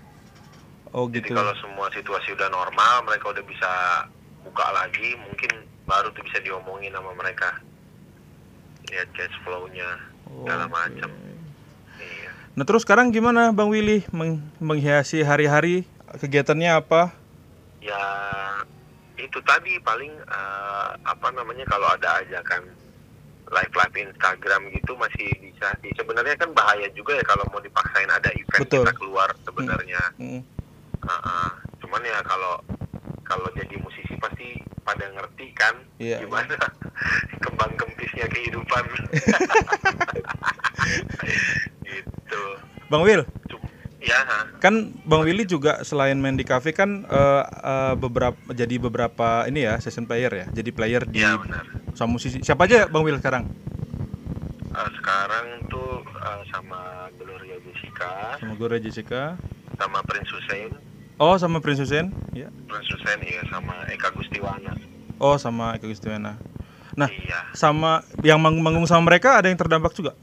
Oh 0.90 1.06
Jadi 1.06 1.30
gitu. 1.30 1.38
kalau 1.38 1.54
semua 1.62 1.86
situasi 1.94 2.34
udah 2.34 2.50
normal, 2.50 3.06
mereka 3.06 3.30
udah 3.30 3.46
bisa 3.46 3.72
buka 4.42 4.66
lagi, 4.74 5.14
mungkin 5.22 5.54
baru 5.86 6.10
tuh 6.18 6.26
bisa 6.26 6.42
diomongin 6.42 6.90
sama 6.90 7.14
mereka. 7.14 7.62
Lihat 8.90 9.10
cash 9.14 9.38
flow-nya, 9.46 9.86
segala 10.26 10.66
Oke. 10.66 10.74
macam. 10.74 11.10
Iya. 12.02 12.32
Nah 12.58 12.66
terus 12.66 12.82
sekarang 12.82 13.14
gimana 13.14 13.54
Bang 13.54 13.70
Willy 13.70 14.02
meng- 14.10 14.42
menghiasi 14.58 15.22
hari-hari 15.22 15.86
kegiatannya 16.18 16.74
apa? 16.74 17.14
Ya 17.86 18.02
itu 19.22 19.38
tadi 19.46 19.78
paling 19.86 20.10
eh, 20.26 20.90
apa 21.06 21.28
namanya 21.38 21.70
kalau 21.70 21.86
ada 21.86 22.26
ajakan 22.26 22.66
live 23.50 23.74
live 23.74 23.96
Instagram 23.98 24.62
gitu 24.70 24.94
masih 24.96 25.28
bisa 25.42 25.68
sih. 25.82 25.92
Sebenarnya 25.98 26.38
kan 26.38 26.50
bahaya 26.54 26.86
juga 26.94 27.18
ya 27.18 27.24
kalau 27.26 27.46
mau 27.50 27.62
dipaksain 27.62 28.10
ada 28.10 28.30
event 28.34 28.62
Betul. 28.66 28.86
kita 28.86 28.94
keluar 28.98 29.30
sebenarnya. 29.46 30.02
Mm. 30.22 30.42
Ah, 31.06 31.14
ah. 31.26 31.50
Cuman 31.82 32.02
ya 32.06 32.22
kalau 32.26 32.62
kalau 33.26 33.50
jadi 33.54 33.78
musisi 33.82 34.14
pasti 34.18 34.58
pada 34.82 35.06
ngerti 35.14 35.54
kan 35.54 35.76
Iya, 36.02 36.26
gimana 36.26 36.58
kembang 37.46 37.74
kempisnya 37.78 38.26
kehidupan. 38.30 38.84
gitu. 41.86 42.44
Bang 42.90 43.06
Will, 43.06 43.22
Cum- 43.46 43.69
ya, 44.00 44.20
kan 44.58 44.74
Bang 45.04 45.22
Willy 45.22 45.44
juga 45.44 45.84
selain 45.84 46.16
main 46.16 46.34
di 46.34 46.44
cafe 46.44 46.72
kan 46.72 47.04
eh, 47.04 47.44
eh, 47.46 47.94
beberapa 47.96 48.36
jadi 48.50 48.76
beberapa 48.78 49.44
ini 49.46 49.64
ya 49.64 49.76
session 49.78 50.04
player 50.04 50.32
ya, 50.32 50.46
jadi 50.50 50.70
player 50.70 51.04
di 51.04 51.20
Iya 51.20 51.36
benar. 51.38 51.64
sama 51.94 52.16
musisi. 52.16 52.40
Siapa 52.40 52.64
aja 52.64 52.86
Bang 52.86 53.04
Will 53.04 53.18
sekarang? 53.18 53.48
Ah, 54.70 54.88
sekarang 54.92 55.46
tuh 55.66 56.00
ah, 56.16 56.40
sama 56.48 56.80
Gloria 57.14 57.58
Jessica, 57.60 58.38
Sama 58.38 58.54
Gloria 58.56 58.80
Jessica. 58.80 59.22
sama 59.76 60.00
Prince 60.02 60.28
Hussein, 60.30 60.70
Oh 61.16 61.36
sama 61.36 61.60
Prince 61.60 61.80
Hussein, 61.82 62.12
ya. 62.32 62.48
Prince 62.66 62.88
Hussein 62.90 63.20
iya 63.22 63.44
sama 63.48 63.84
Eka 63.88 64.12
Gustiwana. 64.12 64.76
Oh 65.18 65.36
sama 65.36 65.72
Eka 65.74 65.84
Gustiwana. 65.86 66.40
Nah, 66.96 67.08
Iya. 67.08 67.52
sama 67.54 68.04
yang 68.20 68.38
manggung-manggung 68.38 68.84
sama 68.84 69.04
mereka 69.06 69.36
ada 69.36 69.48
yang 69.48 69.56
terdampak 69.56 69.92
juga. 69.94 70.16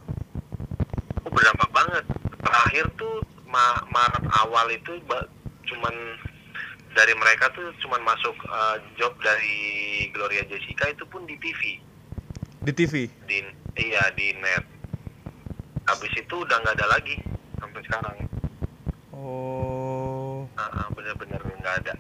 Oh, 1.21 1.31
berdampak 1.31 1.69
banget. 1.71 2.05
Terakhir 2.39 2.85
tuh 2.95 3.25
Ma- 3.47 3.85
Maret 3.91 4.25
awal 4.45 4.67
itu 4.75 4.93
cuman 5.67 5.95
dari 6.97 7.13
mereka 7.15 7.53
tuh 7.53 7.69
cuman 7.85 8.01
masuk 8.03 8.35
uh, 8.49 8.77
job 8.97 9.13
dari 9.21 9.57
Gloria 10.17 10.43
Jessica 10.49 10.89
itu 10.89 11.05
pun 11.13 11.23
di 11.29 11.37
TV, 11.39 11.77
Di 12.65 12.73
TV. 12.73 12.95
di 13.29 13.39
iya 13.77 14.09
di 14.17 14.33
net. 14.41 14.65
Habis 15.87 16.13
itu 16.19 16.35
udah 16.35 16.57
nggak 16.65 16.77
ada 16.81 16.89
lagi 16.99 17.17
sampai 17.61 17.81
sekarang. 17.87 18.17
Oh. 19.15 20.49
Ah, 20.57 20.89
bener-bener 20.97 21.39
nggak 21.39 21.77
ada. 21.85 21.95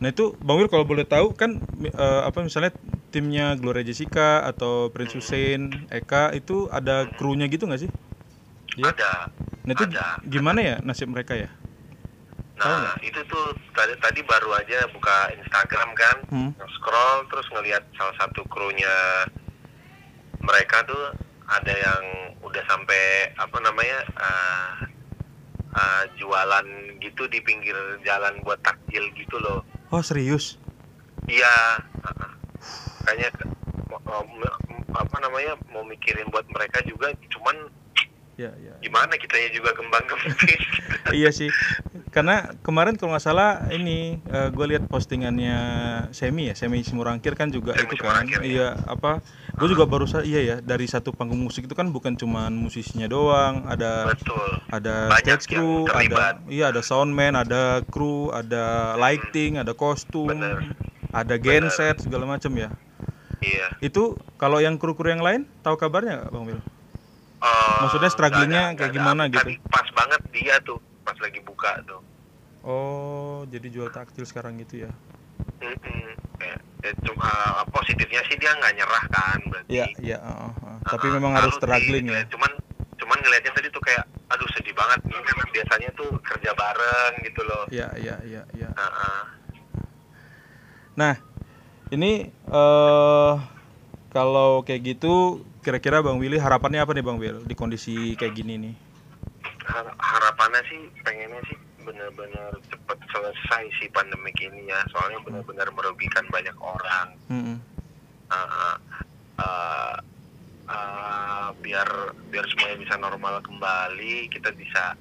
Nah 0.00 0.08
itu 0.08 0.32
Bang 0.40 0.56
Will 0.56 0.72
kalau 0.72 0.88
boleh 0.88 1.04
tahu 1.04 1.36
kan 1.36 1.60
eh, 1.84 2.20
apa 2.24 2.40
misalnya 2.40 2.72
timnya 3.12 3.52
Gloria 3.60 3.84
Jessica 3.84 4.40
atau 4.48 4.88
Prince 4.88 5.12
Hussein, 5.12 5.84
Eka 5.92 6.32
itu 6.32 6.72
ada 6.72 7.04
krunya 7.20 7.44
gitu 7.52 7.68
nggak 7.68 7.84
sih? 7.84 7.90
Iya. 8.80 8.90
Ada. 8.96 9.12
Nah 9.68 9.72
itu 9.76 9.84
ada. 9.92 10.06
gimana 10.24 10.60
ya 10.64 10.76
nasib 10.80 11.12
mereka 11.12 11.36
ya? 11.36 11.52
Nah 12.56 12.92
itu 13.00 13.20
tuh 13.24 13.56
tadi 13.72 13.92
tadi 14.00 14.20
baru 14.24 14.52
aja 14.52 14.84
buka 14.92 15.32
Instagram 15.32 15.88
kan, 15.96 16.16
Hmm. 16.28 16.50
scroll 16.76 17.24
terus 17.28 17.48
ngelihat 17.52 17.84
salah 17.96 18.12
satu 18.20 18.44
krunya 18.48 19.24
mereka 20.40 20.84
tuh 20.84 21.12
ada 21.48 21.72
yang 21.72 22.04
udah 22.40 22.62
sampai 22.68 23.32
apa 23.36 23.58
namanya 23.60 23.98
uh, 24.16 24.72
uh, 25.72 26.04
jualan 26.16 26.66
gitu 27.00 27.24
di 27.28 27.40
pinggir 27.40 27.76
jalan 28.04 28.40
buat 28.44 28.60
takjil 28.60 29.08
gitu 29.16 29.36
loh. 29.40 29.60
Oh 29.92 30.00
serius? 30.00 30.56
Iya, 31.28 31.80
kayaknya 33.04 33.28
apa 34.90 35.16
namanya 35.22 35.54
mau 35.70 35.82
mikirin 35.86 36.26
buat 36.30 36.46
mereka 36.50 36.82
juga, 36.84 37.10
cuman 37.30 37.56
Ya 38.40 38.56
ya. 38.56 38.72
gimana 38.80 39.12
kitanya 39.20 39.52
juga 39.52 39.76
kembang 39.76 40.00
kempis. 40.08 40.64
iya 41.20 41.28
sih. 41.28 41.52
Karena 42.08 42.56
kemarin 42.64 42.96
kalau 42.96 43.12
nggak 43.12 43.20
salah 43.20 43.68
ini 43.68 44.16
gue 44.24 44.66
lihat 44.72 44.88
postingannya 44.88 45.58
Semi 46.16 46.48
ya, 46.48 46.56
Semi 46.56 46.80
Simurangkir 46.80 47.36
kan 47.36 47.52
juga 47.52 47.76
Semi 47.76 47.92
itu 47.92 48.00
kan. 48.00 48.24
Simurangkir, 48.24 48.40
Iya 48.48 48.80
apa? 48.88 49.20
Gue 49.60 49.68
juga 49.68 49.84
baru 49.84 50.08
iya 50.24 50.40
ya 50.40 50.56
dari 50.64 50.88
satu 50.88 51.12
panggung 51.12 51.44
musik 51.44 51.68
itu 51.68 51.76
kan 51.76 51.92
bukan 51.92 52.16
cuman 52.16 52.48
musisinya 52.56 53.04
doang, 53.12 53.68
ada 53.68 54.08
Betul. 54.08 54.48
ada 54.72 55.12
Banyak 55.12 55.44
stage 55.44 55.60
crew, 55.60 55.84
ada 55.92 56.40
iya 56.48 56.72
ada 56.72 56.80
soundman, 56.80 57.36
ada 57.36 57.84
kru, 57.92 58.32
ada 58.32 58.96
lighting, 58.96 59.60
ada 59.60 59.76
kostum, 59.76 60.32
Bener. 60.32 60.64
ada 61.12 61.34
genset 61.36 62.00
segala 62.00 62.24
macam 62.24 62.56
ya. 62.56 62.72
Iya. 63.44 63.68
Itu 63.84 64.16
kalau 64.40 64.64
yang 64.64 64.80
kru-kru 64.80 65.12
yang 65.12 65.20
lain 65.20 65.44
tahu 65.60 65.76
kabarnya 65.76 66.24
nggak 66.24 66.32
Bang 66.32 66.44
Wil? 66.48 66.60
Eh, 67.40 67.78
Maksudnya 67.80 68.10
strugglingnya 68.12 68.64
kayak 68.76 68.92
gimana 68.92 69.26
ada. 69.26 69.32
gitu? 69.32 69.56
Pas 69.72 69.88
banget 69.96 70.20
dia 70.32 70.54
tuh, 70.60 70.76
pas 71.02 71.16
lagi 71.16 71.40
buka 71.40 71.80
tuh. 71.88 72.00
Oh, 72.60 73.48
jadi 73.48 73.72
jual 73.72 73.88
taktil 73.88 74.28
sekarang 74.28 74.60
gitu 74.60 74.84
ya. 74.84 74.92
Mm-mm. 75.64 76.12
Ya, 76.40 76.56
ya, 76.84 76.92
cuma 77.04 77.24
uh, 77.24 77.64
positifnya 77.72 78.20
sih 78.28 78.36
dia 78.36 78.52
nggak 78.52 78.72
nyerah 78.76 79.04
kan 79.08 79.38
berarti. 79.48 79.72
Iya, 79.72 79.86
iya, 80.00 80.18
uh, 80.20 80.52
uh, 80.52 80.68
uh. 80.68 80.76
tapi 80.84 81.08
Uh, 81.08 81.12
memang 81.16 81.32
harus 81.36 81.56
struggling 81.56 82.12
ya. 82.12 82.24
Cuman 82.28 82.52
cuman 83.00 83.16
ngelihatnya 83.24 83.52
tadi 83.56 83.68
tuh 83.72 83.80
kayak 83.80 84.04
aduh 84.28 84.48
sedih 84.52 84.76
banget 84.76 85.00
biasanya 85.50 85.90
tuh 85.92 86.10
kerja 86.24 86.50
bareng 86.56 87.14
gitu 87.26 87.40
loh. 87.44 87.64
Iya, 87.68 87.88
iya, 88.00 88.16
iya, 88.24 88.42
iya. 88.56 88.68
Uh-uh. 88.72 89.22
Nah, 90.96 91.14
ini 91.92 92.32
eh 92.32 93.34
kalau 94.10 94.64
kayak 94.64 94.96
gitu 94.96 95.44
kira-kira 95.60 96.00
Bang 96.00 96.16
Willy 96.16 96.40
harapannya 96.40 96.80
apa 96.80 96.92
nih 96.96 97.04
Bang 97.04 97.20
Will 97.20 97.44
di 97.44 97.54
kondisi 97.54 98.16
kayak 98.16 98.34
gini 98.36 98.54
nih? 98.56 98.74
Har- 99.68 99.96
harapannya 99.96 100.60
sih 100.66 100.80
pengennya 101.04 101.40
sih 101.46 101.56
benar-benar 101.80 102.52
cepet 102.68 102.98
selesai 103.08 103.64
si 103.80 103.88
pandemik 103.92 104.36
ini 104.40 104.68
ya 104.68 104.80
soalnya 104.92 105.20
benar-benar 105.24 105.68
merugikan 105.72 106.24
banyak 106.28 106.56
orang. 106.60 107.08
Mm-mm. 107.28 107.56
uh, 108.30 108.76
uh, 109.40 109.96
uh, 110.70 111.48
biar 111.60 111.88
biar 112.30 112.44
semuanya 112.50 112.78
bisa 112.80 112.94
normal 112.96 113.42
kembali 113.42 114.30
kita 114.30 114.54
bisa 114.54 114.94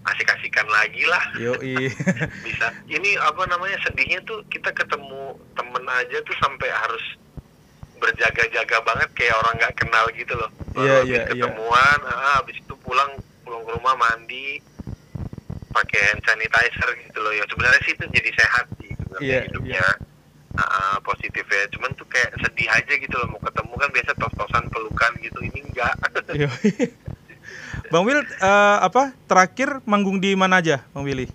asik-asikan 0.00 0.64
lagi 0.72 1.04
lah 1.04 1.24
Yoi. 1.36 1.92
bisa 2.46 2.72
ini 2.88 3.20
apa 3.20 3.44
namanya 3.44 3.76
sedihnya 3.84 4.24
tuh 4.24 4.40
kita 4.48 4.72
ketemu 4.72 5.36
temen 5.52 5.84
aja 5.84 6.16
tuh 6.24 6.36
sampai 6.40 6.72
harus 6.72 7.04
berjaga-jaga 8.00 8.76
banget 8.82 9.08
kayak 9.14 9.36
orang 9.36 9.54
nggak 9.60 9.74
kenal 9.76 10.04
gitu 10.10 10.34
loh. 10.34 10.50
Baru 10.72 10.82
Iya, 10.82 10.94
habis 10.98 11.10
iya, 11.10 11.20
iya. 11.20 11.28
ketemuan 11.46 11.98
ah, 12.04 12.34
habis 12.40 12.56
itu 12.56 12.74
pulang 12.80 13.10
pulang 13.44 13.62
ke 13.62 13.70
rumah 13.76 13.94
mandi 13.94 14.58
pakai 15.70 16.00
hand 16.10 16.22
sanitizer 16.24 16.88
gitu 17.06 17.18
loh. 17.20 17.30
Ya 17.30 17.44
sebenarnya 17.46 17.80
sih 17.84 17.92
itu 17.94 18.04
jadi 18.10 18.30
sehat 18.34 18.66
sih 18.80 18.90
sebenarnya 18.96 19.28
Iya, 19.28 19.40
hidupnya. 19.46 19.84
Ah, 20.50 20.98
positif 21.00 21.46
ya 21.46 21.62
cuman 21.70 21.94
tuh 21.94 22.04
kayak 22.10 22.34
sedih 22.42 22.66
aja 22.66 22.92
gitu 22.92 23.14
loh 23.14 23.28
mau 23.30 23.40
ketemu 23.40 23.72
kan 23.78 23.88
biasa 23.94 24.10
tos-tosan 24.18 24.64
pelukan 24.68 25.12
gitu 25.20 25.38
ini 25.44 25.60
enggak. 25.62 25.94
Iya. 26.30 26.46
Bang 27.90 28.06
Will 28.06 28.22
eh, 28.22 28.76
apa 28.78 29.10
terakhir 29.26 29.82
manggung 29.82 30.22
di 30.22 30.38
mana 30.38 30.62
aja 30.62 30.86
Bang 30.90 31.02
Willy? 31.02 31.26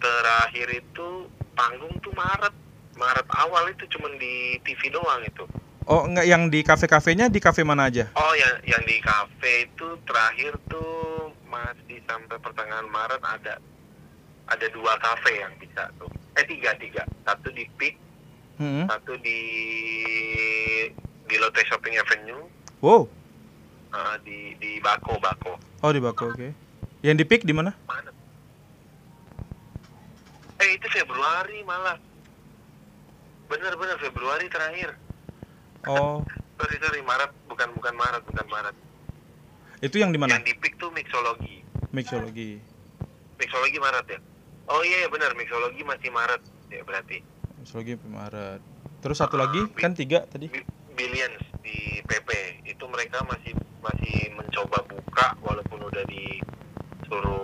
terakhir 0.00 0.68
itu 0.72 1.08
panggung 1.52 1.92
tuh 2.00 2.12
Maret 2.12 2.52
Maret 3.00 3.24
awal 3.32 3.72
itu 3.72 3.88
cuman 3.88 4.12
di 4.14 4.32
TV 4.60 4.92
doang 4.92 5.24
itu 5.24 5.44
Oh 5.88 6.04
enggak 6.04 6.22
yang 6.22 6.46
di 6.46 6.60
kafe-kafenya 6.60 7.26
di 7.26 7.40
kafe 7.40 7.64
mana 7.64 7.88
aja? 7.88 8.06
oh 8.12 8.34
yang 8.36 8.54
yang 8.68 8.82
di 8.84 9.00
kafe 9.00 9.66
itu 9.66 9.88
terakhir 10.04 10.54
tuh 10.68 11.32
masih 11.48 11.98
sampai 12.04 12.36
pertengahan 12.36 12.86
Maret 12.86 13.18
ada 13.18 13.54
ada 14.46 14.66
dua 14.68 14.94
kafe 14.98 15.34
yang 15.34 15.50
bisa 15.56 15.88
tuh 15.96 16.06
eh 16.36 16.44
tiga 16.44 16.76
tiga 16.76 17.02
satu 17.24 17.48
di 17.50 17.64
Peak 17.74 17.96
Hmm. 18.60 18.84
satu 18.84 19.16
di 19.16 19.40
di 21.24 21.36
Lotte 21.38 21.64
Shopping 21.64 21.96
Avenue 21.96 22.44
Wow. 22.78 23.08
ah, 23.88 24.20
di 24.20 24.52
di 24.56 24.76
Bako 24.78 25.16
Bako 25.16 25.56
Oh 25.80 25.88
di 25.88 25.98
Bako 25.98 26.36
oke. 26.36 26.52
Yang 27.00 27.16
di 27.16 27.24
Peak 27.24 27.42
di 27.42 27.56
mana? 27.56 27.72
mana 27.82 28.12
eh 30.60 30.70
itu 30.70 30.86
Februari 30.90 31.64
malah 31.64 31.96
bener-bener 33.50 33.98
Februari 33.98 34.46
terakhir. 34.46 34.94
Oh. 35.84 36.22
Sorry 36.60 36.76
sorry 36.78 37.00
Maret. 37.02 37.32
Bukan 37.46 37.72
bukan 37.72 37.94
Maret 37.94 38.22
bukan 38.22 38.46
Maret. 38.46 38.76
Itu 39.80 39.96
yang 39.96 40.12
di 40.12 40.20
mana? 40.20 40.28
yang 40.30 40.44
di 40.44 40.52
Peak 40.54 40.76
tuh 40.76 40.92
mixologi. 40.92 41.64
Mixologi. 41.90 42.60
mixologi 43.34 43.78
Maret 43.80 44.06
ya? 44.06 44.20
Oh 44.68 44.84
iya 44.84 45.00
iya 45.00 45.08
benar 45.08 45.32
mixologi 45.32 45.80
masih 45.82 46.12
Maret 46.12 46.38
ya 46.68 46.84
berarti. 46.84 47.24
Mixologi 47.56 47.96
Maret. 48.04 48.60
Terus 49.00 49.16
satu 49.16 49.34
lagi? 49.34 49.64
Kan 49.74 49.96
tiga 49.96 50.22
tadi. 50.22 50.46
Bi- 50.46 50.68
Billions 50.92 51.40
di 51.58 52.04
PP 52.04 52.28
itu 52.68 52.84
mereka 52.86 53.24
masih 53.24 53.56
masih 53.80 54.14
mencoba 54.30 54.84
buka 54.84 55.32
walaupun 55.40 55.80
udah 55.82 56.04
disuruh 56.04 57.40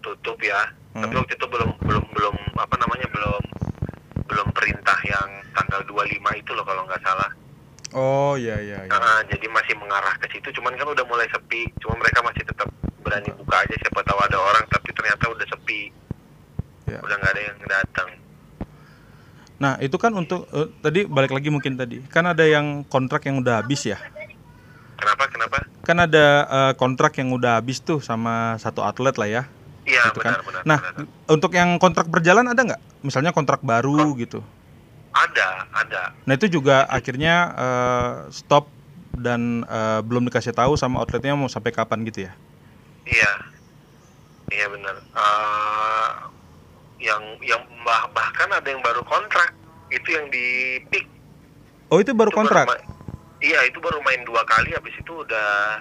tutup 0.00 0.40
ya. 0.40 0.72
Tapi 0.94 1.04
Hmm. 1.06 1.20
waktu 1.20 1.36
itu 1.36 1.46
belum 1.46 1.70
belum 1.78 2.04
belum 2.10 2.36
apa 2.56 2.74
namanya 2.74 3.06
belum 3.06 3.42
belum 4.28 4.48
perintah 4.52 4.98
yang 5.02 5.26
tanggal 5.50 5.80
25 5.82 6.04
itu 6.36 6.50
loh 6.52 6.62
kalau 6.62 6.84
nggak 6.84 7.00
salah 7.00 7.30
Oh 7.88 8.36
iya 8.36 8.60
iya 8.60 8.84
iya. 8.84 8.92
Ah, 8.92 9.24
jadi 9.24 9.48
masih 9.48 9.72
mengarah 9.74 10.12
ke 10.20 10.28
situ 10.28 10.52
cuman 10.52 10.76
kan 10.76 10.84
udah 10.84 11.02
mulai 11.02 11.24
sepi 11.26 11.72
cuma 11.80 11.96
mereka 11.96 12.20
masih 12.20 12.44
tetap 12.44 12.68
berani 13.00 13.32
buka 13.32 13.56
aja 13.58 13.72
siapa 13.74 14.04
tahu 14.04 14.20
ada 14.20 14.36
orang 14.36 14.64
tapi 14.68 14.92
ternyata 14.92 15.24
udah 15.26 15.46
sepi 15.46 15.88
Ya. 16.84 17.00
udah 17.00 17.16
nggak 17.16 17.32
ada 17.32 17.42
yang 17.42 17.58
datang 17.62 18.08
Nah 19.58 19.74
itu 19.76 19.96
kan 19.96 20.14
untuk 20.14 20.48
eh, 20.48 20.68
tadi 20.78 21.04
balik 21.04 21.32
lagi 21.32 21.48
mungkin 21.48 21.74
tadi 21.74 22.00
kan 22.06 22.24
ada 22.24 22.44
yang 22.44 22.80
kontrak 22.84 23.24
yang 23.24 23.40
udah 23.40 23.60
habis 23.60 23.84
ya. 23.84 23.98
kenapa 24.94 25.24
kenapa 25.26 25.56
Kan 25.82 25.98
ada 25.98 26.26
eh, 26.44 26.72
kontrak 26.74 27.16
yang 27.16 27.32
udah 27.32 27.58
habis 27.58 27.80
tuh 27.80 27.98
sama 27.98 28.56
satu 28.56 28.80
atlet 28.80 29.16
lah 29.16 29.28
ya. 29.28 29.42
Iya 29.88 30.04
gitu 30.12 30.18
kan. 30.20 30.32
benar 30.36 30.40
benar 30.46 30.62
Nah 30.68 30.78
benar. 30.78 31.04
untuk 31.34 31.50
yang 31.58 31.70
kontrak 31.82 32.06
berjalan 32.12 32.46
ada 32.52 32.60
nggak? 32.64 32.82
Misalnya 33.06 33.30
kontrak 33.32 33.60
baru 33.64 34.14
gitu. 34.18 34.42
ada 35.16 35.48
ada 35.74 36.02
Nah 36.28 36.36
itu 36.36 36.46
juga 36.60 36.84
akhirnya 36.86 37.34
eh, 37.56 38.12
stop 38.30 38.76
dan 39.16 39.64
eh, 39.64 40.00
belum 40.04 40.28
dikasih 40.28 40.52
tahu 40.52 40.76
sama 40.76 41.00
outletnya 41.02 41.32
mau 41.34 41.48
sampai 41.48 41.72
kapan 41.72 42.04
gitu 42.04 42.28
ya. 42.28 42.32
Iya, 43.08 43.30
iya 44.52 44.66
benar. 44.68 44.96
Eh, 45.16 46.08
yang 46.98 47.22
yang 47.46 47.62
bah- 47.86 48.10
bahkan 48.12 48.50
ada 48.50 48.68
yang 48.68 48.82
baru 48.82 49.02
kontrak 49.06 49.54
itu 49.88 50.08
yang 50.12 50.26
di 50.28 50.76
pick. 50.90 51.06
Oh 51.88 51.98
itu 52.02 52.12
baru 52.12 52.28
Itu 52.28 52.38
kontrak. 52.38 52.68
ma- 52.68 52.84
iya 53.40 53.60
itu 53.64 53.78
baru 53.80 54.02
main 54.04 54.22
dua 54.26 54.42
kali, 54.44 54.74
habis 54.76 54.92
itu 54.98 55.12
udah 55.14 55.80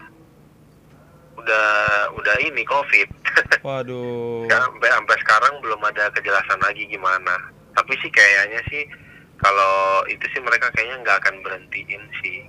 udah 1.38 1.68
udah 2.18 2.36
ini 2.42 2.64
covid. 2.66 3.08
Waduh. 3.62 4.48
Ya, 4.48 4.58
sampai 4.64 4.90
sampai 4.90 5.16
sekarang 5.22 5.54
belum 5.60 5.82
ada 5.84 6.08
kejelasan 6.16 6.60
lagi 6.64 6.88
gimana. 6.88 7.36
Tapi 7.76 7.94
sih 8.00 8.10
kayaknya 8.10 8.62
sih 8.72 8.84
kalau 9.38 10.02
itu 10.10 10.26
sih 10.34 10.42
mereka 10.42 10.72
kayaknya 10.74 11.04
nggak 11.04 11.18
akan 11.22 11.36
berhentiin 11.46 12.04
sih. 12.24 12.48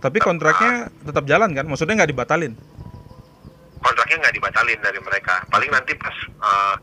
Tapi 0.00 0.20
kontraknya 0.20 0.92
tetap 1.04 1.24
jalan 1.24 1.52
kan? 1.56 1.64
Maksudnya 1.68 2.04
nggak 2.04 2.12
dibatalin? 2.12 2.52
Kontraknya 3.80 4.16
nggak 4.24 4.36
dibatalin 4.36 4.80
dari 4.80 5.00
mereka. 5.00 5.44
Paling 5.48 5.70
nanti 5.72 5.92
pas 5.96 6.16
eh, 6.24 6.74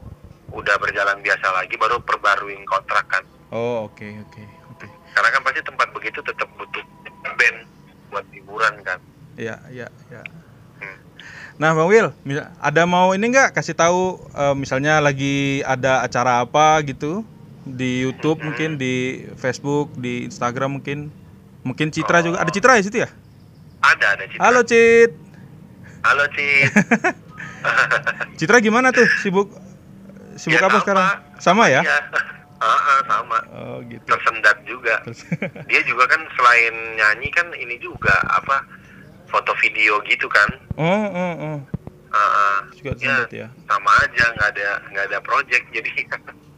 udah 0.51 0.75
berjalan 0.77 1.17
biasa 1.23 1.47
lagi 1.55 1.75
baru 1.79 1.97
perbaruin 2.03 2.65
kontrak 2.67 3.05
kan. 3.07 3.23
Oh 3.55 3.87
oke 3.87 4.07
oke 4.27 4.43
oke. 4.75 4.87
Karena 5.15 5.29
kan 5.31 5.41
pasti 5.47 5.61
tempat 5.63 5.87
begitu 5.95 6.19
tetap 6.21 6.49
butuh 6.59 6.83
band 7.39 7.57
buat 8.11 8.25
hiburan 8.35 8.73
kan. 8.83 8.99
Iya 9.39 9.57
iya 9.71 9.87
iya. 10.11 10.23
Nah 11.55 11.71
Bang 11.71 11.87
Will, 11.87 12.11
mis- 12.21 12.41
ada 12.57 12.83
mau 12.85 13.11
ini 13.11 13.27
nggak 13.27 13.51
kasih 13.51 13.73
tahu 13.73 14.17
eh, 14.31 14.55
misalnya 14.55 14.97
lagi 14.97 15.61
ada 15.63 16.01
acara 16.01 16.41
apa 16.41 16.81
gitu 16.81 17.21
di 17.61 18.01
YouTube 18.01 18.37
Hmm. 18.37 18.45
mungkin 18.49 18.69
di 18.75 18.93
Facebook 19.35 19.93
di 19.95 20.25
Instagram 20.25 20.77
mungkin 20.77 21.13
mungkin 21.61 21.89
Citra 21.89 22.21
juga 22.21 22.41
ada 22.41 22.49
Citra 22.49 22.75
ya 22.75 22.83
situ 22.83 22.97
ya? 22.99 23.09
Ada 23.79 24.05
ada 24.15 24.23
Citra. 24.25 24.41
Halo 24.41 24.61
Cit, 24.63 25.11
Halo 26.01 26.25
Cit. 26.29 26.71
Citra 28.39 28.57
gimana 28.57 28.89
tuh 28.89 29.05
sibuk 29.21 29.53
sibuk 30.35 30.57
Ya, 30.57 30.65
apa 30.65 30.73
sama. 30.73 30.81
sekarang? 30.81 31.05
Sama 31.37 31.63
ya? 31.67 31.81
Iya. 31.81 31.97
Ah, 32.61 33.01
sama. 33.09 33.41
Oh 33.57 33.81
gitu. 33.89 34.05
Tersendat 34.05 34.61
juga. 34.69 35.01
Dia 35.69 35.81
juga 35.81 36.05
kan 36.05 36.21
selain 36.37 36.69
nyanyi 36.93 37.33
kan 37.33 37.49
ini 37.51 37.73
juga 37.77 38.13
apa 38.29 38.61
foto 39.31 39.51
video 39.57 40.03
gitu 40.05 40.27
kan. 40.27 40.49
oh 40.75 40.85
oh 41.07 41.33
oh 41.39 41.57
ah. 42.11 42.59
juga 42.71 42.91
ya, 42.97 43.23
ya. 43.25 43.47
sama 43.65 43.87
aja 43.99 44.25
nggak 44.29 44.49
ada 44.51 44.69
nggak 44.89 45.05
ada 45.07 45.17
project 45.21 45.65
jadi 45.71 45.91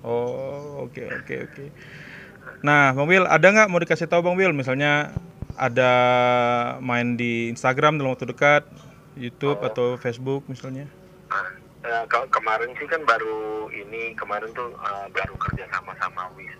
Oh, 0.03 0.83
oke 0.83 0.99
oke 0.99 1.35
oke. 1.47 1.65
Nah, 2.59 2.91
Bang 2.91 3.07
Will, 3.07 3.23
ada 3.23 3.39
nggak 3.45 3.67
mau 3.67 3.79
dikasih 3.79 4.03
tahu 4.03 4.19
Bang 4.19 4.35
Will? 4.35 4.51
Misalnya 4.51 5.15
ada 5.55 5.91
main 6.79 7.15
di 7.15 7.47
Instagram 7.47 7.95
dalam 7.95 8.11
waktu 8.11 8.27
dekat, 8.27 8.67
YouTube 9.15 9.55
Oh. 9.57 9.67
atau 9.69 9.87
Facebook 9.95 10.43
misalnya? 10.45 10.91
Eh, 11.83 12.03
ke- 12.05 12.29
kemarin 12.29 12.71
sih 12.73 12.83
kan 12.83 12.99
baru 13.03 13.67
ini 13.69 14.11
kemarin 14.13 14.51
tuh 14.51 14.71
eh, 14.73 15.07
baru 15.09 15.35
kerja 15.37 15.67
sama 15.69 15.95
sama 15.95 16.27
Wis 16.33 16.51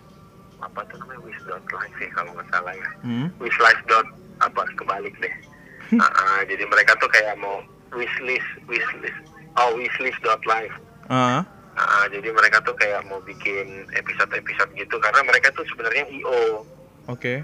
apa 0.58 0.80
tuh 0.86 0.96
namanya 0.98 1.20
Wis 1.22 1.36
dot 1.42 1.64
live 1.66 1.96
ya 1.98 2.08
kalau 2.10 2.30
nggak 2.32 2.48
salah 2.48 2.72
ya 2.72 2.88
Hmm? 3.00 3.28
Wislife 3.38 3.82
dot 3.84 4.08
apa 4.38 4.64
kebalik 4.74 5.12
deh 5.18 5.34
Ah, 5.94 6.40
jadi 6.44 6.64
mereka 6.64 6.96
tuh 6.96 7.06
kayak 7.06 7.36
mau 7.36 7.60
wishlist 7.92 8.46
wishlist. 8.64 9.18
Oh 9.54 9.74
wishlist 9.74 10.18
dot 10.20 10.42
live 10.44 10.74
Ah, 11.06 11.44
Ah, 11.74 12.06
jadi 12.06 12.30
mereka 12.30 12.62
tuh 12.62 12.74
kayak 12.74 13.02
mau 13.04 13.18
bikin 13.20 13.86
episode-episode 13.92 14.70
gitu 14.74 14.96
karena 14.98 15.20
mereka 15.22 15.50
tuh 15.50 15.66
sebenarnya 15.66 16.06
IO 16.08 16.62
oke. 17.06 17.34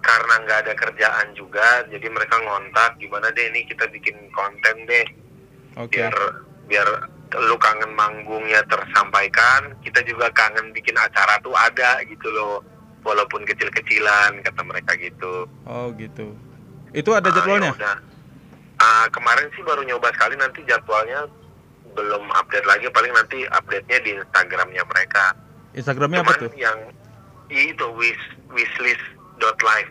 karena 0.00 0.34
nggak 0.40 0.58
ada 0.64 0.74
kerjaan 0.74 1.28
juga 1.34 1.84
jadi 1.86 2.06
mereka 2.06 2.38
ngontak 2.38 2.96
gimana 2.96 3.28
deh 3.30 3.50
ini 3.50 3.66
kita 3.66 3.86
bikin 3.86 4.16
konten 4.30 4.86
deh. 4.86 5.06
Oke. 5.76 5.98
biar 5.98 6.14
biar 6.66 6.88
lu 7.30 7.54
kangen 7.56 7.94
manggungnya 7.94 8.58
tersampaikan 8.66 9.74
kita 9.82 10.02
juga 10.02 10.30
kangen 10.32 10.70
bikin 10.70 10.94
acara 10.94 11.38
tuh 11.38 11.54
ada 11.54 12.02
gitu 12.02 12.26
loh. 12.30 12.62
Walaupun 13.00 13.42
kecil-kecilan 13.44 14.42
kata 14.42 14.60
mereka 14.60 14.92
gitu. 14.98 15.48
Oh, 15.64 15.88
gitu. 15.96 16.36
Itu 16.92 17.10
ada 17.12 17.28
Ah, 17.28 17.34
jadwalnya? 17.34 17.70
ya 17.70 17.78
udah. 17.78 17.96
Ah, 18.80 19.06
kemarin 19.12 19.46
sih 19.52 19.62
baru 19.62 19.84
nyoba 19.84 20.08
sekali 20.10 20.34
nanti 20.34 20.64
jadwalnya 20.64 21.28
belum 21.90 22.24
update 22.32 22.64
lagi 22.64 22.86
paling 22.88 23.12
nanti 23.12 23.44
update-nya 23.46 23.98
di 24.00 24.10
Instagramnya 24.14 24.82
mereka 24.86 25.34
Instagramnya 25.70 26.22
apa 26.22 26.32
Cuman 26.32 26.42
tuh? 26.46 26.50
yang 26.56 26.78
itu 27.48 27.86
wish 27.94 28.24
wishlist.live 28.48 29.90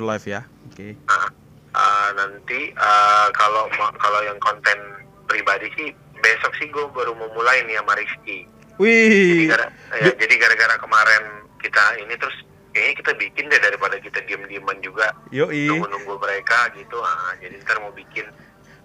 Life 0.00 0.26
ya. 0.26 0.42
Oke. 0.70 0.94
Ah, 1.06 1.28
ah, 1.72 2.08
nanti 2.14 2.72
ah, 2.74 3.28
kalau 3.32 3.68
kalau 3.96 4.20
yang 4.22 4.38
konten 4.38 4.78
pribadi 5.26 5.66
sih 5.74 5.88
besok 6.18 6.54
sih 6.56 6.70
gue 6.70 6.86
baru 6.88 7.12
mau 7.12 7.26
mulai 7.32 7.66
nih 7.66 7.76
sama 7.76 7.94
Rizky 7.94 8.46
jadi, 8.72 8.80
Wih. 8.80 9.46
gara, 9.46 9.66
ya, 9.94 10.10
jadi 10.16 10.34
gara-gara 10.38 10.74
kemarin 10.78 11.22
kita 11.58 11.82
ini 11.98 12.14
terus 12.16 12.34
kayaknya 12.72 12.94
kita 12.98 13.12
bikin 13.14 13.44
deh 13.46 13.60
daripada 13.60 13.96
kita 13.96 14.18
diem-dieman 14.22 14.80
juga 14.80 15.12
Yoi. 15.28 15.68
nunggu-nunggu 15.68 16.14
mereka 16.18 16.72
gitu 16.72 16.96
ah, 16.98 17.36
jadi 17.36 17.60
ntar 17.60 17.78
mau 17.78 17.92
bikin 17.92 18.24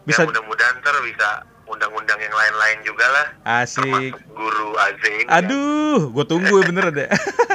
Bisa- 0.03 0.23
ya 0.23 0.27
mudah-mudahan 0.27 0.75
ntar 0.79 0.95
bisa 1.01 1.29
undang-undang 1.65 2.15
yang 2.15 2.31
lain-lain 2.31 2.79
juga 2.81 3.05
lah 3.05 3.27
Asik. 3.59 3.83
termasuk 3.83 4.23
guru 4.29 4.69
Aze 4.77 5.09
ini 5.09 5.23
ya. 5.25 5.35
Aduh, 5.37 5.99
gue 6.09 6.25
tunggu 6.25 6.63
bener 6.63 6.87
deh. 6.89 7.09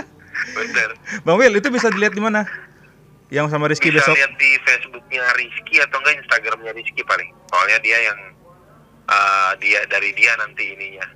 bener 0.59 0.89
Bang 1.22 1.37
Will, 1.37 1.55
itu 1.55 1.68
bisa 1.68 1.89
dilihat 1.89 2.12
di 2.12 2.20
mana? 2.20 2.45
Yang 3.28 3.49
sama 3.49 3.64
Rizky 3.64 3.89
bisa 3.89 4.05
besok? 4.05 4.14
lihat 4.14 4.33
di 4.37 4.51
Facebooknya 4.61 5.24
Rizky 5.33 5.80
atau 5.80 5.97
enggak 5.97 6.20
Instagramnya 6.20 6.72
Rizky 6.72 7.01
paling 7.03 7.33
soalnya 7.49 7.80
dia 7.80 7.99
yang 8.05 8.18
uh, 9.07 9.53
dia 9.57 9.80
dari 9.89 10.12
dia 10.12 10.37
nanti 10.37 10.64
ininya 10.70 11.07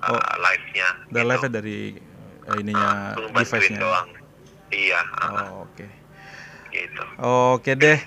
uh, 0.00 0.14
Oh. 0.14 0.22
live-nya 0.38 0.88
Dan 1.10 1.26
gitu. 1.26 1.30
live 1.34 1.46
dari 1.50 1.78
eh, 2.44 2.56
ininya 2.56 3.18
bantuin 3.18 3.34
device-nya. 3.34 3.78
doang. 3.82 4.08
Iya, 4.68 5.00
Oh, 5.24 5.64
oke. 5.64 5.86
gitu. 6.68 7.02
Oke 7.18 7.72
deh. 7.72 7.98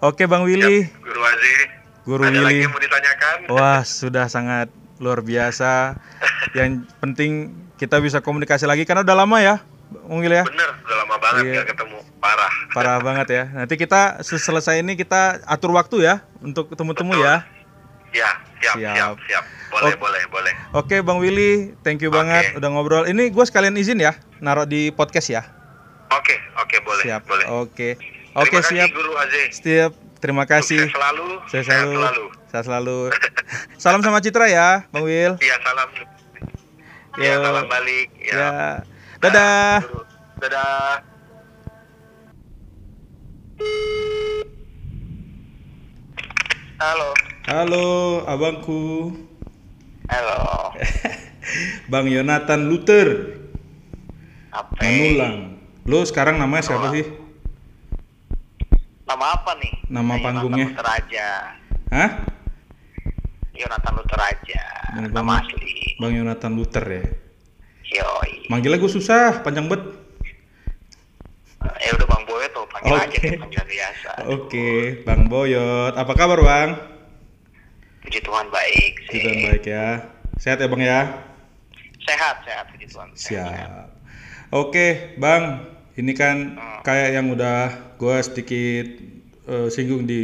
Oke 0.00 0.26
Bang 0.26 0.42
Willy, 0.42 0.82
Siap, 0.84 0.98
Guru 1.00 1.20
Aziz. 1.22 1.60
Guru 2.02 2.22
Ada 2.24 2.34
lagi 2.34 2.42
Willy. 2.42 2.58
yang 2.60 2.72
mau 2.72 2.82
ditanyakan? 2.82 3.36
Wah, 3.48 3.80
sudah 3.82 4.26
sangat 4.26 4.66
luar 4.98 5.20
biasa. 5.20 5.94
Yang 6.58 6.70
penting 6.98 7.32
kita 7.76 7.98
bisa 7.98 8.18
komunikasi 8.18 8.66
lagi 8.66 8.82
karena 8.82 9.02
udah 9.02 9.16
lama 9.16 9.38
ya, 9.38 9.62
Bang 9.92 10.18
Willy 10.18 10.34
ya. 10.34 10.44
Bener, 10.44 10.70
udah 10.76 10.96
lama 10.98 11.16
banget 11.16 11.42
Iya. 11.44 11.52
nggak 11.54 11.68
ketemu. 11.70 11.98
Parah. 12.18 12.52
Parah 12.72 12.96
banget 12.98 13.26
ya. 13.28 13.44
Nanti 13.52 13.74
kita 13.74 14.00
selesai 14.20 14.78
ini 14.78 14.94
kita 14.94 15.42
atur 15.44 15.70
waktu 15.70 16.02
ya 16.02 16.14
untuk 16.38 16.70
ketemu-temu 16.70 17.14
ya. 17.16 17.46
Ya, 18.12 18.28
siap, 18.60 18.76
Siap. 18.76 18.94
siap, 18.94 19.16
siap. 19.24 19.44
Boleh, 19.72 19.96
Oke. 19.96 20.04
boleh, 20.04 20.22
boleh. 20.28 20.54
Oke 20.76 20.96
Bang 21.00 21.16
Willy, 21.16 21.72
thank 21.80 22.04
you 22.04 22.12
Oke. 22.12 22.20
banget 22.20 22.52
udah 22.60 22.68
ngobrol. 22.68 23.04
Ini 23.08 23.32
gue 23.32 23.44
sekalian 23.48 23.72
izin 23.80 24.04
ya, 24.04 24.12
naruh 24.38 24.68
di 24.68 24.92
podcast 24.92 25.32
ya. 25.32 25.42
Oke, 26.12 26.36
oke, 26.60 26.76
boleh, 26.84 27.04
siap. 27.08 27.24
boleh. 27.24 27.46
Oke. 27.48 27.96
Oke 28.36 28.52
Terima 28.52 28.60
kasih, 28.60 28.76
siap. 28.76 28.88
Guru 28.92 29.12
Aziz. 29.16 29.50
Siap. 29.64 29.92
Terima 30.22 30.44
kasih. 30.44 30.86
Sukses 30.86 30.94
selalu. 30.94 31.28
Saya 31.48 31.62
selalu. 31.64 31.92
selalu. 31.96 32.24
Saya 32.52 32.62
selalu. 32.68 32.98
Salam 33.82 34.00
sama 34.04 34.20
Citra 34.20 34.46
ya, 34.46 34.84
Bang 34.92 35.08
Will. 35.08 35.34
Iya, 35.40 35.56
salam. 35.64 35.88
Iya, 37.18 37.34
salam 37.40 37.64
balik. 37.66 38.08
Ya. 38.20 38.36
Ya. 38.36 38.60
Dadah. 39.18 39.80
Guru. 39.82 40.00
Dadah. 40.38 41.00
Halo. 46.82 47.14
Halo, 47.46 47.86
abangku. 48.26 49.14
Halo. 50.10 50.74
Bang 51.94 52.10
Yonatan 52.10 52.66
Luther. 52.66 53.38
Apa? 54.50 54.82
Manulang. 54.82 55.62
Lo 55.86 56.02
sekarang 56.02 56.42
namanya 56.42 56.66
siapa 56.66 56.90
sih? 56.90 57.06
Nama 59.06 59.26
apa 59.30 59.54
nih? 59.62 59.72
Nama 59.94 60.02
Yonatan 60.10 60.24
panggungnya? 60.26 60.66
Luther 60.74 60.88
aja. 60.90 61.28
Hah? 61.94 62.10
Yonatan 63.54 63.92
Luther 64.02 64.18
aja. 64.18 64.62
Bang, 64.90 65.06
Nama 65.06 65.22
Bang- 65.22 65.38
asli. 65.38 65.74
Bang 66.02 66.12
Yonatan 66.18 66.52
Luther 66.58 66.82
ya. 66.90 67.04
Yoi. 67.94 68.50
Manggilnya 68.50 68.82
gue 68.82 68.90
susah, 68.90 69.46
panjang 69.46 69.70
bet. 69.70 70.01
Eh 71.82 71.90
udah 71.94 72.06
Bang 72.10 72.24
Boyo 72.26 72.46
tuh 72.50 72.64
panggil 72.70 72.94
aja 72.94 73.06
Oke. 73.06 73.18
kayak 73.22 73.40
panggilan 73.42 73.68
biasa. 73.68 74.10
Oke, 74.30 74.68
Bang 75.06 75.22
Boyot. 75.30 75.94
Apa 75.94 76.12
kabar, 76.14 76.38
Bang? 76.42 76.70
Puji 78.02 78.18
Tuhan 78.22 78.46
baik 78.50 78.92
sih. 79.06 79.22
Kita 79.22 79.30
baik 79.46 79.64
ya. 79.66 79.88
Sehat 80.38 80.58
ya, 80.58 80.66
Bang 80.66 80.82
ya? 80.82 81.00
Sehat, 82.02 82.36
sehat 82.42 82.64
puji 82.74 82.86
Tuhan. 82.90 83.08
Sehat, 83.14 83.50
sehat. 83.54 83.68
Siap. 83.70 83.86
Oke, 84.50 84.86
Bang. 85.18 85.70
Ini 85.92 86.12
kan 86.16 86.56
kayak 86.82 87.20
yang 87.20 87.30
udah 87.30 87.94
gue 88.00 88.16
sedikit 88.24 88.86
eh, 89.46 89.68
singgung 89.68 90.08
di 90.08 90.22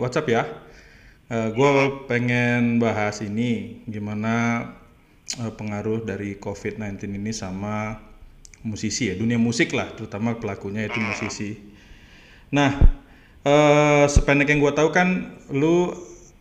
WhatsApp 0.00 0.28
ya. 0.30 0.44
gue 1.32 1.70
pengen 2.12 2.76
bahas 2.76 3.24
ini 3.24 3.80
gimana 3.88 4.68
eh, 5.40 5.48
pengaruh 5.48 6.04
dari 6.04 6.36
COVID-19 6.36 7.08
ini 7.08 7.32
sama 7.32 7.96
musisi 8.62 9.10
ya, 9.10 9.14
dunia 9.18 9.38
musik 9.38 9.74
lah, 9.74 9.90
terutama 9.94 10.38
pelakunya 10.38 10.86
itu 10.86 10.98
musisi. 10.98 11.58
Nah, 12.54 12.78
eh, 13.42 14.04
sependek 14.06 14.50
yang 14.50 14.62
gue 14.62 14.72
tahu 14.74 14.94
kan, 14.94 15.38
lu 15.50 15.92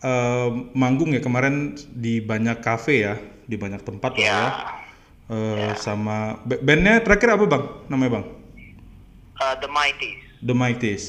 eh, 0.02 0.50
manggung 0.78 1.14
ya 1.14 1.22
kemarin 1.22 1.78
di 1.94 2.22
banyak 2.22 2.62
kafe 2.62 3.06
ya, 3.06 3.18
di 3.46 3.58
banyak 3.58 3.82
tempat 3.82 4.14
lah 4.18 4.26
Ya. 4.26 4.42
Eh, 5.32 5.72
sama 5.80 6.44
ba- 6.44 6.60
bandnya 6.60 7.00
terakhir 7.00 7.40
apa 7.40 7.46
bang? 7.48 7.64
Namanya 7.88 8.20
bang? 8.20 8.26
Uh, 9.42 9.56
the 9.58 9.70
Mighties. 9.72 10.20
The 10.44 10.54
Mighties. 10.54 11.04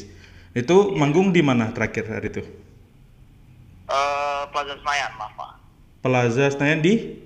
Itu 0.56 0.94
manggung 0.96 1.34
di 1.34 1.42
mana 1.44 1.74
terakhir 1.74 2.08
hari 2.08 2.32
itu? 2.32 2.42
Uh, 3.90 4.48
Plaza 4.48 4.78
Senayan, 4.80 5.12
Lava. 5.20 5.60
Plaza 6.00 6.44
Senayan 6.54 6.80
di? 6.80 7.18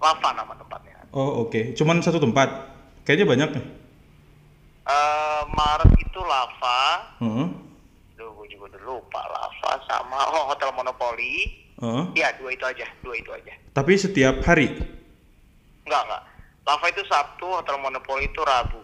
Lava 0.00 0.28
nama 0.32 0.56
tempatnya. 0.56 1.04
Oh 1.12 1.44
oke, 1.44 1.76
cuman 1.76 2.00
satu 2.00 2.16
tempat. 2.16 2.71
Kayaknya 3.02 3.26
banyak 3.26 3.48
nih. 3.58 3.64
Uh, 4.82 5.42
Maret 5.50 5.90
itu 5.98 6.20
Lava. 6.22 6.82
Heeh. 7.22 7.48
Duh, 8.18 8.30
gue 8.38 8.46
juga 8.54 8.74
udah 8.74 8.82
lupa. 8.86 9.20
Lava 9.26 9.72
sama 9.90 10.18
oh, 10.30 10.54
Hotel 10.54 10.70
Monopoly. 10.74 11.34
Heeh. 11.82 12.04
Ya, 12.18 12.34
dua 12.38 12.54
itu 12.54 12.64
aja. 12.66 12.86
Dua 13.02 13.14
itu 13.18 13.30
aja. 13.34 13.52
Tapi 13.74 13.92
setiap 13.98 14.42
hari. 14.46 14.70
Enggak, 15.82 16.02
enggak. 16.06 16.22
Lava 16.62 16.86
itu 16.90 17.02
Sabtu, 17.10 17.46
Hotel 17.50 17.76
Monopoly 17.82 18.30
itu 18.30 18.40
Rabu. 18.42 18.80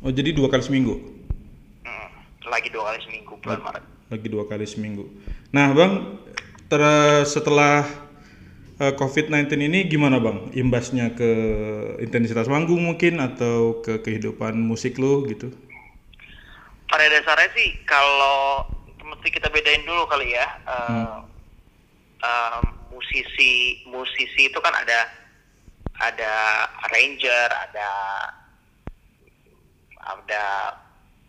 Oh 0.00 0.08
jadi 0.14 0.32
dua 0.32 0.48
kali 0.48 0.62
seminggu. 0.64 0.96
Hmm, 1.84 2.08
lagi 2.48 2.72
dua 2.72 2.88
kali 2.88 2.98
seminggu 3.04 3.36
bulan 3.42 3.60
Maret. 3.60 3.84
Lagi 4.08 4.26
dua 4.32 4.44
kali 4.48 4.64
seminggu. 4.64 5.04
Nah 5.52 5.76
bang, 5.76 6.16
ter- 6.72 7.26
setelah 7.28 7.84
eh, 8.82 8.92
COVID-19 8.96 9.60
ini 9.68 9.78
gimana 9.92 10.16
bang? 10.24 10.38
Imbasnya 10.56 11.06
ke 11.18 11.30
intensitas 12.04 12.48
manggung 12.48 12.80
mungkin 12.88 13.20
atau 13.20 13.80
ke 13.84 14.00
kehidupan 14.04 14.54
musik 14.70 14.96
lo 15.02 15.12
gitu? 15.28 15.48
Pada 16.90 17.06
dasarnya 17.06 17.48
sih 17.54 17.68
kalau 17.86 18.66
mesti 19.00 19.28
kita 19.30 19.46
bedain 19.50 19.86
dulu 19.86 20.04
kali 20.10 20.34
ya. 20.34 20.46
eh, 20.66 21.18
eh, 22.24 22.60
musisi 22.90 23.52
musisi 23.86 24.50
itu 24.50 24.58
kan 24.60 24.74
ada 24.74 25.06
ada 26.00 26.32
arranger, 26.88 27.48
ada 27.52 27.88
ada 30.00 30.44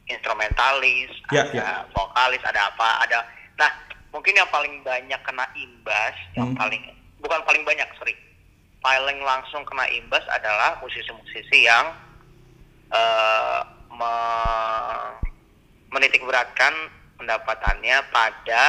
instrumentalis, 0.07 1.11
Ya, 1.31 1.43
ada 1.43 1.51
ya. 1.55 1.63
vokalis, 1.91 2.43
ada 2.43 2.71
apa, 2.71 2.89
ada. 3.03 3.19
Nah, 3.59 3.71
mungkin 4.11 4.35
yang 4.35 4.47
paling 4.51 4.79
banyak 4.83 5.21
kena 5.23 5.45
imbas, 5.55 6.15
yang 6.35 6.51
Hmm. 6.51 6.57
paling 6.57 6.83
bukan 7.21 7.39
paling 7.45 7.63
banyak, 7.63 7.87
sorry, 7.95 8.17
paling 8.81 9.21
langsung 9.21 9.61
kena 9.63 9.85
imbas 9.93 10.25
adalah 10.33 10.81
musisi-musisi 10.81 11.65
yang 11.65 11.93
eh, 12.91 13.59
me- 13.93 15.13
menitik 15.93 16.25
beratkan 16.25 16.73
pendapatannya 17.21 17.97
pada 18.09 18.63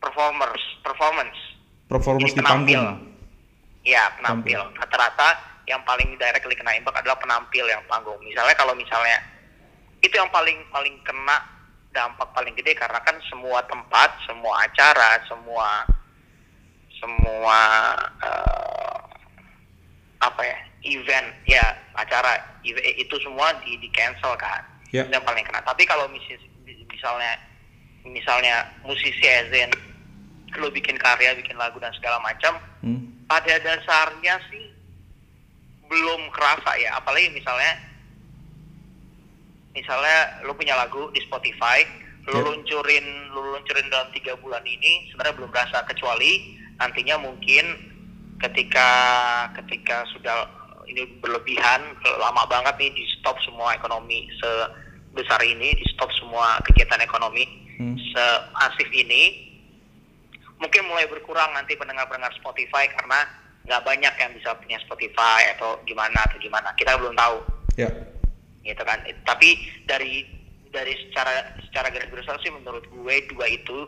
performers, 0.00 0.64
performance. 0.80 1.38
Performance 1.86 2.32
Jadi 2.32 2.34
di 2.34 2.40
penampil. 2.40 2.80
panggung. 2.80 3.10
Ya, 3.82 4.04
penampil. 4.16 4.60
Rata-rata 4.78 5.28
yang 5.66 5.82
paling 5.86 6.16
directly 6.16 6.56
kena 6.56 6.74
impact 6.74 7.04
adalah 7.04 7.18
penampil 7.20 7.68
yang 7.68 7.82
panggung. 7.86 8.18
Misalnya 8.24 8.54
kalau 8.56 8.74
misalnya 8.74 9.20
itu 10.02 10.14
yang 10.14 10.30
paling 10.34 10.58
paling 10.74 10.98
kena 11.06 11.38
dampak 11.92 12.26
paling 12.32 12.56
gede 12.56 12.72
karena 12.74 12.98
kan 13.04 13.14
semua 13.28 13.60
tempat, 13.68 14.10
semua 14.26 14.64
acara, 14.64 15.20
semua 15.28 15.86
semua 17.02 17.58
eh, 18.22 18.98
apa 20.22 20.38
ya 20.40 20.58
event 20.86 21.28
ya 21.44 21.64
acara 21.98 22.38
itu 22.62 23.14
semua 23.20 23.50
di 23.66 23.74
di 23.76 23.90
cancel 23.90 24.38
kan. 24.38 24.62
Itu 24.86 25.10
yang 25.10 25.26
paling 25.26 25.42
kena. 25.42 25.58
Tapi 25.62 25.82
kalau 25.82 26.06
misis- 26.08 26.46
misalnya 26.86 27.34
misalnya 28.04 28.54
musisi 28.82 29.18
Ezen 29.22 29.70
lo 30.54 30.68
bikin 30.68 30.94
karya 30.96 31.34
bikin 31.34 31.56
lagu 31.56 31.80
dan 31.80 31.90
segala 31.96 32.20
macam 32.20 32.54
Hmm. 32.84 33.08
pada 33.26 33.56
dasarnya 33.58 34.36
sih 34.46 34.70
belum 35.88 36.30
kerasa 36.30 36.70
ya. 36.78 36.94
Apalagi 36.94 37.32
misalnya 37.32 37.72
misalnya 39.72 40.44
lo 40.44 40.52
punya 40.52 40.76
lagu 40.76 41.08
di 41.10 41.20
Spotify 41.24 41.82
lo 42.28 42.38
Ya. 42.38 42.44
luncurin 42.46 43.06
lo 43.34 43.56
luncurin 43.56 43.90
dalam 43.90 44.12
tiga 44.14 44.36
bulan 44.38 44.62
ini 44.62 45.08
sebenarnya 45.10 45.34
belum 45.34 45.50
berasa. 45.50 45.82
Kecuali 45.88 46.54
nantinya 46.76 47.16
mungkin 47.18 47.64
ketika 48.38 48.88
ketika 49.62 50.02
sudah 50.10 50.48
ini 50.86 51.06
berlebihan 51.22 51.80
lama 52.18 52.42
banget 52.46 52.74
nih 52.78 52.90
di 52.92 53.04
stop 53.18 53.38
semua 53.46 53.72
ekonomi 53.72 54.26
sebesar 54.38 55.40
ini 55.42 55.72
di 55.72 55.84
stop 55.94 56.10
semua 56.18 56.58
kegiatan 56.64 57.00
ekonomi 57.00 57.60
Hmm. 57.72 57.96
semasif 58.12 58.84
ini 58.92 59.48
mungkin 60.60 60.86
mulai 60.86 61.08
berkurang 61.08 61.50
nanti 61.50 61.74
pendengar-pendengar 61.74 62.30
Spotify 62.36 62.86
karena 62.94 63.26
nggak 63.64 63.82
banyak 63.82 64.14
yang 64.20 64.30
bisa 64.38 64.54
punya 64.60 64.78
Spotify 64.84 65.50
atau 65.56 65.80
gimana 65.82 66.20
atau 66.22 66.38
gimana 66.38 66.70
kita 66.76 66.94
belum 67.00 67.16
tahu 67.16 67.38
Ya. 67.74 67.88
gitu 68.62 68.82
kan 68.84 69.00
tapi 69.24 69.56
dari 69.88 70.28
dari 70.68 70.92
secara 71.08 71.56
secara 71.64 71.88
garis 71.90 72.12
besar 72.12 72.36
sih 72.38 72.52
menurut 72.52 72.84
gue 72.84 73.14
dua 73.32 73.46
itu 73.48 73.78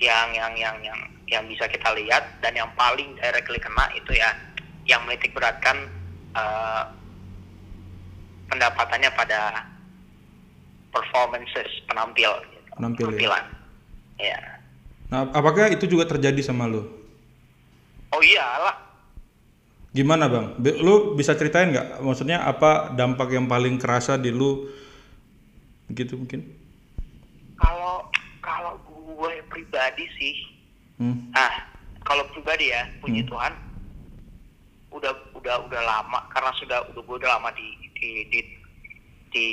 yang 0.00 0.32
yang 0.32 0.56
yang 0.56 0.76
yang 0.82 0.98
yang 1.28 1.44
bisa 1.46 1.68
kita 1.68 1.92
lihat 1.92 2.40
dan 2.40 2.56
yang 2.56 2.70
paling 2.74 3.12
directly 3.20 3.60
kena 3.60 3.84
itu 3.92 4.16
ya 4.16 4.30
yang 4.88 5.04
menitik 5.04 5.36
beratkan 5.36 5.88
eh, 6.32 6.82
pendapatannya 8.48 9.12
pada 9.12 9.68
performances 10.88 11.68
penampil 11.84 12.32
gitu. 12.48 12.58
Penampil, 12.76 13.12
ya. 13.12 13.12
penampilan 13.12 13.44
ya 14.18 14.38
Nah, 15.08 15.24
apakah 15.32 15.72
itu 15.72 15.88
juga 15.88 16.04
terjadi 16.04 16.40
sama 16.44 16.68
lo? 16.68 16.84
oh 18.12 18.20
iyalah 18.20 18.76
Gimana 19.88 20.28
bang? 20.28 20.46
Be- 20.60 20.78
Lu 20.84 21.16
bisa 21.16 21.32
ceritain 21.32 21.72
nggak? 21.72 22.04
Maksudnya 22.04 22.44
apa 22.44 22.92
dampak 22.92 23.32
yang 23.32 23.48
paling 23.48 23.80
kerasa 23.80 24.20
di 24.20 24.28
lu? 24.28 24.68
Gitu 25.88 26.12
mungkin? 26.20 26.44
Kalau 27.56 28.06
kalau 28.44 28.76
gue 28.84 29.32
pribadi 29.48 30.04
sih, 30.20 30.34
Hmm. 30.98 31.30
ah 31.30 31.54
kalau 32.02 32.26
pribadi 32.34 32.74
ya 32.74 32.82
puji 32.98 33.22
Hmm. 33.22 33.30
Tuhan, 33.30 33.52
udah 34.90 35.12
udah 35.38 35.56
udah 35.68 35.82
lama 35.84 36.20
karena 36.34 36.50
sudah 36.58 36.78
udah 36.90 37.02
gue 37.04 37.16
udah 37.22 37.30
lama 37.38 37.54
di 37.54 37.66
di 37.94 38.10
di 38.32 38.40
di, 39.28 39.46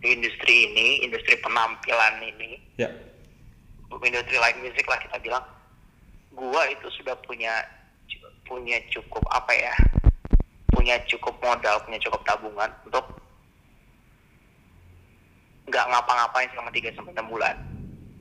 di 0.00 0.08
industri 0.14 0.70
ini, 0.70 1.02
industri 1.02 1.34
penampilan 1.42 2.22
ini, 2.22 2.56
Ya. 2.78 2.88
industri 3.90 4.36
live 4.38 4.58
music 4.62 4.86
lah 4.86 5.00
kita 5.02 5.16
bilang, 5.20 5.44
gua 6.32 6.62
itu 6.70 6.86
sudah 6.94 7.18
punya 7.26 7.50
punya 8.46 8.78
cukup 8.94 9.24
apa 9.34 9.52
ya, 9.52 9.74
punya 10.70 11.00
cukup 11.10 11.34
modal, 11.42 11.82
punya 11.82 11.98
cukup 12.00 12.20
tabungan 12.22 12.70
untuk 12.86 13.02
nggak 15.66 15.84
ngapa-ngapain 15.88 16.48
selama 16.52 16.70
3 16.70 16.92
sampai 16.94 17.12
enam 17.16 17.28
bulan. 17.28 17.73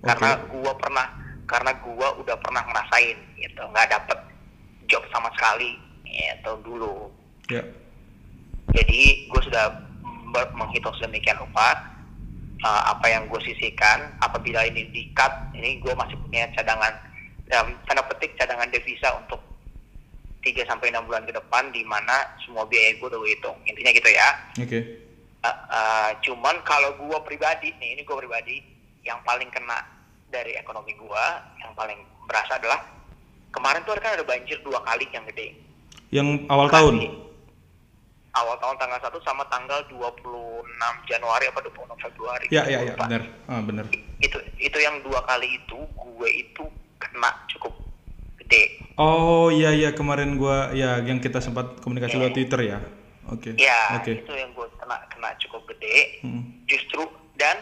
Oke. 0.03 0.11
Karena 0.11 0.35
gua 0.51 0.73
pernah 0.75 1.07
karena 1.47 1.71
gua 1.79 2.07
udah 2.19 2.35
pernah 2.43 2.63
ngerasain 2.67 3.17
gitu, 3.39 3.63
nggak 3.71 3.87
dapet 3.87 4.19
job 4.91 5.03
sama 5.15 5.31
sekali 5.39 5.79
gitu 6.03 6.51
dulu. 6.61 7.09
Ya. 7.47 7.63
Jadi 8.73 9.27
gue 9.29 9.41
sudah 9.43 9.75
menghitung 10.55 10.95
sedemikian 10.97 11.37
rupa 11.37 11.93
uh, 12.63 12.83
apa 12.95 13.05
yang 13.09 13.27
gue 13.27 13.41
sisihkan. 13.43 14.13
Apabila 14.23 14.65
ini 14.65 14.89
di 14.89 15.09
cut, 15.13 15.31
ini 15.53 15.81
gue 15.81 15.93
masih 15.93 16.17
punya 16.25 16.49
cadangan 16.57 16.93
dalam 17.49 17.75
tanda 17.85 18.01
petik 18.07 18.33
cadangan 18.39 18.69
devisa 18.71 19.13
untuk 19.19 19.41
3 20.43 20.67
sampai 20.67 20.91
enam 20.91 21.05
bulan 21.07 21.23
ke 21.23 21.33
depan 21.35 21.71
di 21.71 21.85
mana 21.87 22.27
semua 22.43 22.67
biaya 22.67 22.97
gue 22.97 23.07
udah 23.07 23.19
gue 23.19 23.31
hitung. 23.35 23.57
Intinya 23.67 23.91
gitu 23.93 24.09
ya. 24.09 24.29
Oke. 24.59 24.79
Uh, 25.43 25.49
uh, 25.69 26.09
cuman 26.23 26.55
kalau 26.63 26.95
gue 26.95 27.19
pribadi 27.27 27.75
nih, 27.77 27.99
ini 27.99 28.01
gue 28.07 28.15
pribadi 28.15 28.63
yang 29.03 29.19
paling 29.27 29.51
kena 29.51 29.83
dari 30.33 30.57
ekonomi 30.57 30.91
gue, 30.91 31.25
yang 31.59 31.71
paling 31.73 31.95
berasa 32.25 32.57
adalah 32.57 32.81
kemarin 33.49 33.85
tuh 33.85 33.93
kan 33.95 34.17
ada 34.17 34.25
banjir 34.25 34.57
dua 34.59 34.81
kali 34.81 35.05
yang 35.07 35.21
gede. 35.29 35.53
Yang 36.09 36.27
awal 36.47 36.67
Kali- 36.67 36.73
tahun. 36.73 36.95
awal 38.33 38.57
tahun 38.57 38.81
tanggal 38.81 38.97
1 38.99 39.21
sama 39.21 39.45
tanggal 39.45 39.77
26 39.85 40.65
Januari 41.05 41.45
apa 41.45 41.61
26 41.61 41.93
Februari. 42.01 42.45
Ya 42.49 42.65
ya 42.65 42.81
ya 42.81 42.97
Lupa. 42.97 43.05
benar. 43.05 43.21
Ah 43.45 43.61
benar. 43.61 43.85
Itu 44.17 44.41
itu 44.57 44.77
yang 44.79 45.05
dua 45.05 45.21
kali 45.21 45.53
itu 45.53 45.77
gue 45.77 46.29
itu 46.33 46.63
kena 46.97 47.29
cukup 47.47 47.77
gede. 48.39 48.81
Oh 48.97 49.53
iya 49.53 49.69
iya 49.69 49.93
kemarin 49.93 50.33
gua 50.35 50.73
ya 50.73 50.97
yang 50.99 51.21
kita 51.21 51.37
sempat 51.39 51.77
komunikasi 51.79 52.17
lewat 52.17 52.33
Twitter 52.33 52.59
ya. 52.63 52.81
Oke. 53.29 53.53
Ya, 53.55 54.01
Oke. 54.01 54.19
itu 54.19 54.33
yang 54.33 54.49
gue 54.51 54.65
kena 54.75 54.97
kena 55.07 55.29
cukup 55.37 55.69
gede. 55.69 56.25
Hmm. 56.25 56.41
Justru 56.65 57.05
dan 57.37 57.55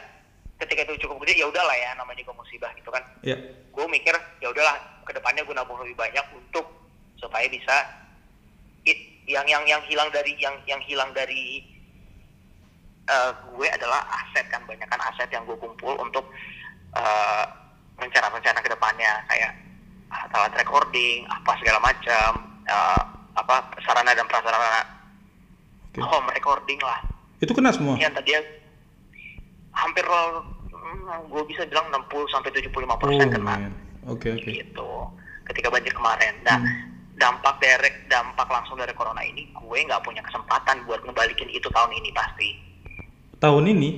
ketika 0.62 0.82
itu 0.84 1.02
cukup 1.02 1.22
gede 1.22 1.38
ya 1.38 1.48
udahlah 1.48 1.74
ya 1.74 1.92
namanya 1.94 2.20
juga 2.20 2.34
musibah 2.36 2.72
gitu 2.74 2.88
kan. 2.88 3.02
Ya. 3.22 3.36
Gue 3.68 3.86
mikir 3.88 4.14
ya 4.38 4.48
udahlah 4.48 4.76
ke 5.02 5.12
depannya 5.12 5.42
gue 5.42 5.52
nabung 5.52 5.80
lebih 5.80 5.96
banyak 5.96 6.26
untuk 6.32 6.66
supaya 7.16 7.46
bisa 7.46 7.76
i- 8.84 9.02
yang 9.26 9.46
yang 9.46 9.62
yang 9.64 9.82
hilang 9.84 10.10
dari 10.10 10.34
yang 10.38 10.54
yang 10.66 10.82
hilang 10.82 11.10
dari 11.12 11.66
eh, 13.04 13.32
gue 13.48 13.68
adalah 13.68 14.02
aset 14.16 14.46
kan 14.48 14.62
banyak 14.64 14.86
kan 14.86 15.02
aset 15.04 15.28
yang 15.28 15.44
gue 15.44 15.58
kumpul 15.58 15.98
untuk 15.98 16.30
eh, 16.94 17.44
rencana-rencana 17.98 18.60
ke 18.60 18.70
depannya 18.70 19.12
kayak 19.28 19.52
alat 20.30 20.54
recording 20.56 21.26
apa 21.26 21.52
segala 21.58 21.80
macam 21.80 22.30
eh, 22.64 23.02
apa 23.34 23.56
sarana 23.82 24.12
dan 24.12 24.28
prasarana 24.28 24.82
Oke. 25.92 26.00
home 26.00 26.30
recording 26.30 26.80
lah 26.80 27.00
Itu 27.38 27.52
kena 27.52 27.74
semua. 27.74 27.98
yang 27.98 28.14
tadi 28.14 28.38
hampir 29.74 30.04
hmm, 30.04 31.08
gue 31.26 31.42
bisa 31.46 31.64
bilang 31.66 31.88
60 31.90 32.04
sampai 32.28 32.50
75 32.52 32.72
Oh, 32.84 32.98
persen 32.98 33.28
kena 33.30 33.44
man. 33.58 33.72
Oke 34.06 34.32
oke. 34.32 34.50
gitu 34.50 34.92
ketika 35.44 35.68
banjir 35.68 35.92
kemarin 35.92 36.34
nah 36.42 36.58
Hmm. 36.58 36.90
dampak 37.14 37.60
direct 37.60 38.08
dampak 38.08 38.48
langsung 38.48 38.76
dari 38.76 38.92
corona 38.92 39.22
ini 39.22 39.46
gue 39.48 39.78
nggak 39.80 40.02
punya 40.02 40.22
kesempatan 40.22 40.82
buat 40.84 41.02
ngebalikin 41.02 41.50
itu 41.50 41.68
tahun 41.68 41.92
ini 41.94 42.10
pasti 42.12 42.50
Tahun 43.38 43.64
ini 43.64 43.90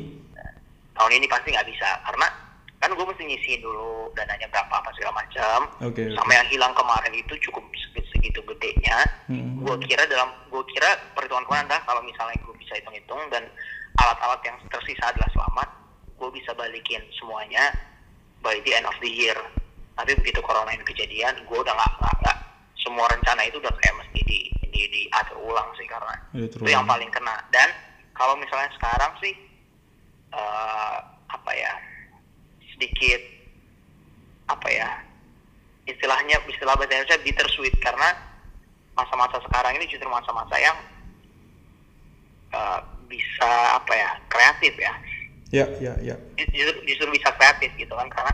tahun 0.94 1.12
ini 1.14 1.26
pasti 1.26 1.50
nggak 1.50 1.66
bisa 1.66 1.90
karena 2.02 2.28
kan 2.78 2.92
gue 2.92 3.06
mesti 3.06 3.24
ngisiin 3.24 3.60
dulu 3.60 4.12
dananya 4.14 4.44
berapa 4.46 4.74
apa 4.74 4.92
segala 4.94 5.16
macam 5.18 5.72
Oke, 5.82 6.04
oke. 6.04 6.14
sama 6.14 6.32
yang 6.34 6.48
hilang 6.48 6.74
kemarin 6.74 7.14
itu 7.14 7.34
cukup 7.42 7.64
segi- 7.74 8.08
segitu 8.10 8.44
gedenya 8.44 8.98
Hmm. 9.26 9.56
gue 9.58 9.76
kira 9.84 10.04
dalam 10.06 10.28
gue 10.46 10.64
kira 10.68 10.86
perhitungan 11.14 11.44
gue 11.44 11.58
adalah 11.58 11.80
kalau 11.82 12.02
misalnya 12.02 12.36
gue 12.38 12.56
bisa 12.58 12.76
hitung-hitung 12.76 13.24
dan 13.30 13.48
alat-alat 14.02 14.42
yang 14.46 14.58
tersisa 14.72 15.14
adalah 15.14 15.30
selamat 15.34 15.70
gue 16.18 16.30
bisa 16.40 16.56
balikin 16.56 17.04
semuanya 17.20 17.76
by 18.40 18.56
the 18.64 18.72
end 18.74 18.88
of 18.88 18.96
the 19.04 19.12
year. 19.12 19.36
Tapi 19.94 20.18
begitu 20.18 20.42
corona 20.42 20.74
ini 20.74 20.82
kejadian 20.88 21.44
gue 21.46 21.58
udah 21.60 21.74
nggak 21.74 21.92
nggak 22.02 22.16
nggak. 22.24 22.38
Semua 22.82 23.06
rencana 23.12 23.42
itu 23.46 23.60
udah 23.62 23.74
kayak 23.80 23.96
mesti 24.00 24.20
di 24.26 24.40
di 24.74 24.82
diatur 24.90 25.38
ulang 25.44 25.70
sih 25.78 25.86
karena 25.86 26.16
Diatur 26.34 26.66
itu 26.66 26.72
yang 26.74 26.88
paling 26.88 27.12
kena. 27.14 27.38
Dan 27.54 27.70
kalau 28.18 28.34
misalnya 28.40 28.72
sekarang 28.80 29.12
sih 29.22 29.34
eh, 30.34 30.98
apa 31.30 31.52
ya 31.54 31.74
sedikit 32.74 33.22
apa 34.50 34.68
ya 34.70 34.90
istilahnya 35.86 36.40
istilah 36.50 36.74
bahasa 36.74 36.96
Indonesia 36.98 37.22
bittersweet. 37.22 37.76
Karena 37.84 38.10
masa-masa 38.98 39.38
sekarang 39.46 39.78
ini 39.78 39.86
justru 39.86 40.10
masa-masa 40.10 40.56
yang 40.58 40.78
eh, 42.56 42.80
bisa 43.14 43.50
apa 43.78 43.94
ya 43.94 44.10
kreatif 44.28 44.74
ya 44.76 44.94
ya 45.54 45.66
ya 45.78 45.94
ya. 46.02 46.16
justru, 46.50 46.82
justru 46.90 47.08
bisa 47.14 47.30
kreatif 47.38 47.70
gitu 47.78 47.94
kan 47.94 48.10
karena 48.10 48.34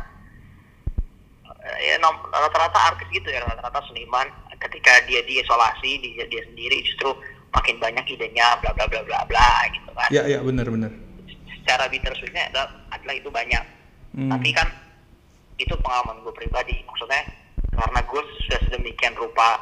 eh, 1.60 1.78
ya 1.84 1.96
rata-rata 2.32 2.80
artis 2.96 3.08
gitu 3.12 3.28
ya 3.28 3.44
rata-rata 3.44 3.84
seniman 3.88 4.28
ketika 4.60 5.04
dia 5.04 5.20
diisolasi 5.24 6.00
dia 6.00 6.24
dia 6.26 6.42
sendiri 6.48 6.80
justru 6.84 7.12
makin 7.52 7.76
banyak 7.78 8.06
idenya 8.08 8.56
bla 8.60 8.72
bla 8.72 8.86
bla 8.88 9.02
bla 9.04 9.20
bla 9.26 9.50
gitu 9.72 9.92
kan 9.92 10.10
Ya 10.12 10.24
ya 10.26 10.40
benar 10.40 10.68
benar. 10.68 10.92
secara 11.60 11.86
bittersweetnya 11.86 12.50
adalah, 12.50 12.70
adalah 12.90 13.16
itu 13.16 13.30
banyak 13.30 13.64
Hmm. 14.10 14.26
tapi 14.26 14.50
kan 14.50 14.66
itu 15.62 15.70
pengalaman 15.86 16.26
gue 16.26 16.34
pribadi 16.34 16.82
maksudnya 16.82 17.30
karena 17.70 18.02
gue 18.02 18.22
sudah 18.42 18.60
sedemikian 18.66 19.14
rupa 19.14 19.62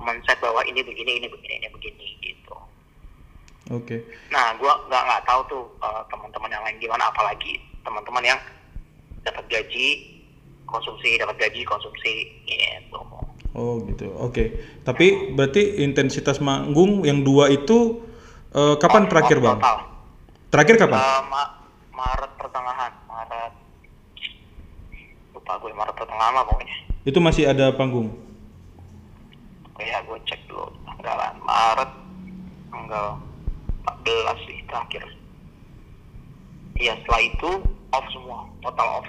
men-set 0.00 0.40
bahwa 0.40 0.64
ini 0.64 0.80
begini 0.80 1.20
ini 1.20 1.28
begini 1.28 1.60
ini 1.60 1.68
begini 1.68 2.06
gitu 2.24 2.56
Oke. 3.70 4.02
nah 4.34 4.50
gue 4.58 4.72
nggak 4.90 5.02
nggak 5.06 5.22
tahu 5.30 5.40
tuh 5.46 5.62
eh, 5.78 6.02
teman-teman 6.10 6.50
yang 6.50 6.62
lain 6.66 6.76
gimana 6.82 7.06
apalagi 7.06 7.54
teman-teman 7.86 8.34
yang 8.34 8.40
dapat 9.22 9.46
gaji 9.46 9.88
konsumsi 10.66 11.18
dapat 11.18 11.38
gaji 11.38 11.62
konsumsi 11.62 12.14
gitu 12.46 12.98
Oh 13.50 13.82
gitu. 13.82 14.14
Oke. 14.14 14.62
Tapi 14.86 15.34
berarti 15.34 15.82
intensitas 15.82 16.38
manggung 16.38 17.02
yang 17.02 17.26
dua 17.26 17.50
itu 17.50 17.98
eh, 18.54 18.74
kapan 18.78 19.10
terakhir 19.10 19.42
bang? 19.42 19.58
total 19.58 19.76
Terakhir 20.50 20.74
kapan? 20.78 20.98
Eh, 20.98 21.22
Ma- 21.30 21.52
Maret 21.90 22.32
pertengahan 22.38 22.92
Maret 23.06 23.52
lupa 25.34 25.52
gue 25.58 25.70
Maret 25.74 25.94
pertengahan 25.94 26.32
lah 26.32 26.44
pokoknya 26.46 26.76
Itu 27.02 27.18
masih 27.18 27.50
ada 27.50 27.74
panggung. 27.74 28.14
Oh 29.74 29.82
ya 29.82 29.98
gue 30.04 30.18
cek 30.24 30.40
dulu 30.46 30.70
tanggalan 30.86 31.34
Maret 31.42 31.90
tanggal 32.70 33.06
14 34.02 34.46
sih 34.48 34.58
terakhir 34.66 35.04
iya 36.76 36.96
setelah 37.00 37.22
itu 37.22 37.50
off 37.92 38.06
semua 38.12 38.46
total 38.60 39.04
off 39.04 39.08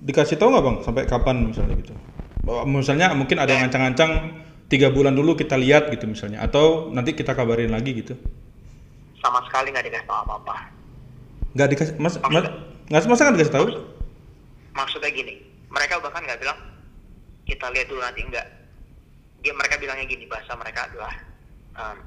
Dikasih 0.00 0.40
tahu 0.40 0.48
nggak 0.48 0.64
bang 0.64 0.76
sampai 0.80 1.04
kapan 1.04 1.36
misalnya 1.52 1.76
gitu? 1.76 1.92
Bahwa 2.40 2.64
Misalnya 2.64 3.12
mungkin 3.12 3.36
ada 3.36 3.52
yang 3.52 3.68
ngancang-ngancang 3.68 4.32
tiga 4.72 4.88
bulan 4.88 5.12
dulu 5.12 5.36
kita 5.36 5.60
lihat 5.60 5.92
gitu 5.92 6.08
misalnya, 6.08 6.40
atau 6.40 6.88
nanti 6.88 7.12
kita 7.12 7.36
kabarin 7.36 7.68
lagi 7.68 7.92
gitu. 7.92 8.16
sama 9.20 9.44
sekali 9.44 9.68
nggak 9.68 9.84
dikasih 9.84 10.08
tahu 10.08 10.18
apa 10.24 10.34
apa 10.40 10.56
Nggak 11.52 11.68
dikasih, 11.76 11.94
mas, 12.00 12.16
mas 12.32 12.48
nggak 12.88 13.04
masa 13.04 13.20
nggak 13.28 13.36
dikasih 13.36 13.56
tahu? 13.60 13.66
maksudnya 14.72 15.10
gini 15.12 15.34
mereka 15.68 16.00
bahkan 16.00 16.24
nggak 16.24 16.40
bilang 16.40 16.56
kita 17.44 17.66
lihat 17.68 17.86
dulu 17.92 18.00
nanti 18.00 18.20
enggak 18.24 18.46
dia 19.44 19.52
mereka 19.52 19.76
bilangnya 19.76 20.08
gini 20.08 20.24
bahasa 20.24 20.56
mereka 20.56 20.88
adalah 20.88 21.12
ehm, 21.76 21.98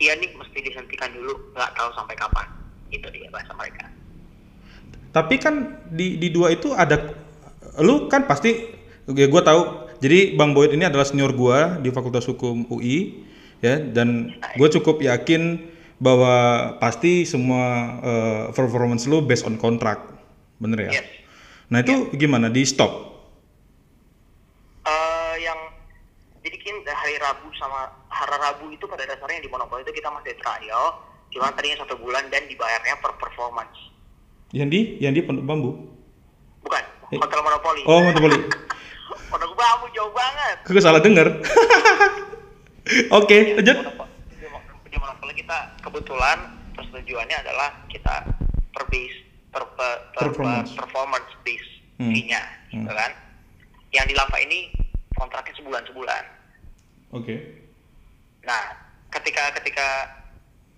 iya 0.00 0.16
nih 0.16 0.32
mesti 0.34 0.58
dihentikan 0.64 1.12
dulu 1.12 1.52
nggak 1.52 1.70
tahu 1.76 1.90
sampai 1.94 2.16
kapan 2.16 2.48
itu 2.90 3.06
dia 3.12 3.30
bahasa 3.30 3.52
mereka 3.54 3.86
Tapi 5.10 5.42
kan 5.42 5.82
di 5.90 6.22
di 6.22 6.30
dua 6.30 6.54
itu 6.54 6.70
ada, 6.70 7.18
lu 7.82 8.06
kan 8.06 8.30
pasti, 8.30 8.70
ya 9.10 9.26
gue 9.26 9.42
tahu. 9.42 9.90
Jadi 9.98 10.38
Bang 10.38 10.54
Boyd 10.54 10.70
ini 10.70 10.86
adalah 10.86 11.02
senior 11.02 11.34
gua 11.34 11.82
di 11.82 11.90
Fakultas 11.90 12.30
Hukum 12.30 12.62
UI, 12.70 13.26
ya, 13.58 13.82
dan 13.82 14.30
gue 14.54 14.68
cukup 14.70 15.02
yakin 15.02 15.66
bahwa 15.98 16.78
pasti 16.78 17.26
semua 17.26 17.98
eh, 18.06 18.44
performance 18.54 19.10
lu 19.10 19.18
based 19.18 19.50
on 19.50 19.58
kontrak, 19.58 19.98
bener 20.62 20.94
ya? 20.94 21.02
Yes. 21.02 21.06
Nah 21.74 21.82
itu 21.82 22.14
gimana 22.14 22.46
di 22.46 22.62
stop? 22.62 23.10
Eh, 24.86 25.34
yang 25.42 25.58
di 26.38 26.54
sama 27.58 27.90
hari 28.20 28.36
Rabu 28.36 28.68
itu 28.68 28.84
pada 28.84 29.02
dasarnya 29.02 29.40
di 29.40 29.48
Monopoli 29.48 29.80
itu 29.80 29.92
kita 29.92 30.08
masih 30.08 30.36
trial 30.36 31.00
cuma 31.30 31.48
tadinya 31.50 31.80
satu 31.80 31.96
bulan 31.96 32.28
dan 32.28 32.44
dibayarnya 32.44 32.98
per 32.98 33.16
performance 33.16 33.72
Yang 34.50 34.68
di, 34.68 34.80
yang 34.98 35.12
di 35.12 35.22
Pondok 35.22 35.44
Bambu. 35.44 35.70
bukan 36.60 36.82
Eh. 37.08 37.16
hotel 37.16 37.40
Monopoli 37.40 37.82
Oh, 37.84 38.02
Monopoli. 38.02 38.38
Pondok 39.30 39.52
Bambu 39.52 39.86
jauh 39.90 40.10
banget 40.10 40.56
Kagak 40.62 40.82
salah 40.82 41.00
denger. 41.00 41.26
Oke, 43.12 43.36
Di 43.46 43.54
lanjut. 43.56 43.76
Monopoli- 43.78 44.10
di 44.32 44.46
Mon- 44.46 44.66
di 44.84 44.96
Monopoli 44.96 45.32
kita 45.34 45.58
kebetulan 45.78 46.38
persetujuannya 46.72 47.36
adalah 47.38 47.68
kita 47.86 48.14
per 48.70 48.84
base 48.86 49.16
per, 49.48 49.62
per, 49.70 49.90
per- 50.12 50.28
Performance. 50.28 50.70
per- 50.70 50.84
performance 50.84 51.30
base 51.40 51.68
Hmm. 51.96 52.10
fee-nya 52.10 52.42
Hmm. 52.68 52.82
gitu 52.82 52.92
kan 52.92 53.10
yang 53.90 54.04
di 54.04 54.14
Lava 54.14 54.38
ini 54.38 54.70
kontraknya 55.12 55.54
sebulan 55.54 55.82
sebulan 55.84 56.22
Oke. 57.12 57.34
Nah, 58.40 58.62
ketika 59.12 59.52
ketika 59.60 59.86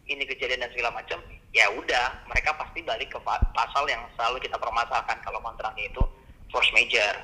ini 0.07 0.27
kejadian 0.27 0.67
dan 0.67 0.71
segala 0.75 0.91
macam, 0.93 1.19
ya 1.55 1.71
udah 1.71 2.27
mereka 2.27 2.53
pasti 2.59 2.83
balik 2.83 3.09
ke 3.09 3.19
pa- 3.23 3.45
pasal 3.55 3.87
yang 3.87 4.03
selalu 4.19 4.43
kita 4.43 4.59
permasalahkan 4.59 5.19
kalau 5.23 5.39
kontraknya 5.39 5.87
itu 5.87 6.03
force 6.51 6.73
major. 6.75 7.15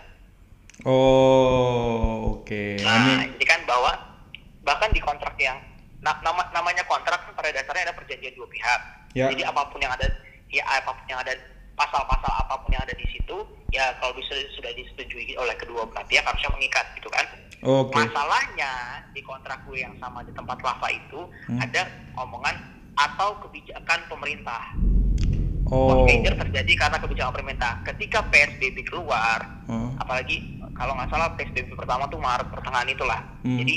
Oh, 0.87 2.39
oke. 2.39 2.79
Nah, 2.79 2.87
Nah, 2.87 3.03
ini 3.03 3.35
jadi 3.35 3.45
kan 3.51 3.61
bahwa 3.67 3.93
bahkan 4.63 4.95
di 4.95 5.03
kontrak 5.03 5.35
yang 5.43 5.59
na- 5.99 6.21
nama 6.23 6.47
namanya 6.55 6.87
kontrak 6.87 7.19
kan 7.19 7.35
pada 7.35 7.51
dasarnya 7.51 7.91
ada 7.91 7.95
perjanjian 7.99 8.35
dua 8.39 8.47
pihak. 8.47 8.81
Ya. 9.17 9.27
Jadi 9.35 9.43
apa 9.43 9.67
pun 9.67 9.83
yang 9.83 9.91
ada 9.91 10.07
ya 10.49 10.63
apa 10.65 10.95
pun 10.95 11.07
yang 11.11 11.19
ada 11.19 11.35
pasal-pasal 11.75 12.33
apa 12.47 12.55
pun 12.63 12.71
yang 12.71 12.83
ada 12.87 12.95
di 12.95 13.07
situ 13.11 13.37
ya 13.71 13.91
kalau 13.99 14.15
bisa 14.15 14.35
sudah 14.55 14.71
disetujui 14.75 15.35
oleh 15.35 15.55
kedua 15.59 15.83
belah 15.87 16.07
pihak 16.07 16.23
harusnya 16.23 16.55
mengikat 16.55 16.87
gitu 16.95 17.11
kan. 17.11 17.27
Oke. 17.61 17.95
Masalahnya 17.95 18.73
di 19.11 19.21
kontrak 19.21 19.65
gue 19.65 19.81
yang 19.81 19.95
sama 19.99 20.23
di 20.23 20.33
tempat 20.33 20.59
lava 20.61 20.89
itu 20.89 21.21
Hmm. 21.47 21.59
ada 21.59 21.87
omongan 22.17 22.55
atau 22.95 23.39
kebijakan 23.43 24.01
pemerintah. 24.07 24.75
Oh. 25.69 25.93
Force 25.93 26.09
major 26.09 26.35
terjadi 26.35 26.73
karena 26.75 26.97
kebijakan 26.97 27.35
pemerintah. 27.37 27.73
Ketika 27.85 28.25
PSBB 28.29 28.89
keluar, 28.89 29.65
Oh. 29.69 29.93
apalagi 29.97 30.41
kalau 30.73 30.97
nggak 30.97 31.11
salah 31.11 31.29
PSBB 31.37 31.75
pertama 31.75 32.09
tuh 32.09 32.17
Maret 32.17 32.49
pertengahan 32.49 32.89
itulah. 32.89 33.21
Hmm. 33.43 33.59
Jadi 33.59 33.77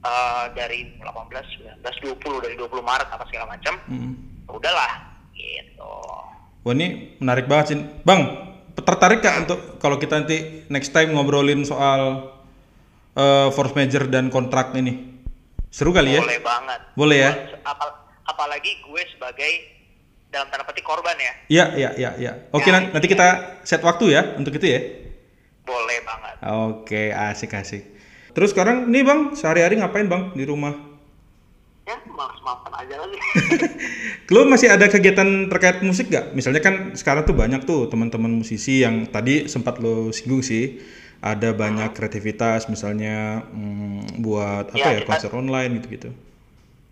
eh, 0.00 0.44
dari 0.56 0.96
18, 0.96 1.44
19, 1.60 1.84
20 2.00 2.40
dari 2.40 2.56
20 2.56 2.80
Maret 2.80 3.08
apa 3.12 3.20
segala 3.28 3.52
macam, 3.52 3.76
Hmm. 3.84 4.16
udahlah 4.48 4.92
gitu. 5.36 5.92
Wah 6.60 6.72
ini 6.72 7.16
menarik 7.20 7.44
banget 7.44 7.66
sih, 7.68 7.78
Bang. 8.00 8.48
Tertarik 8.80 9.20
gak 9.20 9.44
untuk 9.44 9.76
kalau 9.76 10.00
kita 10.00 10.16
nanti 10.16 10.64
next 10.72 10.96
time 10.96 11.12
ngobrolin 11.12 11.68
soal 11.68 12.29
eh, 13.20 13.48
force 13.50 13.74
major 13.74 14.04
dan 14.06 14.28
kontrak 14.28 14.72
ini? 14.74 15.20
Seru 15.68 15.92
kali 15.92 16.16
ya? 16.16 16.20
Boleh 16.20 16.40
banget. 16.40 16.80
Boleh 16.94 17.16
ya? 17.20 17.30
Apal- 17.62 17.94
apalagi 18.24 18.80
gue 18.80 19.02
sebagai 19.06 19.52
dalam 20.26 20.46
tanda 20.46 20.62
petik 20.62 20.82
korban 20.82 21.14
ya, 21.14 21.32
Iya, 21.48 21.64
iya, 21.74 21.90
iya, 21.96 22.10
iya. 22.16 22.32
Oke, 22.50 22.64
Ya, 22.64 22.72
nan- 22.72 22.90
nanti 22.90 23.06
kita 23.06 23.28
set 23.62 23.82
waktu 23.82 24.10
ya 24.10 24.34
untuk 24.34 24.54
itu 24.54 24.62
ya. 24.64 24.80
boleh 25.60 25.98
banget. 26.02 26.34
Oke, 26.42 27.02
asik 27.10 27.50
asik. 27.52 27.82
Terus 28.30 28.50
sekarang 28.50 28.86
nih 28.86 29.02
Bang, 29.02 29.34
sehari-hari 29.34 29.74
ngapain 29.76 30.06
Bang 30.06 30.30
di 30.32 30.42
rumah? 30.42 30.70
Ya, 31.82 31.98
maaf-maafan 32.06 32.70
aja 32.76 32.94
lagi. 32.96 33.18
Lo 34.32 34.46
masih 34.46 34.70
ada 34.70 34.86
kegiatan 34.86 35.26
terkait 35.46 35.82
musik 35.82 36.06
gak? 36.08 36.30
Misalnya 36.32 36.58
kan 36.58 36.74
sekarang 36.94 37.22
tuh 37.24 37.34
banyak 37.34 37.62
tuh 37.64 37.86
teman-teman 37.86 38.30
musisi 38.30 38.78
yang 38.80 39.06
tadi 39.06 39.46
sempat 39.46 39.78
lo 39.78 40.10
singgung 40.10 40.38
sih, 40.40 40.78
ada 41.20 41.52
banyak 41.52 41.92
kreativitas 41.92 42.64
misalnya 42.66 43.44
mm, 43.46 44.18
buat 44.18 44.72
apa 44.72 44.78
Ya, 44.78 44.88
ya 44.90 44.98
kita- 44.98 45.08
konser 45.10 45.30
online 45.32 45.72
gitu-gitu. 45.78 46.10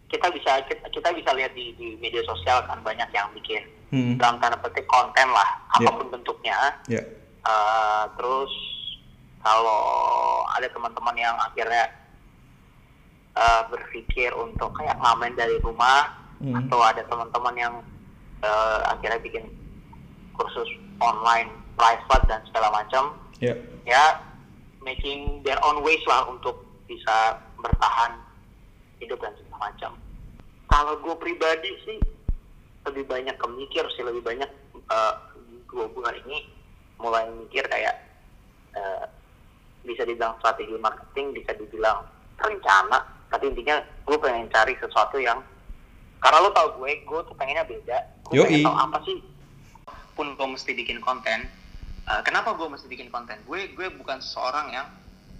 kita 0.06 0.24
bisa 0.30 0.56
kita, 0.64 0.88
kita 0.88 1.08
bisa 1.12 1.30
lihat 1.32 1.52
di, 1.52 1.72
di 1.74 1.96
media 1.98 2.20
sosial 2.22 2.64
kan 2.64 2.80
banyak 2.80 3.08
yang 3.10 3.28
bikin 3.32 3.64
Hmm. 3.88 4.20
dalam 4.20 4.36
tanda 4.38 4.56
petik 4.58 4.84
konten 4.84 5.24
lah 5.28 5.48
Ya. 5.74 5.88
apa 5.88 5.96
pun 5.96 6.08
bentuknya 6.10 6.56
Ya. 6.86 7.00
Eh, 7.40 8.04
terus 8.14 8.52
kalau 9.38 9.80
ada 10.46 10.68
teman-teman 10.68 11.16
yang 11.16 11.36
akhirnya 11.38 11.88
eh, 13.34 13.62
berpikir 13.66 14.34
untuk 14.34 14.74
kayak 14.74 14.98
ngamen 14.98 15.32
dari 15.34 15.56
rumah 15.58 16.10
Hmm. 16.36 16.54
atau 16.54 16.78
ada 16.80 17.00
teman-teman 17.02 17.54
yang 17.54 17.74
eh, 18.38 18.80
akhirnya 18.86 19.18
bikin 19.18 19.44
kursus 20.32 20.68
online 20.98 21.48
private 21.74 22.24
dan 22.26 22.40
segala 22.44 22.70
macam 22.72 23.16
Ya. 23.38 23.54
ya 23.86 24.04
making 24.82 25.46
their 25.46 25.58
own 25.62 25.82
ways 25.86 26.02
lah 26.10 26.26
untuk 26.26 26.66
bisa 26.90 27.38
bertahan 27.62 28.18
hidup 28.98 29.18
dan 29.22 29.34
segala 29.38 29.70
macam. 29.70 29.92
Kalau 30.68 30.94
gue 30.98 31.14
pribadi 31.22 31.70
sih 31.86 31.98
lebih 32.88 33.04
banyak 33.06 33.36
kemikir 33.38 33.84
sih 33.94 34.02
lebih 34.02 34.24
banyak 34.24 34.50
eh, 34.74 35.14
dua 35.70 35.86
bulan 35.92 36.16
ini 36.26 36.50
mulai 36.98 37.30
mikir 37.30 37.62
kayak 37.68 37.94
eh, 38.74 39.04
bisa 39.86 40.02
dibilang 40.02 40.34
strategi 40.42 40.74
marketing, 40.76 41.36
bisa 41.36 41.54
dibilang 41.54 42.04
rencana, 42.38 43.06
tapi 43.30 43.50
intinya 43.50 43.80
gue 44.04 44.16
pengen 44.18 44.50
cari 44.50 44.74
sesuatu 44.78 45.18
yang 45.18 45.40
karena 46.18 46.42
lo 46.42 46.50
tau 46.50 46.74
gue, 46.82 46.90
gue 47.06 47.20
tuh 47.30 47.34
pengennya 47.38 47.62
beda. 47.62 47.98
Gue 48.26 48.42
Yoi. 48.42 48.46
pengen 48.50 48.66
tau 48.66 48.76
apa 48.76 48.98
sih 49.06 49.22
pun 50.18 50.34
gue 50.34 50.48
mesti 50.50 50.74
bikin 50.74 50.98
konten. 50.98 51.46
Uh, 52.08 52.24
kenapa 52.24 52.56
gue 52.56 52.64
mesti 52.66 52.88
bikin 52.88 53.12
konten? 53.12 53.36
Gue 53.44 53.68
gue 53.70 53.88
bukan 53.92 54.16
seorang 54.18 54.72
yang 54.72 54.86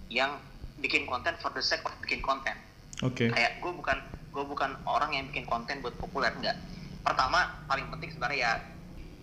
yang 0.09 0.31
bikin 0.77 1.09
konten 1.09 1.33
for 1.41 1.49
the 1.51 1.65
sake 1.65 1.81
of 1.83 1.97
bikin 2.01 2.21
konten. 2.21 2.53
Oke. 3.01 3.33
Kayak 3.33 3.57
gue 3.59 3.73
bukan 3.73 3.97
gue 4.29 4.45
bukan 4.45 4.77
orang 4.85 5.17
yang 5.17 5.25
bikin 5.27 5.49
konten 5.49 5.81
buat 5.81 5.97
populer 5.97 6.29
enggak. 6.37 6.61
Pertama 7.01 7.41
paling 7.65 7.89
penting 7.89 8.13
sebenarnya 8.13 8.39
ya 8.39 8.53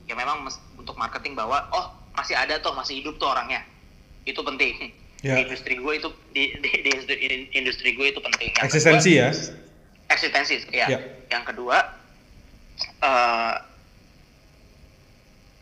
ya 0.06 0.14
memang 0.14 0.42
mes- 0.42 0.62
untuk 0.74 0.98
marketing 0.98 1.38
bahwa 1.38 1.62
oh 1.70 1.86
masih 2.14 2.34
ada 2.34 2.58
tuh 2.58 2.74
masih 2.74 2.98
hidup 2.98 3.18
tuh 3.18 3.30
orangnya 3.30 3.62
itu 4.26 4.42
penting. 4.42 4.90
Ya. 5.22 5.38
Di 5.38 5.46
industri 5.46 5.78
gue 5.78 5.94
itu 5.96 6.10
di, 6.34 6.44
di, 6.62 6.70
di 6.82 6.92
industri, 7.54 7.94
gue 7.94 8.10
itu 8.10 8.22
penting. 8.22 8.54
Yang 8.58 8.66
Eksistensi 8.70 9.10
kedua- 9.14 9.22
ya. 9.22 9.30
eksistensi 10.06 10.54
ya. 10.70 10.86
Ya. 10.88 11.00
Yang 11.30 11.44
kedua 11.54 11.78
eh 13.02 13.54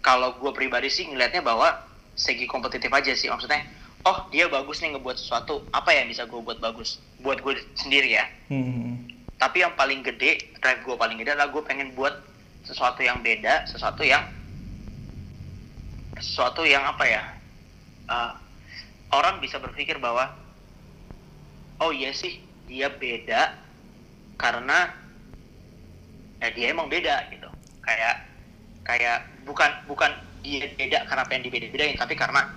kalau 0.03 0.35
gue 0.37 0.51
pribadi 0.51 0.91
sih 0.91 1.07
ngelihatnya 1.07 1.41
bahwa 1.41 1.71
segi 2.13 2.45
kompetitif 2.45 2.91
aja 2.91 3.15
sih. 3.15 3.31
Maksudnya 3.31 3.63
oh 4.03 4.27
dia 4.29 4.51
bagus 4.51 4.83
nih 4.83 4.93
ngebuat 4.93 5.15
sesuatu 5.15 5.63
apa 5.71 5.95
yang 5.95 6.11
bisa 6.11 6.27
gue 6.27 6.39
buat 6.43 6.59
bagus? 6.59 6.99
Buat 7.23 7.39
gue 7.41 7.55
sendiri 7.79 8.13
ya. 8.13 8.27
Hmm. 8.51 9.09
tapi 9.41 9.59
yang 9.59 9.75
paling 9.75 9.99
gede 10.07 10.55
drive 10.63 10.87
gue 10.87 10.95
paling 10.95 11.19
gede 11.19 11.35
adalah 11.35 11.51
gue 11.51 11.59
pengen 11.67 11.91
buat 11.99 12.15
sesuatu 12.63 13.03
yang 13.03 13.19
beda 13.19 13.67
sesuatu 13.67 13.99
yang 13.99 14.23
sesuatu 16.15 16.63
yang 16.63 16.79
apa 16.79 17.03
ya 17.03 17.23
eh, 18.07 18.31
orang 19.11 19.43
bisa 19.43 19.59
berpikir 19.59 19.99
bahwa 19.99 20.31
oh 21.83 21.91
iya 21.91 22.15
sih 22.15 22.39
dia 22.71 22.87
beda 22.87 23.59
karena 24.39 24.89
ya 26.41 26.49
dia 26.51 26.71
emang 26.71 26.87
beda 26.91 27.31
gitu. 27.31 27.47
Kayak 27.83 28.32
kayak 28.83 29.27
bukan 29.47 29.71
bukan 29.87 30.11
dia 30.43 30.67
beda 30.75 31.07
karena 31.07 31.23
pengen 31.27 31.43
dibeda-bedain 31.47 31.95
tapi 31.95 32.19
karena 32.19 32.51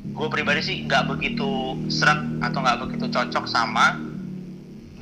gue 0.00 0.28
pribadi 0.30 0.62
sih 0.62 0.76
nggak 0.86 1.10
begitu 1.10 1.76
serak 1.90 2.22
atau 2.42 2.58
nggak 2.62 2.78
begitu 2.86 3.10
cocok 3.10 3.44
sama 3.50 3.98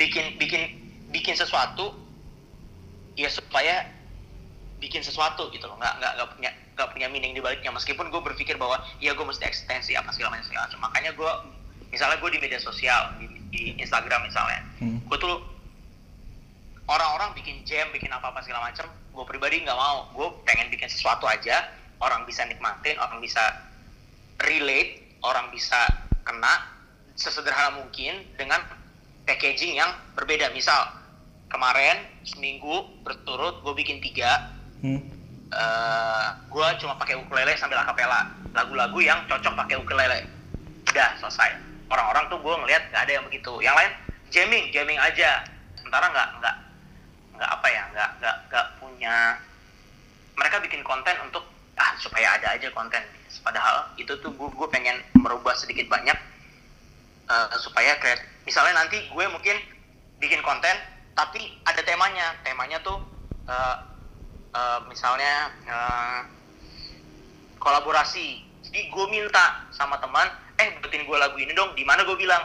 bikin 0.01 0.41
bikin 0.41 0.79
bikin 1.13 1.35
sesuatu 1.37 1.93
ya 3.19 3.29
supaya 3.29 3.89
bikin 4.79 5.03
sesuatu 5.03 5.51
gitu 5.51 5.67
loh. 5.67 5.77
Nggak 5.77 5.95
nggak 5.99 6.13
nggak 6.15 6.29
punya 6.39 6.51
nggak 6.79 6.89
punya 6.95 7.07
meaning 7.11 7.35
di 7.35 7.43
baliknya. 7.43 7.75
Meskipun 7.75 8.09
gue 8.15 8.23
berpikir 8.23 8.55
bahwa 8.55 8.79
ya 9.03 9.13
gue 9.13 9.27
mesti 9.27 9.43
ekstensi 9.43 9.99
apa 9.99 10.15
segala 10.15 10.39
macam 10.39 10.47
segala 10.47 10.71
macam. 10.71 10.81
Makanya 10.87 11.11
gue 11.19 11.33
misalnya 11.91 12.17
gue 12.23 12.31
di 12.31 12.39
media 12.39 12.61
sosial 12.63 13.17
di, 13.19 13.27
di 13.51 13.63
Instagram 13.81 14.29
misalnya 14.29 14.61
Hmm. 14.79 15.03
gue 15.11 15.19
tuh 15.19 15.43
orang-orang 16.87 17.35
bikin 17.35 17.67
jam 17.67 17.91
bikin 17.91 18.15
apa 18.15 18.31
apa 18.31 18.39
segala 18.47 18.71
macam 18.71 18.87
gue 19.19 19.27
pribadi 19.27 19.67
nggak 19.67 19.75
mau. 19.75 20.07
Gue 20.15 20.31
pengen 20.47 20.71
bikin 20.71 20.87
sesuatu 20.87 21.27
aja. 21.27 21.67
Orang 21.99 22.23
bisa 22.31 22.47
nikmatin 22.47 22.95
orang 23.03 23.19
bisa 23.19 23.43
relate 24.47 25.03
orang 25.27 25.51
bisa 25.51 25.83
kena 26.23 26.63
sesederhana 27.19 27.83
mungkin 27.83 28.23
dengan 28.39 28.63
packaging 29.27 29.83
yang 29.83 29.91
berbeda. 30.15 30.55
Misal 30.55 30.95
kemarin 31.51 32.07
seminggu 32.23 32.87
berturut 33.03 33.59
gue 33.67 33.75
bikin 33.75 33.99
tiga. 33.99 34.55
Hmm. 34.79 35.03
gue 36.47 36.69
cuma 36.79 36.95
pakai 36.95 37.19
ukulele 37.19 37.59
sambil 37.59 37.83
akapela. 37.83 38.31
Lagu-lagu 38.55 39.03
yang 39.03 39.27
cocok 39.27 39.59
pakai 39.59 39.83
ukulele. 39.83 40.31
Udah 40.95 41.19
selesai. 41.19 41.59
Orang-orang 41.91 42.31
tuh 42.31 42.39
gue 42.39 42.55
ngelihat 42.63 42.95
nggak 42.95 43.03
ada 43.03 43.13
yang 43.19 43.25
begitu. 43.27 43.53
Yang 43.59 43.75
lain 43.83 43.93
jamming 44.31 44.65
jamming 44.71 45.01
aja. 45.03 45.43
Sementara 45.75 46.07
nggak 46.15 46.29
nggak 46.39 46.57
nggak 47.39 47.51
apa 47.55 47.67
ya 47.71 47.83
nggak 47.95 48.11
nggak 48.19 48.37
nggak 48.51 48.67
punya 48.83 49.39
mereka 50.35 50.59
bikin 50.59 50.83
konten 50.83 51.15
untuk 51.23 51.47
ah 51.79 51.95
supaya 52.03 52.35
ada 52.35 52.59
aja 52.59 52.69
konten. 52.75 53.03
Padahal 53.43 53.95
itu 53.95 54.11
tuh 54.19 54.35
gue 54.35 54.49
gue 54.51 54.69
pengen 54.71 54.99
merubah 55.15 55.55
sedikit 55.55 55.87
banyak 55.87 56.19
eh, 57.31 57.49
supaya 57.63 57.95
kayak 58.03 58.19
misalnya 58.43 58.83
nanti 58.83 58.99
gue 59.07 59.25
mungkin 59.31 59.57
bikin 60.19 60.43
konten 60.43 60.75
tapi 61.15 61.39
ada 61.63 61.83
temanya. 61.87 62.35
Temanya 62.43 62.83
tuh 62.83 62.99
eh, 63.47 63.77
eh, 64.55 64.79
misalnya 64.91 65.55
eh, 65.67 66.21
kolaborasi. 67.63 68.43
Jadi 68.67 68.91
gue 68.91 69.07
minta 69.07 69.71
sama 69.71 70.03
teman 70.03 70.27
eh 70.59 70.75
buatin 70.83 71.07
gue 71.07 71.17
lagu 71.19 71.39
ini 71.39 71.55
dong 71.55 71.79
di 71.79 71.87
mana 71.87 72.03
gue 72.03 72.19
bilang 72.19 72.43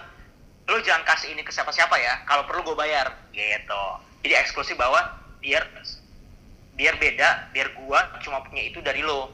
lo 0.70 0.78
jangan 0.80 1.04
kasih 1.04 1.34
ini 1.34 1.42
ke 1.44 1.52
siapa-siapa 1.52 1.98
ya 1.98 2.24
kalau 2.30 2.46
perlu 2.48 2.64
gue 2.72 2.78
bayar 2.78 3.10
gitu 3.36 3.84
jadi 4.24 4.40
eksklusif 4.40 4.80
bahwa 4.80 5.04
biar 5.44 5.68
biar 6.74 6.96
beda 6.98 7.54
biar 7.54 7.68
gue 7.76 8.00
cuma 8.24 8.40
punya 8.48 8.64
itu 8.66 8.80
dari 8.80 9.04
lo. 9.04 9.30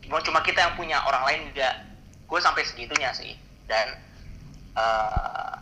Cuma 0.00 0.18
cuma 0.24 0.40
kita 0.42 0.58
yang 0.58 0.74
punya 0.74 0.98
orang 1.04 1.22
lain 1.28 1.40
enggak 1.52 1.84
gue 2.26 2.40
sampai 2.40 2.64
segitunya 2.64 3.12
sih. 3.12 3.36
Dan 3.68 4.00
eh, 4.74 5.52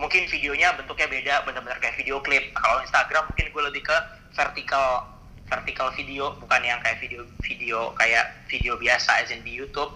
mungkin 0.00 0.24
videonya 0.26 0.74
bentuknya 0.74 1.06
beda 1.06 1.34
benar-benar 1.44 1.78
kayak 1.78 2.00
video 2.00 2.18
klip. 2.24 2.50
Kalau 2.56 2.80
Instagram 2.80 3.28
mungkin 3.28 3.46
gue 3.52 3.62
lebih 3.70 3.82
ke 3.84 3.96
vertical 4.32 5.06
vertical 5.52 5.92
video 5.92 6.32
bukan 6.40 6.64
yang 6.64 6.80
kayak 6.80 6.96
video 7.04 7.28
video 7.44 7.92
kayak 8.00 8.32
video 8.48 8.80
biasa 8.80 9.20
as 9.20 9.28
in 9.28 9.44
di 9.44 9.52
YouTube 9.52 9.92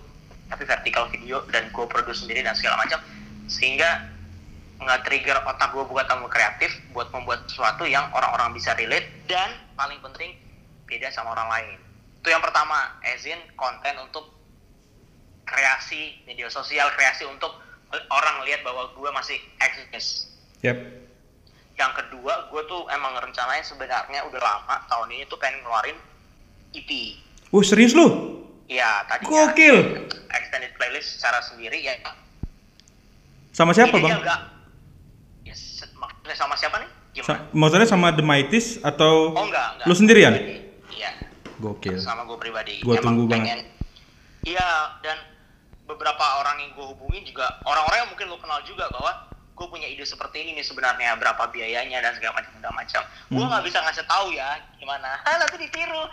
tapi 0.53 0.69
vertical 0.69 1.09
video 1.09 1.41
dan 1.49 1.73
gue 1.73 1.87
produce 1.89 2.23
sendiri 2.23 2.45
dan 2.45 2.53
segala 2.53 2.77
macam. 2.85 3.01
Sehingga 3.49 4.16
nggak 4.77 5.09
trigger 5.09 5.39
otak 5.43 5.73
gue 5.73 5.85
buat 5.89 6.05
tambah 6.05 6.29
kreatif 6.29 6.69
buat 6.93 7.09
membuat 7.09 7.49
sesuatu 7.49 7.89
yang 7.89 8.05
orang-orang 8.13 8.53
bisa 8.53 8.77
relate 8.77 9.09
dan 9.25 9.49
paling 9.73 9.97
penting 10.05 10.37
beda 10.85 11.09
sama 11.09 11.33
orang 11.33 11.49
lain 11.49 11.79
itu 12.21 12.29
yang 12.29 12.43
pertama 12.45 12.93
as 13.01 13.25
in 13.25 13.41
konten 13.57 13.97
untuk 13.99 14.29
kreasi 15.47 16.21
media 16.27 16.51
sosial 16.51 16.91
kreasi 16.93 17.25
untuk 17.25 17.55
orang 18.11 18.43
lihat 18.45 18.61
bahwa 18.61 18.91
gue 18.93 19.11
masih 19.15 19.39
eksis 19.63 20.29
Yap. 20.61 20.77
yang 21.79 21.93
kedua 21.95 22.51
gue 22.53 22.63
tuh 22.67 22.85
emang 22.93 23.17
rencanain 23.17 23.63
sebenarnya 23.63 24.27
udah 24.29 24.41
lama 24.43 24.77
tahun 24.91 25.09
ini 25.15 25.25
tuh 25.31 25.39
pengen 25.41 25.63
ngeluarin 25.65 25.97
EP 26.75 26.91
Wah 27.55 27.63
serius 27.63 27.95
lu? 27.95 28.37
ya 28.67 29.07
tadinya 29.07 29.55
Gokil. 29.55 30.05
extended 30.35 30.75
playlist 30.75 31.17
secara 31.17 31.39
sendiri 31.41 31.79
ya 31.81 31.95
Sama 33.55 33.73
siapa 33.73 33.97
idenya 33.97 34.19
bang? 34.19 34.21
enggak 34.21 34.41
ya 34.43 34.56
sama 36.33 36.57
siapa 36.57 36.77
nih? 36.77 36.91
Gimana? 37.15 37.29
Sa- 37.29 37.43
maksudnya 37.53 37.87
sama 37.87 38.09
The 38.11 38.21
Mighties 38.21 38.81
atau 38.81 39.31
oh 39.31 39.45
enggak 39.45 39.77
enggak. 39.77 39.87
lu 39.87 39.95
sendirian? 39.95 40.33
iya. 40.91 41.11
Gokil. 41.57 41.97
sama 41.97 42.25
gue 42.25 42.37
pribadi. 42.37 42.83
Emang 42.83 43.01
tunggu 43.17 43.31
pengen- 43.31 43.65
iya 44.43 44.67
dan 45.01 45.17
beberapa 45.85 46.21
orang 46.37 46.59
yang 46.59 46.71
gue 46.73 46.87
hubungin 46.87 47.23
juga 47.23 47.47
orang-orang 47.63 47.99
yang 47.99 48.11
mungkin 48.11 48.27
lo 48.27 48.37
kenal 48.37 48.59
juga 48.61 48.91
bahwa 48.91 49.13
gue 49.55 49.67
punya 49.67 49.87
ide 49.87 50.03
seperti 50.03 50.37
ini 50.39 50.53
nih 50.53 50.63
sebenarnya 50.63 51.17
berapa 51.17 51.49
biayanya 51.49 51.99
dan 51.99 52.13
segala 52.13 52.37
macam 52.37 52.53
segala 52.53 52.75
macam. 52.75 53.01
Gue 53.27 53.39
Hmm. 53.39 53.49
nggak 53.49 53.65
bisa 53.65 53.79
ngasih 53.81 54.05
tahu 54.05 54.27
ya 54.31 54.49
gimana. 54.77 55.11
Ah 55.23 55.37
nanti 55.41 55.57
ditiru. 55.59 56.03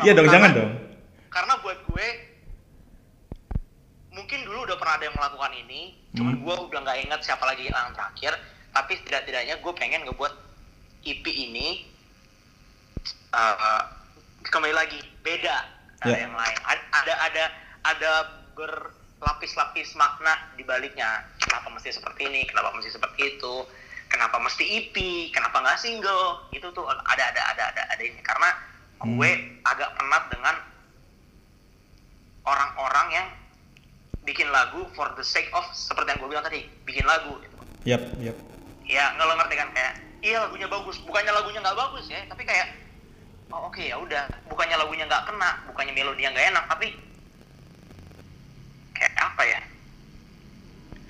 Iya 0.00 0.12
dong, 0.12 0.26
Karena- 0.26 0.34
jangan 0.38 0.50
dong. 0.54 0.70
karena 1.26 1.54
buat 1.58 1.78
gue 1.82 2.06
mungkin 4.12 4.44
dulu 4.44 4.68
udah 4.68 4.76
pernah 4.76 4.94
ada 4.96 5.04
yang 5.08 5.16
melakukan 5.16 5.52
ini 5.56 5.82
cuman 6.12 6.34
Hmm. 6.36 6.44
gue 6.44 6.54
udah 6.68 6.80
nggak 6.84 6.98
ingat 7.08 7.20
siapa 7.22 7.44
lagi 7.44 7.64
yang 7.64 7.92
terakhir 7.92 8.36
tapi 8.70 8.92
setidak-tidaknya 8.96 9.56
gue 9.56 9.72
pengen 9.72 10.04
ngebuat 10.04 10.32
EP 11.02 11.24
ini 11.24 11.88
uh, 13.32 13.80
kembali 14.42 14.72
lagi 14.72 15.00
beda 15.20 15.56
dari 15.98 16.18
Ya. 16.18 16.26
yang 16.26 16.34
lain. 16.34 16.58
Ada 16.92 17.14
ada 17.20 17.44
ada 17.82 18.12
berlapis-lapis 18.54 19.94
makna 19.94 20.34
di 20.54 20.62
baliknya. 20.62 21.26
Kenapa 21.38 21.70
mesti 21.70 21.90
seperti 21.90 22.26
ini? 22.26 22.42
Kenapa 22.44 22.74
mesti 22.74 22.90
seperti 22.90 23.38
itu? 23.38 23.54
Kenapa 24.06 24.36
mesti 24.38 24.62
EP 24.62 24.94
kenapa 25.30 25.58
nggak 25.58 25.78
single? 25.78 26.46
Itu 26.50 26.70
tuh 26.70 26.86
ada 26.86 27.22
ada 27.22 27.42
ada 27.54 27.62
ada 27.70 27.82
ada 27.86 28.02
ini. 28.02 28.18
Karena 28.20 28.50
Hmm. 28.98 29.18
gue 29.18 29.30
agak 29.64 29.90
penat 29.94 30.24
dengan 30.30 30.56
orang-orang 32.42 33.08
yang 33.10 33.26
bikin 34.22 34.46
lagu 34.48 34.86
for 34.92 35.10
the 35.14 35.22
sake 35.22 35.50
of 35.50 35.66
seperti 35.72 36.08
yang 36.08 36.18
gue 36.18 36.30
bilang 36.30 36.42
tadi 36.42 36.62
bikin 36.82 37.02
lagu 37.02 37.38
gitu. 37.38 37.58
Yap, 37.82 38.02
yap. 38.18 38.38
ya 38.82 39.10
nggak 39.10 39.26
lo 39.26 39.34
ngerti 39.34 39.54
kan 39.56 39.68
kayak 39.70 39.92
iya 40.20 40.38
lagunya 40.40 40.66
bagus 40.66 40.98
bukannya 41.02 41.32
lagunya 41.32 41.58
nggak 41.58 41.74
bagus 41.76 42.06
ya 42.06 42.22
tapi 42.26 42.42
kayak 42.42 42.66
oh 43.50 43.66
oke 43.66 43.78
ya 43.78 43.94
udah 43.96 44.22
bukannya 44.46 44.76
lagunya 44.76 45.04
nggak 45.04 45.24
kena 45.24 45.50
bukannya 45.66 45.92
melodinya 45.92 46.30
nggak 46.30 46.48
enak 46.50 46.64
tapi 46.66 46.86
kayak 48.92 49.14
apa 49.16 49.42
ya 49.42 49.60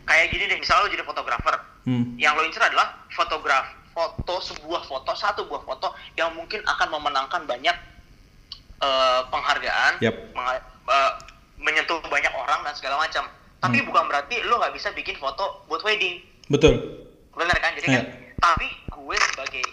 kayak 0.05 0.27
gini 0.29 0.45
deh 0.47 0.59
misalnya 0.59 0.83
lo 0.83 0.91
jadi 0.91 1.05
fotografer 1.05 1.57
Hmm. 1.83 2.15
yang 2.15 2.39
lo 2.39 2.47
incer 2.47 2.63
adalah 2.63 2.95
fotograf 3.11 3.67
foto 3.91 4.39
sebuah 4.41 4.87
foto 4.87 5.11
satu 5.13 5.51
buah 5.51 5.67
foto 5.67 5.91
yang 6.15 6.31
mungkin 6.33 6.63
akan 6.63 6.89
memenangkan 6.89 7.43
banyak 7.43 7.75
eh, 8.79 9.21
penghargaan 9.27 9.99
menga- 10.31 10.63
eh, 10.63 11.13
menyentuh 11.63 12.03
banyak 12.05 12.35
orang 12.35 12.61
dan 12.63 12.75
segala 12.75 12.99
macam 12.99 13.25
tapi 13.59 13.79
Hmm. 13.79 13.87
bukan 13.89 14.05
berarti 14.07 14.43
lo 14.43 14.59
nggak 14.59 14.75
bisa 14.75 14.91
bikin 14.91 15.15
foto 15.17 15.63
buat 15.67 15.81
wedding 15.83 16.19
Betul. 16.51 16.75
benar 17.33 17.57
kan 17.57 17.73
jadi 17.79 17.87
kan 17.89 18.05
Iya. 18.05 18.35
tapi 18.37 18.67
gue 18.91 19.17
sebagai 19.33 19.65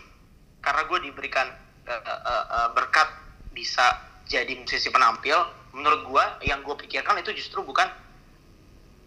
karena 0.61 0.81
gue 0.85 0.99
diberikan 1.03 1.47
eh, 1.83 1.97
eh, 1.97 2.21
eh, 2.47 2.69
berkat 2.71 3.09
bisa 3.49 3.97
jadi 4.29 4.53
musisi 4.53 4.87
penampil 4.87 5.41
menurut 5.73 6.05
gue 6.05 6.23
yang 6.45 6.61
gue 6.61 6.75
pikirkan 6.77 7.17
itu 7.17 7.33
justru 7.33 7.65
bukan 7.65 7.89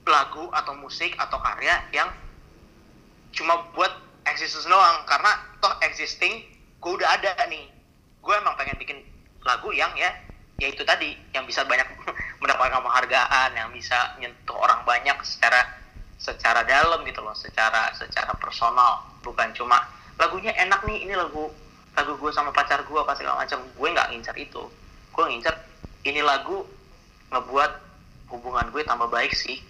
lagu 0.02 0.50
atau 0.50 0.74
musik 0.74 1.14
atau 1.14 1.38
karya 1.38 1.78
yang 1.94 2.10
cuma 3.30 3.70
buat 3.70 3.90
existence 4.26 4.66
doang 4.66 5.06
karena 5.06 5.30
toh 5.58 5.72
existing 5.80 6.42
gue 6.78 6.92
udah 6.92 7.06
ada 7.06 7.38
nih 7.46 7.70
gue 8.18 8.34
emang 8.34 8.58
pengen 8.58 8.74
bikin 8.76 8.98
lagu 9.42 9.70
yang 9.70 9.94
ya 9.94 10.10
ya 10.58 10.68
itu 10.68 10.82
tadi 10.82 11.14
yang 11.30 11.46
bisa 11.46 11.62
banyak 11.62 11.86
mendapatkan 12.42 12.82
penghargaan 12.82 13.50
yang 13.54 13.70
bisa 13.70 14.18
nyentuh 14.18 14.58
orang 14.58 14.82
banyak 14.82 15.14
secara 15.22 15.62
secara 16.18 16.66
dalam 16.66 17.02
gitu 17.06 17.22
loh 17.22 17.34
secara 17.38 17.94
secara 17.94 18.34
personal 18.38 19.06
bukan 19.22 19.54
cuma 19.54 19.78
lagunya 20.18 20.50
enak 20.58 20.82
nih 20.86 21.06
ini 21.06 21.14
lagu 21.14 21.50
lagu 21.94 22.12
gue 22.18 22.30
sama 22.34 22.50
pacar 22.50 22.82
gue 22.82 22.98
apa 22.98 23.14
segala 23.14 23.42
macam 23.46 23.62
gue 23.62 23.88
nggak 23.90 24.08
ngincar 24.10 24.36
itu 24.38 24.62
gue 25.12 25.24
ngincar 25.30 25.54
ini 26.06 26.22
lagu 26.22 26.66
ngebuat 27.30 27.72
hubungan 28.30 28.70
gue 28.70 28.82
tambah 28.86 29.06
baik 29.10 29.34
sih 29.34 29.62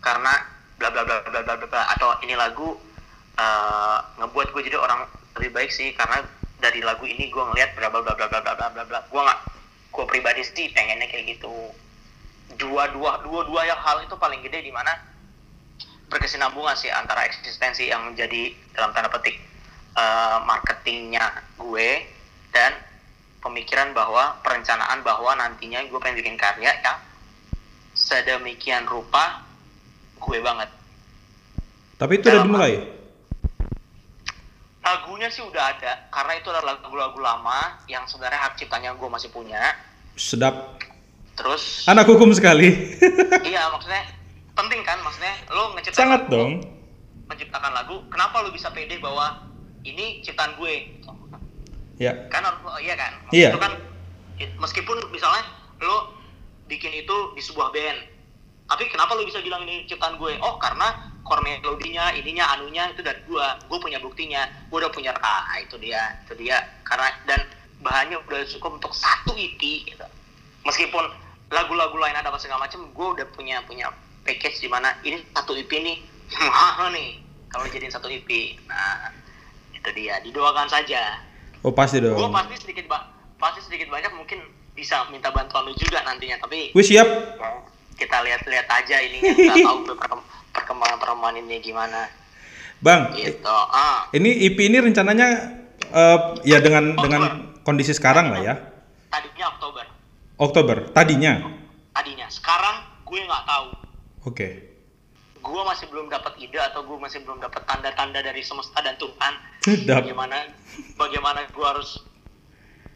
karena 0.00 0.32
bla 0.76 0.92
bla 0.92 1.02
bla 1.04 1.20
bla 1.24 1.40
bla 1.42 1.54
bla 1.56 1.82
atau 1.96 2.16
ini 2.24 2.36
lagu 2.36 2.76
eh, 3.36 3.98
ngebuat 4.20 4.52
gue 4.52 4.62
jadi 4.68 4.78
orang 4.80 5.04
lebih 5.36 5.52
baik 5.52 5.70
sih 5.72 5.92
karena 5.96 6.24
dari 6.60 6.80
lagu 6.80 7.04
ini 7.04 7.28
gue 7.28 7.42
ngelihat 7.52 7.76
bla 7.76 7.88
bla 7.92 8.00
bla 8.00 8.14
bla 8.16 8.28
bla 8.28 8.40
bla 8.40 8.68
bla 8.72 8.84
bla 8.84 9.00
gue 9.04 9.20
nggak 9.20 9.40
gue 9.92 10.04
pribadi 10.08 10.42
sih 10.44 10.68
pengennya 10.76 11.08
kayak 11.08 11.36
gitu 11.36 11.72
dua 12.54 12.88
dua 12.88 13.18
dua 13.20 13.40
dua 13.42 13.60
yang 13.64 13.76
hal 13.76 14.00
itu 14.00 14.14
paling 14.14 14.38
gede 14.40 14.62
di 14.62 14.70
mana 14.70 14.94
berkesinambungan 16.06 16.72
sih 16.72 16.88
antara 16.88 17.26
eksistensi 17.26 17.84
yang 17.84 18.06
menjadi 18.06 18.42
dalam 18.72 18.92
tanda 18.92 19.10
petik 19.10 19.42
eh, 19.92 20.38
marketingnya 20.40 21.26
gue 21.56 22.06
dan 22.50 22.72
pemikiran 23.42 23.90
bahwa 23.90 24.38
perencanaan 24.40 25.02
bahwa 25.02 25.34
nantinya 25.34 25.82
gue 25.82 25.98
pengen 25.98 26.16
bikin 26.16 26.36
karya 26.36 26.70
yang 26.72 26.98
sedemikian 27.92 28.84
rupa 28.84 29.42
gue 30.16 30.38
banget 30.38 30.70
Tapi 31.96 32.12
itu 32.14 32.24
udah 32.24 32.34
Dalam- 32.34 32.46
dimulai. 32.46 32.74
lagunya 34.78 35.26
sih 35.26 35.42
udah 35.42 35.64
ada 35.68 36.06
karena 36.08 36.32
itu 36.36 36.46
adalah 36.46 36.78
lagu-lagu 36.78 37.18
lama 37.18 37.58
yang 37.86 38.06
sebenarnya 38.06 38.38
hak 38.40 38.54
ciptanya 38.54 38.94
gue 38.94 39.08
masih 39.08 39.28
punya 39.28 39.74
Sedap. 40.14 40.78
Terus 41.36 41.84
Anak 41.84 42.08
hukum 42.08 42.32
sekali. 42.32 42.96
iya 43.46 43.68
maksudnya 43.68 44.02
penting 44.52 44.80
kan 44.82 44.96
maksudnya 45.00 45.36
lo 45.48 45.76
ngeciptakan 45.76 46.00
Sangat 46.00 46.22
lagu, 46.22 46.32
dong. 46.32 46.52
menciptakan 47.26 47.72
lagu 47.72 47.96
kenapa 48.08 48.40
lo 48.40 48.48
bisa 48.50 48.68
pede 48.70 48.96
bahwa 48.96 49.44
ini 49.82 50.20
ciptaan 50.20 50.56
gue 50.56 50.96
Ya. 51.96 52.12
kan 52.28 52.44
harus- 52.44 52.60
iya 52.78 52.92
kan 52.92 53.12
Iya. 53.30 53.48
itu 53.48 53.58
kan 53.58 53.72
meskipun 54.58 55.00
misalnya 55.08 55.44
lo 55.80 56.12
bikin 56.66 56.92
itu 56.92 57.16
di 57.32 57.40
sebuah 57.40 57.72
band 57.72 57.98
tapi 58.66 58.84
kenapa 58.86 59.12
lo 59.12 59.24
bisa 59.24 59.40
bilang 59.40 59.64
ini 59.64 59.84
ciptaan 59.84 60.16
gue 60.16 60.36
oh 60.36 60.56
karena 60.56 60.92
core 61.22 61.40
melodinya 61.40 62.12
ininya 62.12 62.52
anunya 62.52 62.92
itu 62.92 63.00
dari 63.00 63.16
gue 63.22 63.46
gue 63.64 63.78
punya 63.78 63.96
buktinya 63.96 64.44
gue 64.68 64.76
udah 64.76 64.92
punya 64.92 65.16
ah 65.18 65.56
itu 65.56 65.76
dia 65.76 66.20
itu 66.22 66.36
dia 66.36 66.60
karena 66.82 67.08
dan 67.24 67.40
bahannya 67.80 68.20
udah 68.20 68.44
cukup 68.46 68.76
untuk 68.76 68.92
satu 68.92 69.32
EP 69.32 69.56
gitu 69.86 70.04
meskipun 70.62 71.04
lagu-lagu 71.48 71.94
lain 71.94 72.12
ada 72.12 72.26
apa 72.26 72.36
segala 72.36 72.60
macam 72.60 72.86
gue 72.86 73.06
udah 73.12 73.26
punya 73.30 73.62
punya 73.62 73.86
package 74.22 74.58
di 74.58 74.68
mana 74.68 74.98
ini 75.00 75.22
satu 75.30 75.54
EP 75.54 75.70
nih 75.70 76.02
mahal 76.42 76.90
nih 76.90 77.22
kalau 77.46 77.64
jadiin 77.66 77.88
satu 77.88 78.08
EP 78.08 78.26
nah 78.66 79.14
itu 79.72 79.88
dia 79.92 80.18
didoakan 80.20 80.66
saja 80.66 81.22
Oh 81.62 81.70
pasti 81.70 81.98
gue 81.98 82.06
dong. 82.08 82.30
pasti 82.30 82.54
sedikit 82.56 82.86
ba 82.86 83.10
pasti 83.36 83.58
sedikit 83.60 83.86
banyak 83.88 84.10
mungkin 84.12 84.38
bisa 84.72 85.02
minta 85.08 85.30
bantuan 85.30 85.64
lu 85.64 85.74
juga 85.74 86.02
nantinya 86.02 86.38
tapi 86.38 86.70
Gue 86.70 86.84
siap. 86.84 87.06
kita 87.96 88.20
lihat-lihat 88.20 88.68
aja 88.68 88.96
ininya 89.00 89.32
nggak 89.32 89.56
tahu 89.62 89.78
perkem- 89.88 90.26
perkembangan 90.52 90.96
perkembangan 90.96 91.36
ini 91.40 91.56
gimana 91.58 92.00
Bang, 92.76 93.16
gitu 93.16 93.48
ah 93.48 94.04
ini 94.12 94.44
IP 94.44 94.60
ini 94.62 94.78
rencananya 94.78 95.28
eh, 95.88 96.18
ya 96.44 96.60
dengan 96.60 96.92
dengan 96.94 97.22
kondisi 97.64 97.90
sekarang 97.90 98.28
lah 98.28 98.40
ya. 98.42 98.54
tadinya 99.08 99.48
Oktober 99.50 99.80
Oktober 100.36 100.90
tadinya. 100.90 101.40
tadinya 101.90 102.28
sekarang 102.28 102.76
gue 103.02 103.20
nggak 103.22 103.44
tahu 103.46 103.68
Oke. 104.26 104.48
gue 105.38 105.62
masih 105.64 105.86
belum 105.86 106.06
dapat 106.06 106.36
ide 106.36 106.58
atau 106.58 106.82
gue 106.82 106.98
masih 106.98 107.22
belum 107.22 107.38
dapat 107.38 107.64
tanda-tanda 107.64 108.20
dari 108.20 108.42
semesta 108.42 108.78
dan 108.78 108.96
Tuhan 108.96 109.32
Sedap. 109.62 110.02
bagaimana 110.02 110.44
bagaimana 110.94 111.40
gue 111.46 111.66
harus 111.66 112.04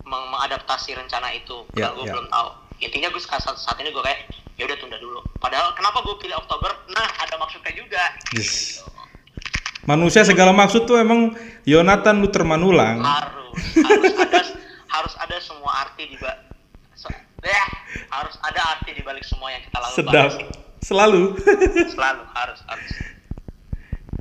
meng- 0.02 0.28
mengadaptasi 0.28 0.92
rencana 0.94 1.32
itu 1.32 1.64
Ya, 1.72 1.88
karena 1.88 1.94
gue 1.94 2.04
ya. 2.04 2.12
belum 2.12 2.26
tahu 2.28 2.48
intinya 2.78 3.08
gue 3.08 3.20
saat, 3.20 3.40
saat 3.40 3.78
ini 3.78 3.88
gue 3.88 4.02
kayak 4.02 4.20
ya 4.54 4.64
udah 4.64 4.76
tunda 4.76 4.98
dulu 4.98 5.20
padahal 5.38 5.72
kenapa 5.72 6.02
gue 6.02 6.16
pilih 6.18 6.36
Oktober 6.36 6.68
nah 6.90 7.08
ada 7.16 7.34
maksudnya 7.36 7.72
juga 7.72 8.02
Yes. 8.30 8.84
Manusia 9.82 10.20
segala 10.22 10.52
maksud 10.52 10.84
tuh 10.84 11.00
emang 11.00 11.32
Yonatan 11.64 12.20
Luther 12.20 12.44
Manulang. 12.44 13.00
harus 13.00 13.56
harus 13.80 14.12
ada 14.14 14.40
harus 14.86 15.14
ada 15.16 15.36
semua 15.40 15.72
arti 15.80 16.04
di 16.04 16.20
ba- 17.40 17.46
so- 17.46 17.48
eh, 17.48 17.68
harus 18.08 18.36
ada 18.40 18.60
arti 18.70 18.90
di 18.92 19.02
balik 19.02 19.24
semua 19.24 19.48
yang 19.48 19.62
kita 19.62 19.76
lakukan 19.76 19.96
Sedap. 19.98 20.30
Selalu. 20.80 21.22
selalu 21.94 22.22
harus 22.30 22.60
harus 22.64 22.90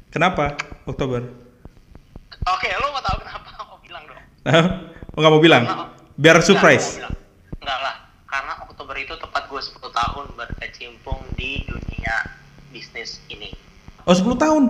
Kenapa 0.10 0.58
Oktober? 0.84 1.22
oke 2.42 2.68
lo 2.74 2.88
mau 2.90 3.00
tahu 3.00 3.18
kenapa 3.22 3.50
mau 3.64 3.80
bilang 3.80 4.04
dong 4.06 4.24
Hah? 4.44 4.66
Oh, 5.12 5.20
nggak 5.20 5.32
mau 5.32 5.40
bilang? 5.40 5.64
Biar 6.16 6.36
Enggak, 6.36 6.48
surprise. 6.48 6.88
bilang. 6.96 7.16
Enggak 7.60 7.80
lah, 7.80 7.96
karena 8.26 8.54
Oktober 8.62 8.96
itu 8.96 9.14
tepat 9.16 9.44
gue 9.46 9.60
10 9.60 9.76
tahun 9.92 10.26
berkecimpung 10.34 11.20
di 11.34 11.64
dunia 11.64 12.16
bisnis 12.70 13.20
ini. 13.28 13.52
Oh 14.02 14.12
10 14.12 14.36
tahun. 14.36 14.64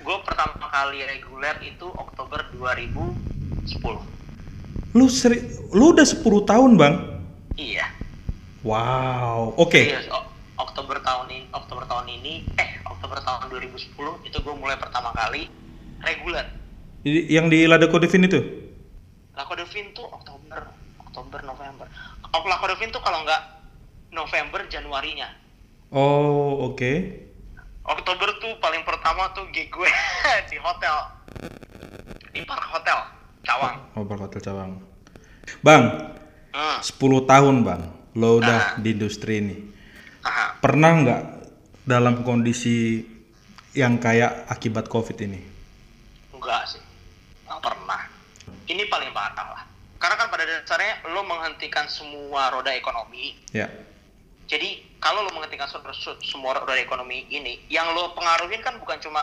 Gue 0.00 0.16
pertama 0.24 0.66
kali 0.66 1.04
reguler 1.04 1.52
itu 1.60 1.84
Oktober 1.86 2.48
2010. 2.54 4.00
Lu 4.90 5.06
seri, 5.06 5.36
lu 5.70 5.92
udah 5.92 6.06
10 6.06 6.16
tahun, 6.42 6.70
Bang. 6.74 7.17
Iya. 7.58 7.86
Wow. 8.62 9.58
Oke. 9.58 9.82
Serius, 9.82 10.06
O- 10.14 10.30
Oktober 10.62 11.02
tahun 11.02 11.26
ini, 11.34 11.46
Oktober 11.50 11.82
tahun 11.90 12.06
ini, 12.06 12.54
eh 12.54 12.70
Oktober 12.86 13.18
tahun 13.18 13.50
2010 13.50 14.22
itu 14.22 14.36
gue 14.38 14.54
mulai 14.54 14.78
pertama 14.78 15.10
kali 15.10 15.50
reguler. 16.06 16.46
Jadi 17.02 17.26
Yang 17.26 17.46
di 17.50 17.58
Lada 17.66 17.86
Kodevin 17.90 18.30
itu? 18.30 18.40
Lako 19.38 19.54
Devin 19.54 19.94
tuh 19.94 20.02
Oktober, 20.02 20.66
Oktober 20.98 21.38
November. 21.46 21.86
Lako 22.34 22.66
Devin 22.74 22.90
tuh 22.90 22.98
kalau 22.98 23.22
nggak 23.22 23.42
November 24.10 24.66
Januarinya. 24.66 25.30
Oh, 25.94 26.66
oke. 26.66 26.92
Oktober 27.86 28.28
tuh 28.42 28.58
paling 28.58 28.82
pertama 28.82 29.30
tuh 29.32 29.46
gig 29.54 29.70
gue 29.70 29.88
di 30.50 30.58
hotel 30.58 30.96
di 32.34 32.42
Park 32.44 32.66
Hotel 32.66 32.98
Cawang. 33.46 33.76
Oh, 33.94 34.04
Park 34.04 34.20
Hotel 34.26 34.42
Cawang. 34.42 34.70
Bang, 35.64 35.84
Hmm. 36.58 36.82
10 36.82 36.90
tahun, 37.22 37.62
Bang. 37.62 37.82
Lo 38.18 38.42
udah 38.42 38.74
Ah. 38.74 38.82
di 38.82 38.90
industri 38.90 39.38
ini. 39.38 39.56
Aha. 40.20 40.58
Pernah 40.58 40.90
nggak 40.98 41.22
dalam 41.86 42.26
kondisi 42.26 43.06
yang 43.72 43.96
kayak 43.96 44.50
akibat 44.50 44.90
Covid 44.90 45.14
ini? 45.22 45.38
Enggak 46.34 46.66
sih, 46.66 46.82
nggak 47.46 47.62
pernah. 47.62 48.10
Ini 48.66 48.82
paling 48.84 49.14
parah 49.14 49.48
lah. 49.48 49.62
Karena 49.96 50.14
kan 50.14 50.28
pada 50.28 50.42
dasarnya 50.42 51.06
lo 51.08 51.22
menghentikan 51.22 51.86
semua 51.86 52.50
roda 52.50 52.70
ekonomi. 52.70 53.38
Ya. 53.50 53.70
Jadi 54.46 54.98
kalau 54.98 55.22
lo 55.22 55.30
menghentikan 55.30 55.66
se- 55.66 55.78
se- 55.94 56.18
semua 56.24 56.58
roda 56.58 56.74
ekonomi 56.74 57.22
ini, 57.28 57.62
yang 57.68 57.94
lo 57.94 58.14
pengaruhin 58.14 58.58
kan 58.60 58.78
bukan 58.78 58.98
cuma 58.98 59.22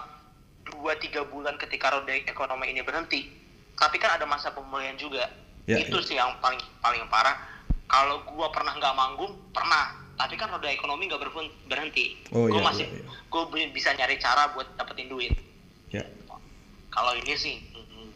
2-3 0.65 1.23
bulan 1.23 1.55
ketika 1.57 1.91
roda 1.91 2.11
ekonomi 2.11 2.71
ini 2.71 2.79
berhenti, 2.79 3.27
tapi 3.75 3.97
kan 3.97 4.15
ada 4.15 4.23
masa 4.23 4.51
pemulihan 4.51 4.95
juga. 4.95 5.27
Ya, 5.65 5.81
Itu 5.81 5.97
ya. 5.97 6.05
sih 6.05 6.15
yang 6.17 6.37
paling 6.41 6.61
paling 6.81 7.01
parah. 7.09 7.37
Kalau 7.85 8.21
gua 8.29 8.49
pernah 8.53 8.73
nggak 8.77 8.95
manggung, 8.97 9.33
pernah. 9.53 9.97
Tapi 10.15 10.39
kan 10.39 10.47
roda 10.47 10.69
ekonomi 10.69 11.09
nggak 11.09 11.21
berhenti. 11.67 12.15
Oh, 12.31 12.47
gue 12.47 12.55
iya, 12.55 12.63
masih, 12.63 12.87
iya, 12.87 13.03
iya. 13.03 13.11
gue 13.27 13.41
bisa 13.75 13.91
nyari 13.91 14.15
cara 14.15 14.55
buat 14.55 14.63
dapetin 14.79 15.11
duit. 15.11 15.35
Ya. 15.91 16.07
Kalau 16.87 17.11
ini 17.19 17.35
sih 17.35 17.59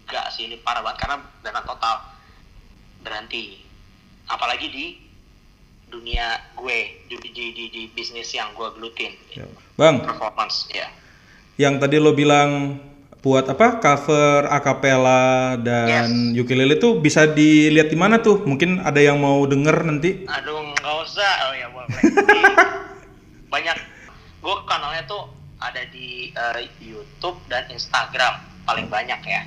enggak 0.08 0.32
sih 0.32 0.48
ini 0.48 0.56
parah 0.64 0.80
banget 0.80 1.04
karena 1.04 1.18
dana 1.44 1.62
total 1.68 1.96
berhenti. 3.04 3.60
Apalagi 4.32 4.68
di 4.72 4.86
dunia 5.90 6.40
gue 6.56 7.04
di 7.10 7.16
di 7.20 7.46
di, 7.52 7.66
di 7.68 7.82
bisnis 7.92 8.32
yang 8.32 8.54
gue 8.54 8.70
gelutin 8.78 9.14
ya. 9.34 9.46
Bang, 9.76 10.06
performance 10.06 10.70
ya. 10.70 10.88
yang 11.60 11.82
tadi 11.82 12.00
lo 12.00 12.16
bilang 12.16 12.80
buat 13.20 13.52
apa 13.52 13.84
cover 13.84 14.48
akapela 14.48 15.60
dan 15.60 16.32
ukulele 16.36 16.80
tuh 16.80 17.04
bisa 17.04 17.28
dilihat 17.28 17.92
di 17.92 17.98
mana 18.00 18.24
tuh? 18.24 18.44
Mungkin 18.48 18.80
ada 18.80 19.00
yang 19.00 19.20
mau 19.20 19.44
denger 19.44 19.84
nanti. 19.84 20.24
Aduh 20.24 20.72
nggak 20.76 20.96
usah 21.04 21.32
oh 21.52 21.54
ya 21.56 21.68
boleh. 21.72 21.92
Banyak 23.54 23.78
gue 24.40 24.56
kanalnya 24.64 25.04
tuh 25.04 25.28
ada 25.60 25.84
di 25.92 26.32
eh, 26.32 26.72
YouTube 26.80 27.44
dan 27.52 27.68
Instagram 27.68 28.40
paling 28.64 28.88
banyak 28.88 29.20
ya. 29.28 29.44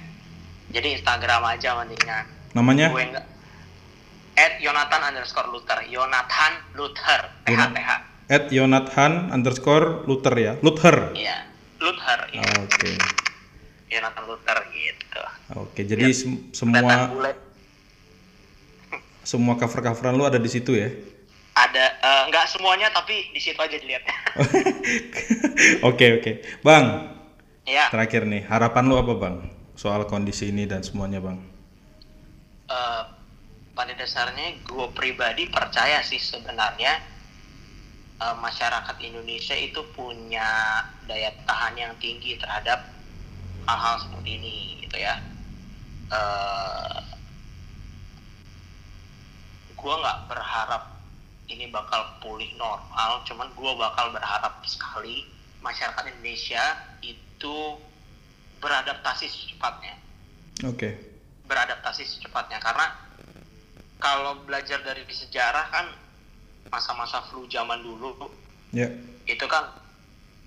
Jadi 0.68 1.00
Instagram 1.00 1.40
aja 1.46 1.78
mendingan. 1.80 2.28
Namanya? 2.52 2.92
Gue 2.92 3.08
enggak 3.08 3.24
at 4.32 4.64
Yonatan 4.64 5.00
underscore 5.12 5.48
Luther 5.52 5.84
Yonatan 5.92 6.52
Luther 6.72 7.20
TH 7.44 7.60
TH 7.76 7.90
At 8.32 8.48
Yonathan 8.48 9.28
underscore 9.28 10.08
Luther 10.08 10.32
ya. 10.32 10.56
Luther. 10.64 11.12
Iya, 11.12 11.44
Luther, 11.84 12.32
ya. 12.32 12.40
Oke. 12.64 12.96
Jonathan 13.92 14.24
Luther 14.24 14.58
gitu. 14.72 15.22
Oke, 15.60 15.84
jadi 15.84 16.08
Biar 16.08 16.16
sem- 16.16 16.48
semua 16.56 17.12
semua 19.22 19.54
cover-coveran 19.54 20.16
lu 20.18 20.24
ada 20.26 20.40
di 20.40 20.50
situ 20.50 20.74
ya. 20.74 20.90
Ada 21.52 21.84
nggak 22.32 22.46
semuanya 22.48 22.88
tapi 22.88 23.28
di 23.30 23.40
situ 23.40 23.60
aja 23.60 23.76
dilihat. 23.76 24.02
Oke, 25.88 26.06
oke. 26.18 26.32
Bang, 26.64 27.12
ya, 27.68 27.92
terakhir 27.92 28.24
nih, 28.24 28.48
harapan 28.48 28.84
lu 28.88 28.96
apa, 28.96 29.12
Bang? 29.14 29.36
Soal 29.76 30.08
kondisi 30.08 30.48
ini 30.48 30.64
dan 30.64 30.80
semuanya, 30.80 31.20
Bang. 31.20 31.44
eh, 32.72 33.02
pada 33.76 33.92
dasarnya 33.92 34.64
gue 34.64 34.86
pribadi 34.96 35.44
percaya 35.52 36.00
sih 36.00 36.16
sebenarnya 36.16 36.96
eh, 38.16 38.36
masyarakat 38.40 38.96
Indonesia 39.04 39.52
itu 39.52 39.84
punya 39.92 40.80
daya 41.04 41.36
tahan 41.44 41.76
yang 41.76 41.92
tinggi 42.00 42.40
terhadap 42.40 42.80
hal-hal 43.66 43.96
seperti 44.02 44.30
ini 44.38 44.54
gitu 44.86 44.96
ya. 44.98 45.14
Eh, 46.12 47.00
gue 49.72 49.94
nggak 49.98 50.18
berharap 50.30 50.82
ini 51.50 51.68
bakal 51.68 52.06
pulih 52.22 52.48
normal, 52.54 53.20
cuman 53.26 53.50
gue 53.52 53.72
bakal 53.76 54.14
berharap 54.14 54.62
sekali 54.64 55.26
masyarakat 55.62 56.04
Indonesia 56.10 56.62
itu 57.02 57.56
beradaptasi 58.62 59.26
secepatnya 59.26 59.94
Oke. 60.66 60.94
beradaptasi 61.50 62.06
secepatnya 62.06 62.62
karena 62.62 62.86
kalau 63.98 64.38
belajar 64.46 64.78
dari 64.86 65.02
sejarah 65.10 65.66
kan 65.70 65.86
masa-masa 66.70 67.22
flu 67.30 67.46
zaman 67.50 67.82
dulu 67.82 68.14
Ya. 68.72 68.88
itu 69.28 69.44
kan 69.50 69.68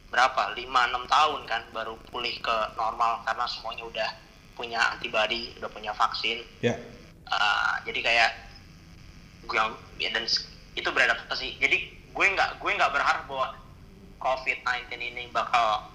berapa? 0.10 0.54
5-6 0.54 0.66
tahun 1.08 1.42
kan 1.50 1.62
baru 1.74 1.96
pulih 2.10 2.36
ke 2.40 2.58
normal 2.78 3.26
karena 3.26 3.46
semuanya 3.50 3.84
udah 3.86 4.10
punya 4.56 4.80
antibody 4.96 5.52
udah 5.60 5.70
punya 5.70 5.92
vaksin. 5.94 6.42
Ya. 6.64 6.76
Ah, 7.28 7.82
jadi 7.84 8.00
kayak 8.06 8.32
gue 9.46 9.58
ya, 10.02 10.10
dan 10.14 10.26
itu 10.78 10.90
beradaptasi. 10.90 11.60
Jadi 11.60 11.78
gue 12.16 12.26
nggak 12.26 12.62
gue 12.62 12.72
nggak 12.72 12.92
berharap 12.94 13.24
bahwa 13.28 13.48
COVID-19 14.22 14.90
ini 14.98 15.24
bakal 15.30 15.92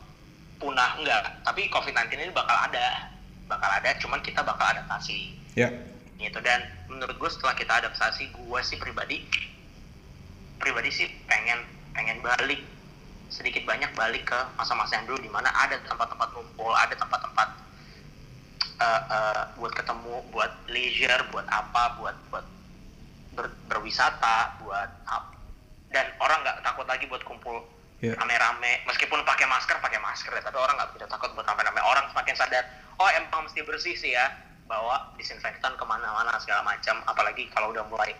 punah 0.60 1.00
enggak. 1.00 1.40
Tapi 1.42 1.66
COVID-19 1.72 2.14
ini 2.20 2.32
bakal 2.34 2.56
ada. 2.68 3.10
Bakal 3.48 3.70
ada 3.82 3.90
cuman 3.98 4.20
kita 4.22 4.44
bakal 4.44 4.76
adaptasi. 4.76 5.34
Ya. 5.58 5.72
gitu. 6.20 6.36
Dan 6.44 6.62
menurut 6.86 7.16
gue 7.16 7.30
setelah 7.32 7.56
kita 7.56 7.72
adaptasi 7.80 8.28
gue 8.30 8.60
sih 8.60 8.76
pribadi 8.76 9.24
pribadi 10.60 10.92
sih 10.92 11.08
pengen 11.24 11.64
pengen 11.96 12.20
balik 12.20 12.60
sedikit 13.30 13.62
banyak 13.62 13.94
balik 13.94 14.26
ke 14.26 14.38
masa-masa 14.58 14.98
yang 14.98 15.06
dulu 15.06 15.22
di 15.22 15.30
mana 15.30 15.48
ada 15.54 15.78
tempat-tempat 15.80 16.28
ngumpul 16.34 16.74
ada 16.74 16.92
tempat-tempat 16.92 17.48
eh, 18.80 19.02
eh, 19.10 19.42
buat 19.56 19.72
ketemu 19.72 20.14
buat 20.34 20.52
leisure 20.66 21.22
buat 21.30 21.46
apa 21.46 21.96
buat 21.96 22.16
buat 22.28 22.44
ber- 23.38 23.56
berwisata 23.70 24.58
buat 24.60 24.90
ap- 25.06 25.38
dan 25.90 26.06
orang 26.18 26.42
nggak 26.42 26.58
takut 26.62 26.86
lagi 26.86 27.06
buat 27.06 27.22
kumpul 27.24 27.62
Ya. 28.00 28.16
rame-rame. 28.16 28.80
Meskipun 28.88 29.20
pakai 29.28 29.44
masker 29.44 29.76
pakai 29.76 30.00
masker 30.00 30.32
ya 30.32 30.40
tapi 30.40 30.56
orang 30.56 30.72
nggak 30.72 30.96
tidak 30.96 31.10
takut 31.12 31.36
buat 31.36 31.44
rame-rame. 31.44 31.84
Orang 31.84 32.08
semakin 32.08 32.32
sadar 32.32 32.64
oh 32.96 33.08
emang 33.12 33.44
mesti 33.44 33.60
bersih 33.60 33.92
sih 33.92 34.16
ya. 34.16 34.24
Bawa 34.64 35.12
disinfektan 35.20 35.76
ke 35.76 35.84
mana-mana 35.84 36.32
segala 36.40 36.64
macam. 36.64 36.96
Apalagi 37.04 37.52
kalau 37.52 37.76
udah 37.76 37.84
mulai 37.92 38.16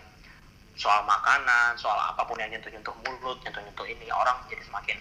soal 0.75 1.03
makanan 1.03 1.75
soal 1.77 1.99
apa 1.99 2.23
pun 2.23 2.39
yang 2.39 2.49
nyentuh-nyentuh 2.49 2.95
mulut 3.03 3.37
nyentuh-nyentuh 3.43 3.85
ini 3.85 4.07
orang 4.09 4.39
jadi 4.47 4.63
semakin 4.65 4.97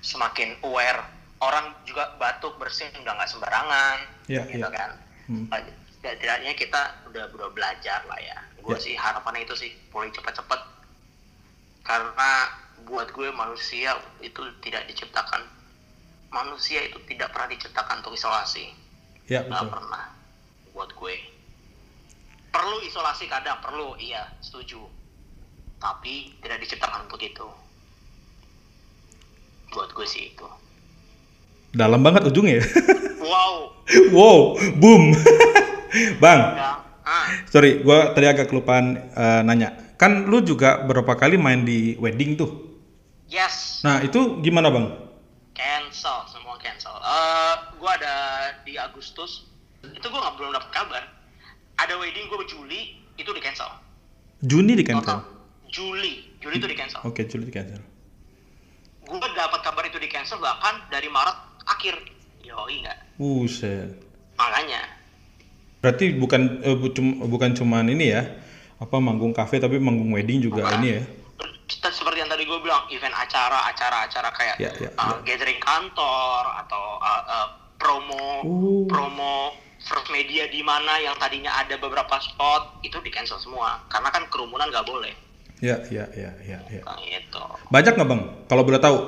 semakin 0.00 0.48
aware 0.62 1.02
orang 1.40 1.74
juga 1.84 2.14
batuk 2.16 2.56
bersin 2.56 2.88
udah 3.00 3.12
nggak 3.14 3.30
sembarangan 3.30 3.98
Iya, 4.30 4.42
gitu 4.48 4.64
iya. 4.64 4.70
kan 4.70 4.90
Hmm. 5.24 5.48
setidaknya 6.04 6.52
kita 6.52 7.00
udah 7.08 7.32
udah 7.32 7.48
belajar 7.56 8.04
lah 8.04 8.20
ya 8.20 8.36
gue 8.60 8.76
Ya. 8.76 8.80
sih 8.80 8.92
harapannya 8.92 9.48
itu 9.48 9.56
sih 9.56 9.72
pulih 9.88 10.12
cepat-cepat 10.12 10.60
karena 11.80 12.30
buat 12.84 13.08
gue 13.08 13.32
manusia 13.32 13.96
itu 14.20 14.40
tidak 14.60 14.84
diciptakan 14.84 15.48
manusia 16.28 16.84
itu 16.84 17.00
tidak 17.08 17.32
pernah 17.32 17.48
diciptakan 17.48 18.04
untuk 18.04 18.12
isolasi 18.12 18.68
Ya, 19.24 19.40
nggak 19.40 19.64
betul. 19.64 19.72
pernah 19.72 20.04
buat 20.76 20.90
gue 20.92 21.14
perlu 22.54 22.78
isolasi 22.86 23.26
kadang 23.26 23.58
perlu 23.58 23.98
iya 23.98 24.22
setuju 24.38 24.78
tapi 25.82 26.38
tidak 26.38 26.62
diciptakan 26.62 27.10
untuk 27.10 27.18
itu 27.18 27.46
buat 29.74 29.90
gue 29.90 30.06
sih 30.06 30.30
itu 30.30 30.46
Dalam 31.74 32.06
banget 32.06 32.30
ujungnya 32.30 32.62
ya. 32.62 32.64
wow 33.26 33.74
wow, 34.14 34.38
boom. 34.78 35.10
Bang, 36.22 36.40
ya 36.54 36.78
ah 37.02 37.26
sorry, 37.50 37.82
gua 37.82 38.14
tadi 38.14 38.30
agak 38.30 38.46
kelupaan 38.46 38.94
eh, 38.94 39.42
nanya. 39.42 39.74
Kan 39.98 40.30
lu 40.30 40.38
juga 40.38 40.86
berapa 40.86 41.18
kali 41.18 41.34
main 41.34 41.66
di 41.66 41.98
wedding 41.98 42.38
tuh? 42.38 42.78
yes 43.26 43.82
Nah, 43.82 44.06
itu 44.06 44.38
gimana, 44.38 44.70
Bang? 44.70 45.04
cancel 45.54 46.26
semua 46.26 46.58
cancel 46.58 46.92
eh 46.98 47.54
gue 47.78 47.90
ada 48.02 48.14
di 48.66 48.74
Agustus 48.74 49.46
itu 49.86 50.02
gue 50.02 50.20
nggak 50.20 50.34
belum 50.34 50.50
dapat 50.50 50.70
kabar 50.74 51.02
ada 51.84 51.94
wedding 51.94 52.26
gue 52.26 52.44
Juli 52.46 52.80
itu 53.14 53.28
di 53.28 53.38
cancel 53.38 53.68
Juni 54.40 54.72
di 54.72 54.82
cancel. 54.82 55.20
Juli 55.66 56.36
Juli 56.38 56.56
itu 56.56 56.66
di 56.66 56.74
cancel 56.74 57.00
Oke, 57.02 57.24
Juli 57.24 57.44
di 57.44 57.52
cancel. 57.52 57.80
gue 59.02 59.18
dapat 59.32 59.60
kabar 59.60 59.84
itu 59.84 59.96
di 59.96 60.06
cancel 60.06 60.36
bahkan 60.38 60.80
dari 60.88 61.06
Maret 61.06 61.36
akhir 61.66 61.94
yoi 62.40 62.80
nggak 62.80 62.98
Buset. 63.14 63.88
makanya 64.34 64.80
Berarti 65.78 66.12
bukan 66.14 66.42
eh, 66.60 66.72
bu- 66.72 66.90
cum- 66.90 67.20
bukan 67.22 67.52
cuman 67.52 67.84
ini 67.86 68.08
ya, 68.10 68.24
apa 68.74 68.96
manggung 68.98 69.30
kafe 69.30 69.56
tapi 69.58 69.76
manggung 69.76 70.08
wedding 70.10 70.40
juga 70.40 70.64
Bukan. 70.64 70.80
ini 70.80 70.88
ya. 70.90 71.02
kita 71.64 71.88
seperti 71.90 72.18
yang 72.18 72.28
tadi 72.28 72.42
gue 72.42 72.58
bilang 72.58 72.84
event 72.88 73.12
acara 73.14 73.64
acara 73.66 74.04
acara 74.04 74.28
kayak 74.30 74.56
Ya, 74.56 74.68
ya, 74.74 74.88
uh, 74.94 75.20
gathering 75.22 75.56
kantor 75.58 76.44
atau 76.58 76.84
uh, 76.98 77.22
uh, 77.26 77.48
promo 77.74 78.28
Oh. 78.42 78.84
promo 78.84 79.52
first 79.84 80.08
media 80.08 80.48
di 80.48 80.60
mana 80.60 80.96
yang 80.98 81.14
tadinya 81.16 81.52
ada 81.54 81.76
beberapa 81.76 82.16
spot 82.18 82.80
itu 82.80 82.96
di 83.00 83.08
cancel 83.08 83.36
semua 83.38 83.84
karena 83.86 84.08
kan 84.08 84.24
kerumunan 84.28 84.68
nggak 84.68 84.84
boleh 84.84 85.12
Ya, 85.62 85.80
ya, 85.88 86.04
ya, 86.12 86.28
ya, 86.44 86.58
ya. 86.66 86.82
Nah, 86.82 86.98
gitu 87.00 87.40
Banyak 87.70 87.94
nggak 87.96 88.08
bang? 88.10 88.22
Kalau 88.50 88.62
boleh 88.66 88.80
tahu? 88.82 88.98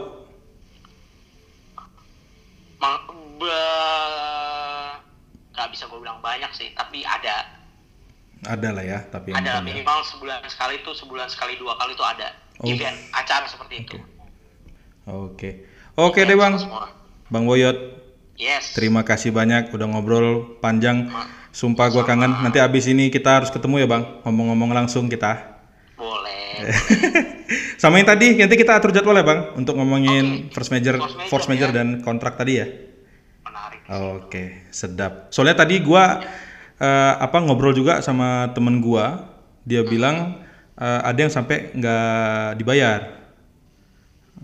Nggak 5.52 5.68
bisa 5.72 5.84
gue 5.88 5.98
bilang 6.00 6.20
banyak 6.20 6.48
sih 6.52 6.70
tapi 6.72 7.02
ada 7.02 7.44
Ada 8.46 8.68
lah 8.70 8.84
ya, 8.84 9.00
tapi 9.08 9.32
ada 9.32 9.58
minimal 9.58 10.04
sebulan 10.06 10.44
sekali 10.46 10.78
itu 10.78 10.92
sebulan 10.92 11.26
sekali 11.26 11.56
dua 11.56 11.74
kali 11.76 11.92
itu 11.92 12.04
ada 12.04 12.30
Oh. 12.56 12.72
event 12.72 12.96
acara 13.12 13.44
seperti 13.44 13.84
itu 13.84 14.00
Oke, 15.04 15.68
oke 15.92 16.18
deh 16.18 16.34
bang, 16.34 16.56
Semua. 16.56 16.88
bang 17.28 17.44
Boyot. 17.44 17.76
Yes 18.36 18.72
Terima 18.72 19.02
kasih 19.02 19.32
banyak 19.32 19.72
udah 19.72 19.86
ngobrol 19.88 20.60
panjang. 20.60 21.08
Sumpah 21.50 21.88
gua 21.88 22.04
kangen. 22.04 22.36
Nanti 22.44 22.60
abis 22.60 22.84
ini 22.86 23.08
kita 23.08 23.40
harus 23.40 23.48
ketemu 23.48 23.82
ya 23.82 23.88
bang. 23.88 24.02
Ngomong-ngomong 24.22 24.76
langsung 24.76 25.08
kita. 25.08 25.56
boleh 25.96 26.60
Sama 27.80 27.96
yang 27.96 28.08
tadi, 28.08 28.36
nanti 28.36 28.56
kita 28.56 28.76
atur 28.76 28.92
jadwal 28.92 29.16
ya 29.16 29.24
bang 29.24 29.40
untuk 29.56 29.76
ngomongin 29.76 30.48
Oke. 30.48 30.52
force 30.52 30.68
major, 30.68 31.00
Force 31.00 31.16
major, 31.16 31.28
force 31.28 31.46
major 31.48 31.68
ya. 31.72 31.76
dan 31.80 31.88
kontrak 32.00 32.36
tadi 32.36 32.52
ya. 32.60 32.66
menarik 33.40 33.80
Oke, 34.20 34.68
sedap. 34.68 35.32
Soalnya 35.32 35.56
tadi 35.56 35.80
gua 35.80 36.20
eh, 36.76 37.14
apa 37.16 37.40
ngobrol 37.40 37.72
juga 37.72 38.04
sama 38.04 38.52
temen 38.52 38.80
gua, 38.80 39.24
dia 39.64 39.80
bilang 39.80 40.40
eh, 40.76 41.00
ada 41.00 41.16
yang 41.16 41.32
sampai 41.32 41.72
nggak 41.72 42.60
dibayar 42.60 43.00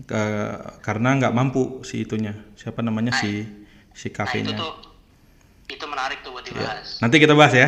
Ke- 0.09 0.81
karena 0.81 1.21
nggak 1.21 1.33
mampu 1.37 1.85
si 1.85 2.01
itunya. 2.01 2.33
Siapa 2.57 2.81
namanya 2.81 3.13
si 3.13 3.45
si 3.93 4.09
nah 4.09 4.25
itu 4.29 4.51
tuh 4.51 4.73
itu 5.65 5.85
menarik 5.85 6.19
tuh 6.21 6.31
buat 6.31 6.43
dibahas 6.43 6.99
Nanti 6.99 7.17
kita 7.17 7.33
bahas 7.33 7.53
ya. 7.53 7.67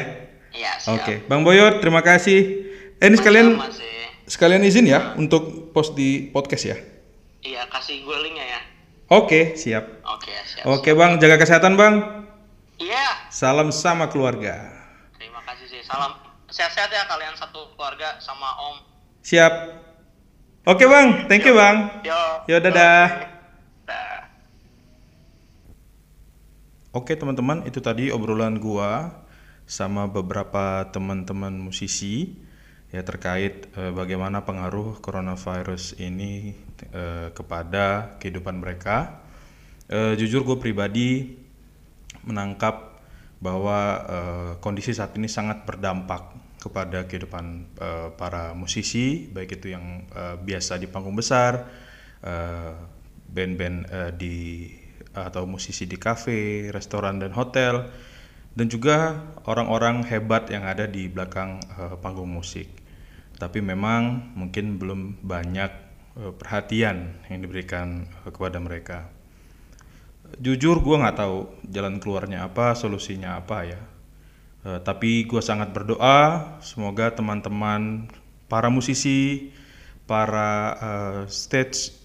iya 0.51 0.75
siap 0.77 0.99
Oke, 0.99 1.23
Bang 1.25 1.41
Boyot, 1.41 1.79
terima 1.79 1.99
kasih. 1.99 2.65
Eh, 2.95 3.07
ini 3.07 3.15
sekalian 3.15 3.55
Sama 3.55 3.69
sih. 3.69 3.93
sekalian 4.25 4.61
izin 4.61 4.85
ya 4.85 5.13
untuk 5.15 5.69
post 5.69 5.93
di 5.93 6.27
podcast 6.27 6.65
ya. 6.65 6.77
iya 7.39 7.63
kasih 7.65 8.01
gue 8.01 8.17
linknya 8.21 8.45
ya 8.47 8.59
Oke, 9.07 9.53
siap. 9.53 10.01
oke 10.01 10.33
siap 10.45 10.65
Oke, 10.65 10.91
Bang, 10.91 11.17
jaga 11.17 11.37
kesehatan, 11.37 11.75
Bang. 11.75 12.25
iya 12.75 13.29
Salam 13.29 13.69
sama 13.69 14.07
keluarga. 14.07 14.65
terima 15.13 15.39
kasih 15.43 15.65
sih 15.67 15.81
salam 15.81 16.17
sehat-sehat 16.47 16.89
ya 16.89 17.03
kalian 17.05 17.33
satu 17.33 17.69
keluarga 17.73 18.17
sama 18.17 18.49
om 18.61 18.75
Siap. 19.21 19.53
Oke, 20.65 20.85
Bang. 20.85 21.25
Thank 21.25 21.45
you, 21.45 21.53
Bang. 21.53 22.01
yo 22.01 22.17
Yo, 22.45 22.57
dadah. 22.57 22.73
Dah. 22.73 23.34
Oke, 26.95 27.19
teman-teman, 27.19 27.67
itu 27.67 27.83
tadi 27.83 28.07
obrolan 28.07 28.55
gua 28.55 29.11
sama 29.67 30.07
beberapa 30.07 30.87
teman-teman 30.95 31.51
musisi 31.51 32.39
ya 32.87 33.03
terkait 33.03 33.67
eh, 33.75 33.91
bagaimana 33.91 34.47
pengaruh 34.47 35.03
coronavirus 35.03 35.99
ini 35.99 36.55
eh, 36.95 37.35
kepada 37.35 38.15
kehidupan 38.23 38.63
mereka. 38.63 39.19
Eh, 39.91 40.15
jujur 40.15 40.47
gue 40.47 40.55
pribadi 40.55 41.35
menangkap 42.23 42.95
bahwa 43.43 43.79
eh, 44.07 44.51
kondisi 44.63 44.95
saat 44.95 45.11
ini 45.19 45.27
sangat 45.27 45.67
berdampak 45.67 46.31
kepada 46.63 47.03
kehidupan 47.11 47.75
eh, 47.75 48.07
para 48.15 48.55
musisi, 48.55 49.27
baik 49.35 49.59
itu 49.59 49.75
yang 49.75 50.07
eh, 50.15 50.39
biasa 50.39 50.79
di 50.79 50.87
panggung 50.87 51.19
besar, 51.19 51.59
band-band 53.35 53.83
di 54.15 54.63
atau 55.15 55.47
musisi 55.47 55.87
di 55.87 55.95
kafe, 55.95 56.69
restoran 56.75 57.23
dan 57.23 57.31
hotel, 57.31 57.87
dan 58.55 58.67
juga 58.71 59.19
orang-orang 59.47 60.03
hebat 60.07 60.47
yang 60.51 60.63
ada 60.63 60.87
di 60.87 61.07
belakang 61.11 61.59
eh, 61.63 61.95
panggung 61.99 62.31
musik. 62.31 62.67
Tapi 63.35 63.59
memang 63.59 64.31
mungkin 64.35 64.79
belum 64.79 65.19
banyak 65.23 65.71
eh, 66.19 66.33
perhatian 66.35 67.27
yang 67.27 67.39
diberikan 67.43 68.07
eh, 68.23 68.31
kepada 68.31 68.59
mereka. 68.63 69.11
Jujur 70.39 70.81
gue 70.81 70.95
nggak 70.99 71.19
tahu 71.19 71.37
jalan 71.69 72.01
keluarnya 72.01 72.47
apa, 72.47 72.73
solusinya 72.73 73.39
apa 73.39 73.57
ya. 73.67 73.81
Eh, 74.65 74.79
tapi 74.81 75.27
gue 75.29 75.41
sangat 75.43 75.69
berdoa 75.75 76.57
semoga 76.63 77.13
teman-teman 77.13 78.09
para 78.49 78.71
musisi, 78.73 79.53
para 80.09 80.73
eh, 80.79 81.21
stage 81.29 82.04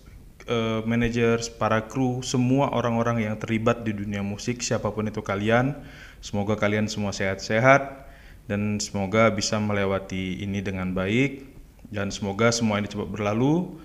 eh, 0.50 0.80
managers, 0.82 1.46
para 1.46 1.86
kru, 1.86 2.26
semua 2.26 2.74
orang-orang 2.74 3.22
yang 3.22 3.38
terlibat 3.38 3.86
di 3.86 3.94
dunia 3.94 4.20
musik, 4.20 4.60
siapa 4.60 4.90
pun 4.90 5.06
itu 5.06 5.22
kalian, 5.22 5.78
semoga 6.18 6.58
kalian 6.58 6.90
semua 6.90 7.14
sehat-sehat 7.14 8.10
dan 8.50 8.82
semoga 8.82 9.30
bisa 9.30 9.62
melewati 9.62 10.42
ini 10.42 10.58
dengan 10.58 10.90
baik 10.90 11.46
dan 11.94 12.10
semoga 12.10 12.50
semua 12.50 12.82
ini 12.82 12.90
cepat 12.90 13.06
berlalu 13.06 13.78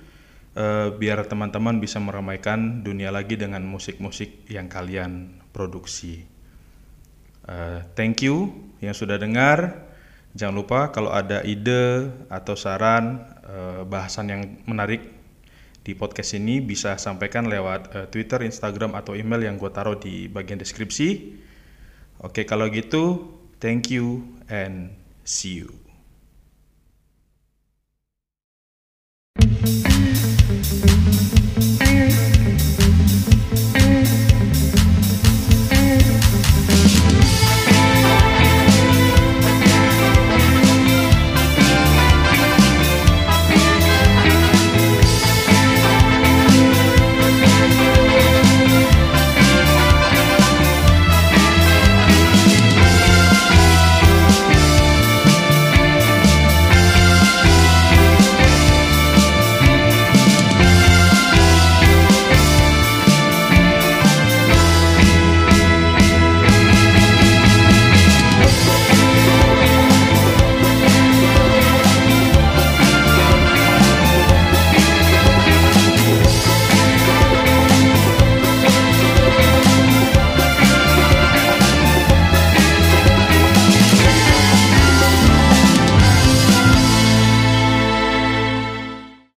eh, 0.57 0.89
biar 0.89 1.29
teman-teman 1.29 1.77
bisa 1.77 2.01
meramaikan 2.01 2.81
dunia 2.81 3.13
lagi 3.13 3.37
dengan 3.37 3.61
musik-musik 3.61 4.49
yang 4.49 4.65
kalian 4.65 5.37
produksi. 5.53 6.25
Eh, 7.45 7.79
thank 7.93 8.25
you 8.25 8.51
yang 8.81 8.97
sudah 8.97 9.21
dengar. 9.21 9.85
Jangan 10.35 10.55
lupa 10.57 10.79
kalau 10.91 11.15
ada 11.15 11.39
ide 11.47 12.11
atau 12.27 12.59
saran 12.59 13.23
bahasan 13.87 14.27
yang 14.27 14.41
menarik 14.67 15.14
di 15.85 15.93
podcast 15.93 16.33
ini 16.33 16.65
bisa 16.65 16.97
sampaikan 16.97 17.45
lewat 17.45 17.81
eh, 17.93 18.05
Twitter, 18.09 18.41
Instagram 18.41 18.97
atau 18.97 19.13
email 19.13 19.45
yang 19.45 19.61
gue 19.61 19.69
taruh 19.69 20.01
di 20.01 20.25
bagian 20.25 20.57
deskripsi. 20.57 21.37
Oke, 22.25 22.49
kalau 22.49 22.65
gitu, 22.73 23.29
thank 23.61 23.93
you 23.93 24.25
and 24.49 24.89
see 25.21 25.61
you. 25.61 25.84